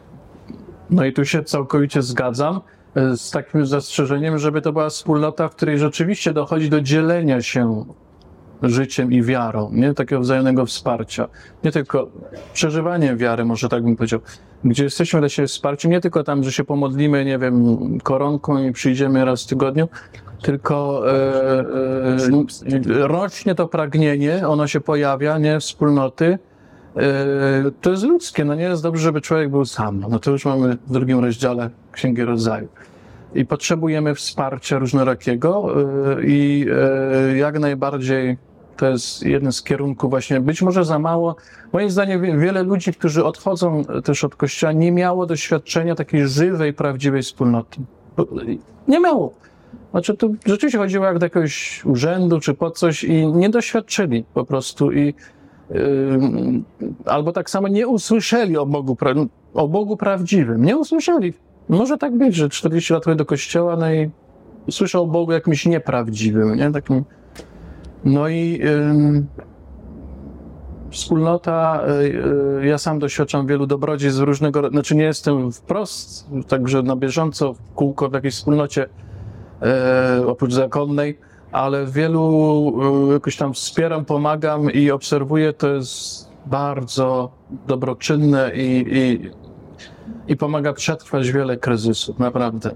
No 0.89 1.05
i 1.05 1.13
tu 1.13 1.25
się 1.25 1.43
całkowicie 1.43 2.01
zgadzam 2.01 2.61
z 3.15 3.31
takim 3.31 3.65
zastrzeżeniem, 3.65 4.37
żeby 4.37 4.61
to 4.61 4.73
była 4.73 4.89
wspólnota, 4.89 5.47
w 5.47 5.55
której 5.55 5.79
rzeczywiście 5.79 6.33
dochodzi 6.33 6.69
do 6.69 6.81
dzielenia 6.81 7.41
się 7.41 7.85
życiem 8.63 9.11
i 9.11 9.21
wiarą, 9.21 9.69
nie 9.73 9.93
takiego 9.93 10.21
wzajemnego 10.21 10.65
wsparcia. 10.65 11.27
Nie 11.63 11.71
tylko 11.71 12.07
przeżywanie 12.53 13.15
wiary, 13.15 13.45
może 13.45 13.69
tak 13.69 13.83
bym 13.83 13.95
powiedział, 13.95 14.19
gdzie 14.63 14.83
jesteśmy 14.83 15.19
dla 15.19 15.29
siebie 15.29 15.47
wsparciem, 15.47 15.91
nie 15.91 16.01
tylko 16.01 16.23
tam, 16.23 16.43
że 16.43 16.51
się 16.51 16.63
pomodlimy, 16.63 17.25
nie 17.25 17.39
wiem, 17.39 17.77
koronką 18.03 18.63
i 18.63 18.71
przyjdziemy 18.71 19.25
raz 19.25 19.43
w 19.43 19.47
tygodniu, 19.47 19.87
tylko 20.41 21.03
e, 21.11 21.59
e, 21.59 23.07
rośnie 23.07 23.55
to 23.55 23.67
pragnienie, 23.67 24.47
ono 24.47 24.67
się 24.67 24.81
pojawia, 24.81 25.37
nie, 25.37 25.59
wspólnoty, 25.59 26.37
E, 26.97 27.71
to 27.81 27.91
jest 27.91 28.03
ludzkie, 28.03 28.45
no 28.45 28.55
nie 28.55 28.63
jest 28.63 28.83
dobrze, 28.83 29.01
żeby 29.03 29.21
człowiek 29.21 29.49
był 29.49 29.65
sam. 29.65 30.05
No 30.09 30.19
to 30.19 30.31
już 30.31 30.45
mamy 30.45 30.77
w 30.87 30.91
drugim 30.91 31.19
rozdziale 31.19 31.69
Księgi 31.91 32.23
Rodzaju. 32.23 32.67
I 33.35 33.45
potrzebujemy 33.45 34.15
wsparcia 34.15 34.79
różnorakiego 34.79 35.73
e, 36.17 36.23
i 36.25 36.65
e, 37.33 37.37
jak 37.37 37.59
najbardziej 37.59 38.37
to 38.77 38.89
jest 38.89 39.23
jeden 39.25 39.51
z 39.51 39.63
kierunków 39.63 40.09
właśnie, 40.09 40.41
być 40.41 40.61
może 40.61 40.85
za 40.85 40.99
mało. 40.99 41.35
Moim 41.73 41.89
zdaniem 41.89 42.21
wie- 42.21 42.37
wiele 42.37 42.63
ludzi, 42.63 42.93
którzy 42.93 43.25
odchodzą 43.25 43.83
też 44.03 44.23
od 44.23 44.35
Kościoła, 44.35 44.71
nie 44.73 44.91
miało 44.91 45.25
doświadczenia 45.25 45.95
takiej 45.95 46.27
żywej, 46.27 46.73
prawdziwej 46.73 47.21
wspólnoty. 47.21 47.81
Nie 48.87 48.99
miało. 48.99 49.33
Znaczy, 49.91 50.13
tu 50.17 50.35
rzeczywiście 50.45 50.77
chodziło 50.77 51.05
jak 51.05 51.19
do 51.19 51.25
jakiegoś 51.25 51.85
urzędu 51.85 52.39
czy 52.39 52.53
po 52.53 52.71
coś 52.71 53.03
i 53.03 53.27
nie 53.27 53.49
doświadczyli 53.49 54.25
po 54.33 54.45
prostu 54.45 54.91
i 54.91 55.13
albo 57.05 57.31
tak 57.31 57.49
samo 57.49 57.67
nie 57.67 57.87
usłyszeli 57.87 58.57
o 58.57 58.65
Bogu, 58.65 58.97
o 59.53 59.67
Bogu 59.67 59.97
prawdziwym. 59.97 60.65
Nie 60.65 60.77
usłyszeli. 60.77 61.33
Może 61.69 61.97
tak 61.97 62.17
być, 62.17 62.35
że 62.35 62.49
40 62.49 62.93
lat 62.93 63.05
chodzę 63.05 63.15
do 63.15 63.25
kościoła, 63.25 63.75
no 63.75 63.93
i 63.93 64.09
słyszał 64.71 65.03
o 65.03 65.07
Bogu 65.07 65.31
jakimś 65.31 65.65
nieprawdziwym, 65.65 66.55
nie? 66.55 66.71
Takim... 66.71 67.03
No 68.05 68.27
i 68.27 68.59
ym, 68.65 69.27
wspólnota, 70.89 71.81
y, 72.01 72.61
y, 72.61 72.67
ja 72.67 72.77
sam 72.77 72.99
doświadczam 72.99 73.47
wielu 73.47 73.67
dobrodziejstw 73.67 74.21
różnego, 74.21 74.61
ro- 74.61 74.69
znaczy 74.69 74.95
nie 74.95 75.03
jestem 75.03 75.51
wprost, 75.51 76.27
także 76.47 76.83
na 76.83 76.95
bieżąco 76.95 77.53
w 77.53 77.73
kółko 77.75 78.09
w 78.09 78.13
jakiejś 78.13 78.33
wspólnocie, 78.35 78.85
e, 79.61 80.27
oprócz 80.27 80.53
zakonnej, 80.53 81.17
ale 81.51 81.85
wielu 81.85 82.73
e, 83.09 83.13
jakoś 83.13 83.37
tam 83.37 83.53
wspieram, 83.53 84.05
pomagam 84.05 84.71
i 84.71 84.91
obserwuję, 84.91 85.53
to 85.53 85.67
jest 85.67 86.29
bardzo 86.45 87.31
dobroczynne 87.67 88.51
i, 88.55 88.85
i, 88.91 89.31
i 90.27 90.37
pomaga 90.37 90.73
przetrwać 90.73 91.31
wiele 91.31 91.57
kryzysów, 91.57 92.19
naprawdę. 92.19 92.71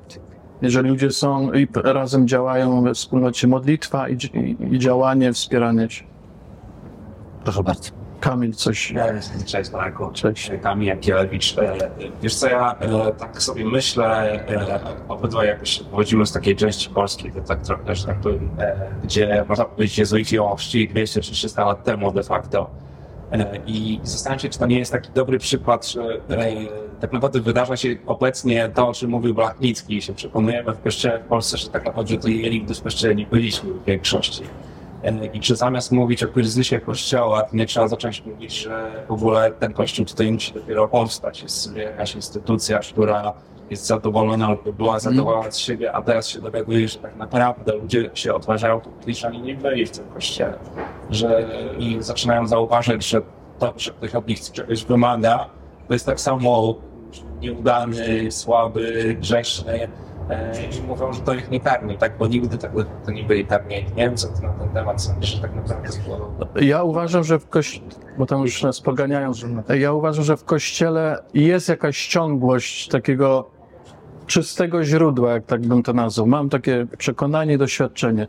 Jeżeli 0.61 0.89
ludzie 0.89 1.11
są 1.11 1.53
i 1.53 1.67
razem 1.73 2.27
działają 2.27 2.83
we 2.83 2.93
wspólnocie, 2.93 3.47
modlitwa 3.47 4.09
i, 4.09 4.13
i, 4.13 4.75
i 4.75 4.79
działanie, 4.79 5.33
wspieranie 5.33 5.89
się. 5.89 6.03
Proszę 7.43 7.63
bardzo. 7.63 7.91
Kamil, 8.19 8.53
coś. 8.53 8.91
Ja 8.91 9.13
jestem 9.13 9.43
Cześć 9.43 9.71
Marku. 9.71 10.11
Cześć. 10.13 10.51
Kamil 10.61 10.87
Jakielewicz. 10.87 11.57
E, 11.57 11.77
Wiesz 12.21 12.35
co, 12.35 12.47
ja 12.47 12.75
e, 12.79 13.11
tak 13.11 13.41
sobie 13.41 13.65
myślę, 13.65 14.31
e, 14.49 14.79
obydwaj 15.07 15.47
jakoś 15.47 15.79
pochodzimy 15.79 16.25
z 16.25 16.31
takiej 16.31 16.55
części 16.55 16.89
Polski, 16.89 17.31
to 17.31 17.41
tak 17.41 17.61
trochę, 17.61 17.95
że 17.95 18.07
tak 18.07 18.19
powiem, 18.19 18.49
e, 18.59 18.75
gdzie 19.03 19.45
można 19.49 19.65
powiedzieć 19.65 19.97
jezuici 19.97 20.39
ochrzcili 20.39 20.87
200 20.87 21.21
czy 21.21 21.31
300 21.31 21.65
lat 21.65 21.83
temu 21.83 22.11
de 22.11 22.23
facto. 22.23 22.69
E, 23.31 23.57
I 23.67 23.99
zastanawiam 24.03 24.39
się, 24.39 24.49
czy 24.49 24.59
to 24.59 24.65
nie 24.65 24.79
jest 24.79 24.91
taki 24.91 25.11
dobry 25.11 25.39
przykład, 25.39 25.87
że 25.87 26.01
e, 26.29 26.55
tak 26.99 27.13
naprawdę 27.13 27.41
wydarza 27.41 27.77
się 27.77 27.95
obecnie 28.05 28.69
to, 28.69 28.87
o 28.87 28.93
czym 28.93 29.09
mówił 29.09 29.33
Blachnicki 29.33 29.97
i 29.97 30.01
się 30.01 30.13
przekonujemy 30.13 30.73
w 30.73 30.81
kościele 30.81 31.19
w 31.19 31.27
Polsce, 31.27 31.57
że 31.57 31.69
tak 31.69 31.85
naprawdę 31.85 32.17
to 32.17 32.27
nigdy 32.27 32.75
w 32.75 32.81
kościele 32.81 33.15
nie 33.15 33.25
byliśmy 33.25 33.73
w 33.73 33.85
większości. 33.85 34.43
I 35.33 35.39
czy 35.39 35.55
zamiast 35.55 35.91
mówić 35.91 36.23
o 36.23 36.27
kryzysie 36.27 36.79
kościoła, 36.79 37.43
nie 37.53 37.65
trzeba 37.65 37.87
zacząć 37.87 38.25
mówić, 38.25 38.53
że 38.53 39.05
w 39.07 39.11
ogóle 39.11 39.51
ten 39.51 39.73
kościół 39.73 40.05
tutaj 40.05 40.31
musi 40.31 40.53
dopiero 40.53 40.87
powstać. 40.87 41.43
Jest 41.43 41.75
jakaś 41.75 42.15
instytucja, 42.15 42.79
która 42.79 43.33
jest 43.69 43.85
zadowolona 43.85 44.47
albo 44.47 44.73
była 44.73 44.99
zadowolona 44.99 45.51
z 45.51 45.57
siebie, 45.57 45.91
a 45.93 46.01
teraz 46.01 46.27
się 46.27 46.41
dowiaduje, 46.41 46.87
że 46.87 46.99
tak 46.99 47.15
naprawdę 47.15 47.75
ludzie 47.75 48.09
się 48.13 48.33
odważają 48.33 48.81
oni 49.27 49.41
nie 49.41 49.55
byli 49.55 49.85
w 49.85 49.91
tym 49.91 50.05
kościele. 50.13 50.53
Że 51.09 51.49
i 51.79 51.97
zaczynają 51.99 52.47
zauważać, 52.47 53.07
że 53.07 53.21
to, 53.59 53.73
że 53.77 53.91
ktoś 53.91 54.15
od 54.15 54.27
nich 54.27 54.51
czegoś 54.51 54.85
wymaga, 54.85 55.49
to 55.87 55.93
jest 55.93 56.05
tak 56.05 56.19
samo 56.19 56.75
nieudany, 57.41 58.31
słaby, 58.31 59.17
grzeszny. 59.19 59.87
I 60.79 60.87
mówią, 60.87 61.13
że 61.13 61.21
to 61.21 61.33
ich 61.33 61.51
nie 61.51 61.59
karmi, 61.59 61.97
tak? 61.97 62.17
Bo 62.17 62.27
nigdy 62.27 62.57
tak, 62.57 62.71
to 63.05 63.11
nie 63.11 63.23
byli 63.23 63.45
karmieni. 63.45 63.87
Nie 63.95 64.03
wiem, 64.03 64.17
co 64.17 64.27
ty 64.27 64.43
na 64.43 64.53
ten 64.53 64.69
temat 64.69 65.01
sądzisz, 65.01 65.39
tak 65.39 65.55
naprawdę 65.55 65.89
było. 66.05 66.31
Ja 66.55 66.83
uważam, 66.83 67.23
że 67.23 67.39
w 67.39 67.49
kościele, 67.49 67.87
bo 68.17 68.25
tam 68.25 68.41
już 68.41 68.63
nas 68.63 68.81
poganiają, 68.81 69.31
ja 69.79 69.93
uważam, 69.93 70.23
że 70.23 70.37
w 70.37 70.43
kościele 70.43 71.23
jest 71.33 71.69
jakaś 71.69 72.07
ciągłość 72.07 72.87
takiego 72.87 73.49
czystego 74.27 74.83
źródła, 74.83 75.31
jak 75.31 75.45
tak 75.45 75.61
bym 75.61 75.83
to 75.83 75.93
nazwał. 75.93 76.27
Mam 76.27 76.49
takie 76.49 76.87
przekonanie, 76.97 77.57
doświadczenie. 77.57 78.27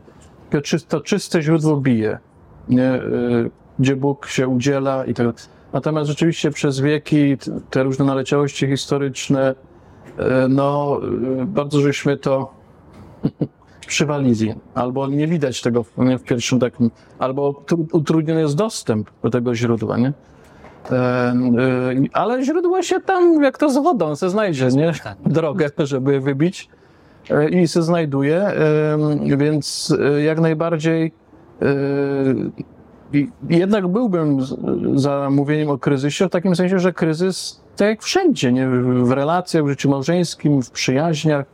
To 0.87 1.01
czyste, 1.01 1.41
źródło 1.41 1.77
bije, 1.77 2.17
nie? 2.69 2.93
Y, 2.93 3.51
gdzie 3.79 3.95
Bóg 3.95 4.27
się 4.27 4.47
udziela 4.47 5.05
i 5.05 5.13
tak. 5.13 5.27
Natomiast 5.73 6.09
rzeczywiście 6.09 6.51
przez 6.51 6.79
wieki 6.79 7.37
te 7.69 7.83
różne 7.83 8.05
naleciałości 8.05 8.67
historyczne, 8.67 9.55
no 10.49 10.99
y, 11.41 11.45
bardzo 11.45 11.81
żeśmy 11.81 12.17
to 12.17 12.53
przywalili, 13.87 14.53
albo 14.75 15.07
nie 15.07 15.27
widać 15.27 15.61
tego 15.61 15.83
w, 15.83 15.97
nie, 15.97 16.17
w 16.17 16.23
pierwszym 16.23 16.59
takim, 16.59 16.91
albo 17.19 17.51
tru- 17.51 17.87
utrudniony 17.91 18.41
jest 18.41 18.55
dostęp 18.55 19.09
do 19.23 19.29
tego 19.29 19.55
źródła, 19.55 19.97
nie? 19.97 20.13
E, 20.91 20.95
e, 20.95 21.33
ale 22.13 22.43
źródło 22.43 22.81
się 22.81 22.99
tam, 22.99 23.43
jak 23.43 23.57
to 23.57 23.69
z 23.69 23.77
wodą, 23.77 24.15
se 24.15 24.29
znajdzie, 24.29 24.67
nie? 24.67 24.91
Drogę, 25.25 25.69
żeby 25.77 26.19
wybić 26.19 26.69
e, 27.29 27.49
i 27.49 27.67
se 27.67 27.83
znajduje, 27.83 28.37
e, 28.37 28.97
więc 29.37 29.97
e, 29.99 30.21
jak 30.21 30.39
najbardziej 30.39 31.11
e, 31.61 31.65
jednak 33.49 33.87
byłbym 33.87 34.37
za 34.95 35.29
mówieniem 35.29 35.69
o 35.69 35.77
kryzysie, 35.77 36.27
w 36.27 36.31
takim 36.31 36.55
sensie, 36.55 36.79
że 36.79 36.93
kryzys, 36.93 37.62
tak 37.75 37.87
jak 37.87 38.03
wszędzie, 38.03 38.51
nie? 38.51 38.67
w 39.03 39.11
relacjach, 39.11 39.63
w 39.63 39.67
życiu 39.67 39.89
małżeńskim, 39.89 40.63
w 40.63 40.71
przyjaźniach, 40.71 41.45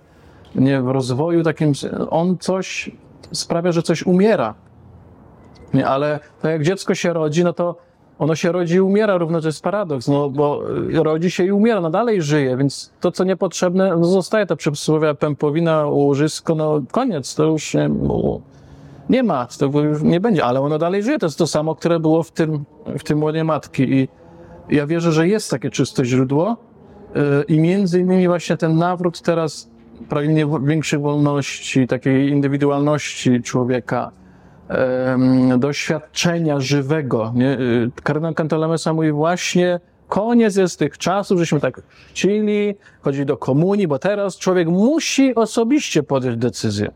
nie? 0.55 0.81
w 0.81 0.87
rozwoju 0.87 1.43
takim, 1.43 1.71
on 2.09 2.37
coś 2.37 2.91
sprawia, 3.31 3.71
że 3.71 3.83
coś 3.83 4.03
umiera. 4.03 4.53
Nie? 5.73 5.87
Ale 5.87 6.19
tak 6.41 6.51
jak 6.51 6.63
dziecko 6.63 6.95
się 6.95 7.13
rodzi, 7.13 7.43
no 7.43 7.53
to 7.53 7.75
ono 8.19 8.35
się 8.35 8.51
rodzi 8.51 8.75
i 8.75 8.81
umiera 8.81 9.17
równo, 9.17 9.41
to 9.41 9.47
jest 9.47 9.63
paradoks, 9.63 10.07
no 10.07 10.29
bo 10.29 10.61
y, 10.91 11.03
rodzi 11.03 11.31
się 11.31 11.43
i 11.45 11.51
umiera, 11.51 11.81
no 11.81 11.89
dalej 11.89 12.21
żyje, 12.21 12.57
więc 12.57 12.91
to, 12.99 13.11
co 13.11 13.23
niepotrzebne, 13.23 13.97
no 13.97 14.05
zostaje 14.05 14.45
ta 14.45 14.55
przysłowia 14.55 15.13
pępowina, 15.13 15.85
łożysko, 15.85 16.55
no 16.55 16.81
koniec, 16.91 17.35
to 17.35 17.43
już 17.43 17.73
nie, 17.73 17.89
nie 19.09 19.23
ma, 19.23 19.47
to 19.59 19.65
już 19.65 20.01
nie 20.01 20.19
będzie, 20.19 20.45
ale 20.45 20.61
ono 20.61 20.77
dalej 20.77 21.03
żyje, 21.03 21.19
to 21.19 21.25
jest 21.25 21.37
to 21.37 21.47
samo, 21.47 21.75
które 21.75 21.99
było 21.99 22.23
w 22.23 22.31
tym, 22.31 22.65
w 22.85 23.03
tym 23.03 23.23
łonie 23.23 23.43
matki 23.43 23.83
i 23.93 24.07
ja 24.69 24.87
wierzę, 24.87 25.11
że 25.11 25.27
jest 25.27 25.51
takie 25.51 25.69
czyste 25.69 26.05
źródło 26.05 26.57
y, 27.15 27.43
i 27.43 27.59
między 27.59 27.99
innymi 27.99 28.27
właśnie 28.27 28.57
ten 28.57 28.77
nawrót 28.77 29.21
teraz, 29.21 29.69
pragnienie 30.09 30.45
większej 30.63 30.99
wolności, 30.99 31.87
takiej 31.87 32.29
indywidualności 32.29 33.41
człowieka, 33.41 34.11
doświadczenia 35.57 36.59
żywego. 36.59 37.31
Nie? 37.35 37.59
Y, 37.59 37.91
Kardynał 38.03 38.33
Cantalamessa 38.33 38.93
mówi 38.93 39.11
właśnie 39.11 39.79
koniec 40.07 40.55
jest 40.55 40.79
tych 40.79 40.97
czasów, 40.97 41.39
żeśmy 41.39 41.59
tak 41.59 41.81
chcieli, 42.09 42.75
chodzi 43.01 43.25
do 43.25 43.37
komunii, 43.37 43.87
bo 43.87 43.99
teraz 43.99 44.37
człowiek 44.37 44.67
musi 44.67 45.35
osobiście 45.35 46.03
podjąć 46.03 46.37
decyzję. 46.37 46.91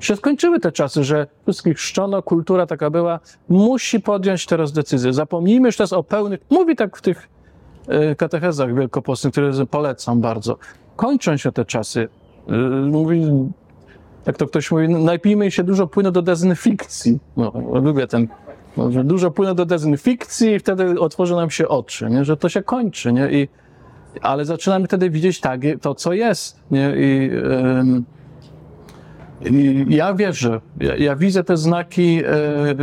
Się 0.00 0.16
skończyły 0.16 0.60
te 0.60 0.72
czasy, 0.72 1.04
że 1.04 1.26
wszystkich 1.42 1.76
chrzczono, 1.76 2.22
kultura 2.22 2.66
taka 2.66 2.90
była, 2.90 3.20
musi 3.48 4.00
podjąć 4.00 4.46
teraz 4.46 4.72
decyzję. 4.72 5.12
Zapomnijmy 5.12 5.68
już 5.68 5.76
teraz 5.76 5.92
o 5.92 6.02
pełnych, 6.02 6.40
mówi 6.50 6.76
tak 6.76 6.96
w 6.96 7.02
tych 7.02 7.28
e, 7.88 8.14
katechezach 8.14 8.74
wielkopostnych, 8.74 9.32
które 9.32 9.66
polecam 9.70 10.20
bardzo. 10.20 10.58
Kończą 10.96 11.36
się 11.36 11.52
te 11.52 11.64
czasy. 11.64 12.08
E, 12.48 12.52
Mówi, 12.86 13.22
jak 14.26 14.36
to 14.36 14.46
ktoś 14.46 14.70
mówi, 14.70 14.88
najpijmy 14.88 15.50
się 15.50 15.64
dużo 15.64 15.86
płynu 15.86 16.10
do 16.10 16.22
dezynfekcji. 16.22 17.18
No, 17.36 17.52
lubię 17.82 18.06
ten, 18.06 18.28
no, 18.76 18.88
dużo 18.88 19.30
płynu 19.30 19.54
do 19.54 19.66
dezynfekcji 19.66 20.54
i 20.54 20.58
wtedy 20.58 21.00
otworzą 21.00 21.36
nam 21.36 21.50
się 21.50 21.68
oczy, 21.68 22.10
nie? 22.10 22.24
że 22.24 22.36
to 22.36 22.48
się 22.48 22.62
kończy. 22.62 23.12
Nie? 23.12 23.30
I, 23.32 23.48
ale 24.22 24.44
zaczynamy 24.44 24.86
wtedy 24.86 25.10
widzieć 25.10 25.40
tak, 25.40 25.60
to, 25.80 25.94
co 25.94 26.12
jest. 26.12 26.60
Nie? 26.70 26.94
I, 26.96 27.30
i 27.32 28.02
ja 29.88 30.14
wierzę, 30.14 30.60
ja, 30.80 30.96
ja 30.96 31.16
widzę 31.16 31.44
te 31.44 31.56
znaki, 31.56 32.22
e, 32.24 32.30
e, 32.30 32.76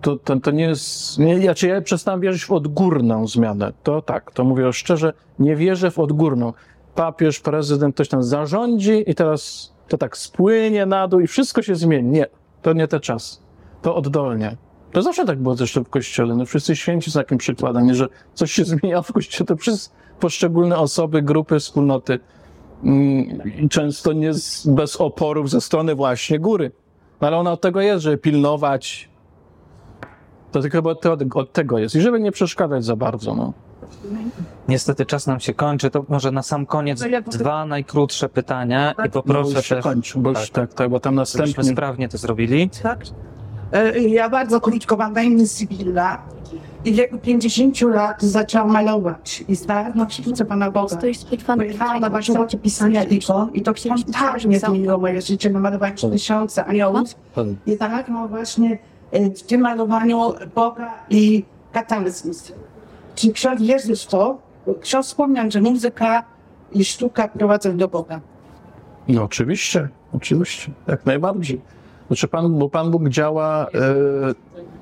to, 0.00 0.16
to, 0.16 0.40
to 0.40 0.50
nie 0.50 0.64
jest, 0.64 1.18
nie, 1.18 1.38
ja, 1.38 1.54
czy 1.54 1.68
ja 1.68 1.80
przestałem 1.80 2.20
wierzyć 2.20 2.44
w 2.44 2.52
odgórną 2.52 3.26
zmianę, 3.26 3.72
to 3.82 4.02
tak, 4.02 4.32
to 4.32 4.44
mówię 4.44 4.72
szczerze, 4.72 5.12
nie 5.38 5.56
wierzę 5.56 5.90
w 5.90 5.98
odgórną. 5.98 6.52
Papież, 6.94 7.40
prezydent, 7.40 7.94
ktoś 7.94 8.08
tam 8.08 8.22
zarządzi 8.22 9.10
i 9.10 9.14
teraz 9.14 9.72
to 9.88 9.98
tak 9.98 10.16
spłynie 10.16 10.86
na 10.86 11.08
dół 11.08 11.20
i 11.20 11.26
wszystko 11.26 11.62
się 11.62 11.74
zmieni. 11.74 12.08
Nie, 12.08 12.26
to 12.62 12.72
nie 12.72 12.88
te 12.88 13.00
czas, 13.00 13.42
to 13.82 13.94
oddolnie. 13.94 14.56
To 14.92 15.02
zawsze 15.02 15.24
tak 15.24 15.38
było 15.38 15.54
zresztą 15.54 15.84
w 15.84 15.88
Kościele, 15.88 16.34
no 16.34 16.46
wszyscy 16.46 16.76
święci 16.76 17.10
są 17.10 17.20
takim 17.20 17.38
przykładem, 17.38 17.94
że 17.94 18.08
coś 18.34 18.52
się 18.52 18.64
zmienia 18.80 19.02
w 19.02 19.12
Kościele, 19.12 19.46
to 19.46 19.56
przez 19.56 19.92
poszczególne 20.20 20.78
osoby, 20.78 21.22
grupy, 21.22 21.58
wspólnoty. 21.58 22.18
Mm, 22.84 23.54
i 23.58 23.68
często 23.68 24.12
nie 24.12 24.34
z, 24.34 24.66
bez 24.66 24.96
oporów 24.96 25.50
ze 25.50 25.60
strony 25.60 25.94
właśnie 25.94 26.38
góry. 26.38 26.70
No 27.20 27.26
ale 27.26 27.36
ona 27.36 27.52
od 27.52 27.60
tego 27.60 27.80
jest, 27.80 28.02
żeby 28.02 28.18
pilnować. 28.18 29.08
To 30.52 30.60
tylko 30.60 30.78
chyba 30.78 30.90
od, 30.90 31.06
od 31.34 31.52
tego 31.52 31.78
jest. 31.78 31.94
I 31.94 32.00
żeby 32.00 32.20
nie 32.20 32.32
przeszkadzać 32.32 32.84
za 32.84 32.96
bardzo. 32.96 33.34
No. 33.34 33.52
Niestety 34.68 35.06
czas 35.06 35.26
nam 35.26 35.40
się 35.40 35.54
kończy, 35.54 35.90
to 35.90 36.04
może 36.08 36.30
na 36.30 36.42
sam 36.42 36.66
koniec 36.66 37.02
dwa 37.30 37.66
najkrótsze 37.66 38.28
pytania 38.28 38.92
i 38.92 39.02
No, 39.04 39.10
poproszę 39.10 39.56
już 39.56 39.66
się 39.66 39.74
też, 39.74 39.84
kończy, 39.84 40.18
bo 40.18 40.30
już 40.30 40.50
tak, 40.50 40.74
tak, 40.74 40.90
bo 40.90 41.00
tam 41.00 41.14
następnie. 41.14 41.64
sprawnie 41.64 42.08
to 42.08 42.18
zrobili. 42.18 42.70
Tak. 42.82 43.00
E, 43.72 43.98
Ja 44.00 44.28
bardzo 44.30 44.60
krótko 44.60 44.96
mam 44.96 45.12
na 45.12 45.22
imię 45.22 45.46
Sybilla. 45.46 46.22
I 46.84 46.92
w 46.92 46.96
wieku 46.96 47.18
50 47.18 47.80
lat 47.80 48.22
zaczęłam 48.22 48.72
malować. 48.72 49.44
I 49.48 49.54
znalazłam 49.54 50.10
sztuce 50.10 50.44
Pana 50.44 50.70
Boga. 50.70 50.96
To 50.96 51.06
jest 51.06 51.30
bitwa 51.30 51.56
Pojechałam 51.56 52.00
na 52.00 52.10
warsztacie 52.10 52.58
pisania 52.58 53.04
ikon 53.04 53.50
i 53.54 53.62
to 53.62 53.74
fantastycznie 53.74 54.58
zmieniło 54.58 54.98
moje 54.98 55.22
życie. 55.22 55.50
Namalowałam 55.50 55.96
tysiące 55.96 56.64
aniołów. 56.64 57.14
I 57.66 57.76
znalazłam 57.76 58.28
właśnie 58.28 58.78
e, 59.10 59.30
w 59.30 59.42
tym 59.42 59.60
malowaniu 59.60 60.34
Boga 60.54 60.94
i 61.10 61.44
katalizm. 61.72 62.32
Czy 63.14 63.32
ksiądz 63.32 63.62
w 64.02 64.06
to? 64.06 64.38
Ksiądz 64.80 65.06
wspomniał, 65.06 65.50
że 65.50 65.60
muzyka 65.60 66.24
i 66.72 66.84
sztuka 66.84 67.28
prowadzą 67.28 67.76
do 67.76 67.88
Boga. 67.88 68.20
No 69.08 69.22
oczywiście, 69.22 69.88
oczywiście, 70.12 70.72
jak 70.86 71.06
najbardziej. 71.06 71.60
Znaczy 72.10 72.28
Pan, 72.28 72.58
bo 72.58 72.68
Pan 72.68 72.90
Bóg 72.90 73.08
działa, 73.08 73.66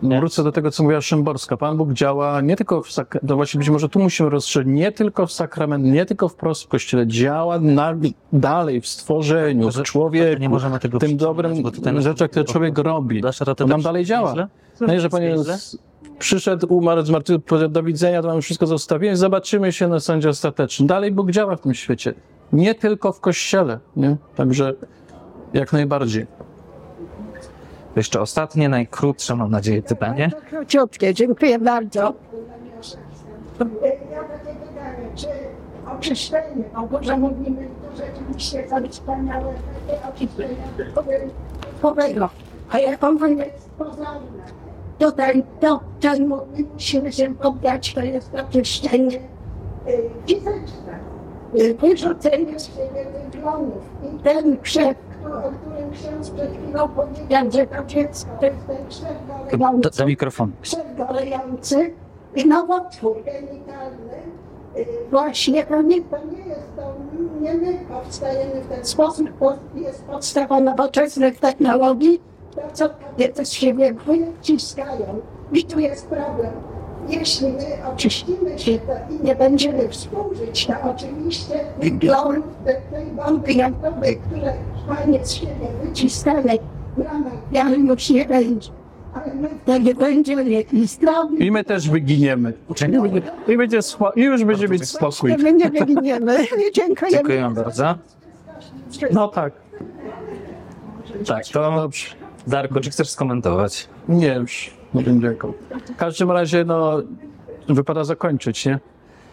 e, 0.02 0.18
wrócę 0.18 0.44
do 0.44 0.52
tego, 0.52 0.70
co 0.70 0.82
mówiła 0.82 1.00
Szymborska, 1.00 1.56
Pan 1.56 1.76
Bóg 1.76 1.92
działa 1.92 2.40
nie 2.40 2.56
tylko 2.56 2.82
w 2.82 2.92
sak- 2.92 3.18
no 3.22 3.36
właśnie 3.36 3.58
być 3.58 3.70
może 3.70 3.88
tu 3.88 3.98
musimy 4.00 4.30
rozstrzygać, 4.30 4.68
nie 4.70 4.92
tylko 4.92 5.26
w 5.26 5.32
sakrament, 5.32 5.84
nie 5.84 6.06
tylko 6.06 6.28
wprost 6.28 6.62
w 6.64 6.68
Kościele, 6.68 7.06
działa 7.06 7.58
na, 7.60 7.94
dalej 8.32 8.80
w 8.80 8.86
stworzeniu, 8.86 9.70
w 9.70 9.72
Że- 9.74 9.82
człowieku, 9.82 10.40
nie 10.42 10.48
możemy 10.48 10.78
tego 10.78 10.98
w 10.98 11.00
tym 11.00 11.16
dobrym 11.16 11.54
rzeczach, 12.00 12.30
które 12.30 12.44
człowiek 12.44 12.78
robi. 12.78 13.22
To 13.56 13.66
nam 13.66 13.82
dalej 13.82 14.04
działa. 14.04 14.34
No 14.80 14.94
i 14.94 15.00
że 15.00 15.08
Panie 15.10 15.34
przyszedł, 16.18 16.74
umarł, 16.76 17.02
zmartwychwstał, 17.04 17.48
powiedział 17.48 17.68
do 17.68 17.82
widzenia, 17.82 18.22
to 18.22 18.28
mam 18.28 18.42
wszystko 18.42 18.66
zostawiłem, 18.66 19.16
zobaczymy 19.16 19.72
się 19.72 19.88
na 19.88 20.00
sądzie 20.00 20.28
ostatecznym. 20.28 20.86
Dalej 20.86 21.12
Bóg 21.12 21.30
działa 21.30 21.56
w 21.56 21.60
tym 21.60 21.74
świecie. 21.74 22.14
Nie 22.52 22.74
tylko 22.74 23.12
w 23.12 23.20
Kościele, 23.20 23.78
nie? 23.96 24.16
Także 24.36 24.74
jak 25.54 25.72
najbardziej. 25.72 26.26
Jeszcze 27.98 28.20
ostatnie, 28.20 28.68
najkrótsze, 28.68 29.36
mam 29.36 29.50
nadzieję, 29.50 29.82
pytanie. 29.82 30.30
Króciutkie, 30.50 31.14
dziękuję 31.14 31.58
bardzo. 31.58 32.00
Ja 32.00 33.64
takie 34.22 34.58
pytanie, 34.60 35.08
czy 35.14 35.26
oczyszczenie, 35.98 36.64
o 36.76 36.86
Boże 36.86 37.16
mówimy, 37.16 37.68
to 37.82 37.96
rzeczywiście 37.96 38.62
to 38.62 38.88
wspaniałe 38.88 39.54
oczyszczenie 40.14 40.56
duchowego, 41.74 42.28
a 42.70 42.78
jak 42.78 43.04
ono 43.04 43.26
jest 43.26 43.70
pozorne, 43.70 44.42
to 44.98 45.12
ten, 45.12 45.42
to 45.60 45.80
ten 46.00 46.32
musimy 46.74 47.12
się 47.12 47.34
poddać, 47.34 47.94
to 47.94 48.00
jest 48.00 48.34
oczyszczenie 48.34 49.20
fizyczne, 50.26 50.98
y, 51.60 51.74
wyrzucenie 51.74 52.60
z 52.60 52.66
siebie 52.66 53.06
tych 53.30 53.40
glonów 53.40 53.82
i 54.14 54.18
ten 54.22 54.56
który- 54.56 55.07
o 55.34 55.52
którym 55.52 55.90
ksiądz 55.90 56.30
przed 56.30 56.50
chwilą 56.52 56.88
powiedział, 56.88 57.66
to 57.66 57.84
dziecko 57.86 58.30
to 58.40 58.46
jest 58.46 58.66
ten 59.50 59.80
Do, 59.80 59.90
do 59.90 60.06
mikrofonu. 60.06 60.52
przegolejący 60.62 61.94
i 62.34 62.46
nowotwór 62.46 63.16
genitalny. 63.24 64.18
Właśnie 65.10 65.66
to 65.66 65.82
nie, 65.82 66.02
to 66.02 66.16
nie 66.18 66.46
jest 66.48 66.76
to, 66.76 66.94
nie 67.40 67.54
my 67.54 67.78
powstajemy 67.88 68.60
w 68.60 68.68
ten 68.68 68.84
sposób, 68.84 69.30
bo 69.40 69.52
jest 69.74 70.04
podstawa 70.04 70.60
nowoczesnych 70.60 71.40
technologii, 71.40 72.20
to 72.54 72.60
co 72.72 72.88
kobiety 72.88 73.44
z 73.46 73.52
siebie 73.52 73.94
wyciskają. 73.94 75.20
I 75.52 75.64
tu 75.64 75.78
jest 75.78 76.06
problem. 76.06 76.50
Jeśli 77.08 77.46
my 77.48 77.88
oczyścimy 77.94 78.58
się 78.58 78.78
to 78.78 78.92
i 79.14 79.24
nie 79.26 79.34
będziemy 79.34 79.88
współżyć, 79.88 80.66
to 80.66 80.74
oczywiście 80.90 81.54
glon 81.80 82.42
tej 82.90 83.06
bomby 83.06 83.52
jądrowej, 83.52 84.16
które 84.16 84.52
fajnie 84.88 85.26
z 85.26 85.32
siebie 85.32 85.68
wyciskane 85.84 86.52
w 86.96 87.00
ramach 87.00 87.32
wiary 87.52 87.76
już 87.76 88.10
nie 88.10 88.24
będzie. 88.24 88.70
Ale 89.14 89.34
my 89.34 89.48
wtedy 89.62 89.94
będziemy 89.94 90.60
i 90.62 90.86
zdrowi. 90.86 91.46
I 91.46 91.50
my 91.50 91.64
też 91.64 91.90
wyginiemy. 91.90 92.52
I, 93.48 93.56
będzie 93.56 93.78
spo- 93.78 94.12
I 94.16 94.22
już 94.22 94.44
będzie 94.44 94.68
mieć 94.68 94.88
spokój. 94.88 95.36
My 95.38 95.52
nie 95.52 95.70
wyginiemy. 95.70 96.38
Dziękujemy. 96.74 97.16
Dziękuję 97.16 97.50
bardzo. 97.54 97.94
No 99.12 99.28
tak. 99.28 99.52
Tak, 101.26 101.46
to 101.46 101.76
Dobrze. 101.76 102.06
Darku, 102.46 102.80
czy 102.80 102.90
chcesz 102.90 103.08
skomentować? 103.10 103.88
Nie 104.08 104.34
już. 104.34 104.77
Jako. 105.22 105.52
W 105.94 105.96
każdym 105.96 106.30
razie, 106.30 106.64
no, 106.64 107.02
wypada 107.68 108.04
zakończyć, 108.04 108.66
nie? 108.66 108.78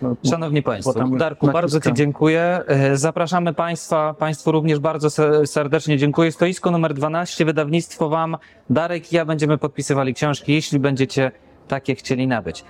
No, 0.02 0.16
Szanowni 0.30 0.64
Państwo, 0.64 0.94
Darku, 1.18 1.48
bardzo 1.52 1.80
Ci 1.82 1.94
dziękuję. 1.94 2.62
E, 2.68 2.98
Zapraszamy 2.98 3.54
Państwa, 3.54 4.14
Państwu 4.14 4.52
również 4.52 4.80
bardzo 4.80 5.10
se- 5.10 5.48
serdecznie 5.48 5.98
dziękuję. 5.98 6.32
Stoisko 6.32 6.72
numer 6.72 6.94
12, 6.94 7.46
wydawnictwo 7.46 8.10
Wam, 8.10 8.38
Darek 8.70 9.14
i 9.14 9.16
ja 9.16 9.26
będziemy 9.26 9.58
podpisywali 9.58 10.14
książki, 10.14 10.54
jeśli 10.54 10.80
będziecie 10.80 11.32
takie 11.68 11.96
chcieli 11.96 12.28
nabyć. 12.28 12.66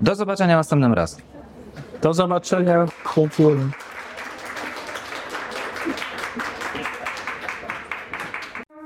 Do 0.00 0.14
zobaczenia 0.14 0.56
następnym 0.56 0.92
razem. 0.94 1.20
Do 2.02 2.14
zobaczenia. 2.14 2.86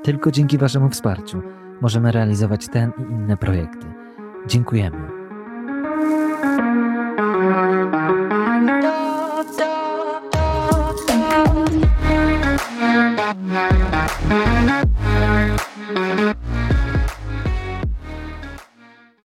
Tylko 0.02 0.30
dzięki 0.30 0.58
Waszemu 0.58 0.90
wsparciu 0.90 1.42
możemy 1.80 2.12
realizować 2.12 2.68
ten 2.68 2.92
i 2.98 3.02
inne 3.02 3.36
projekty. 3.36 3.86
Dziękujemy. 4.46 5.16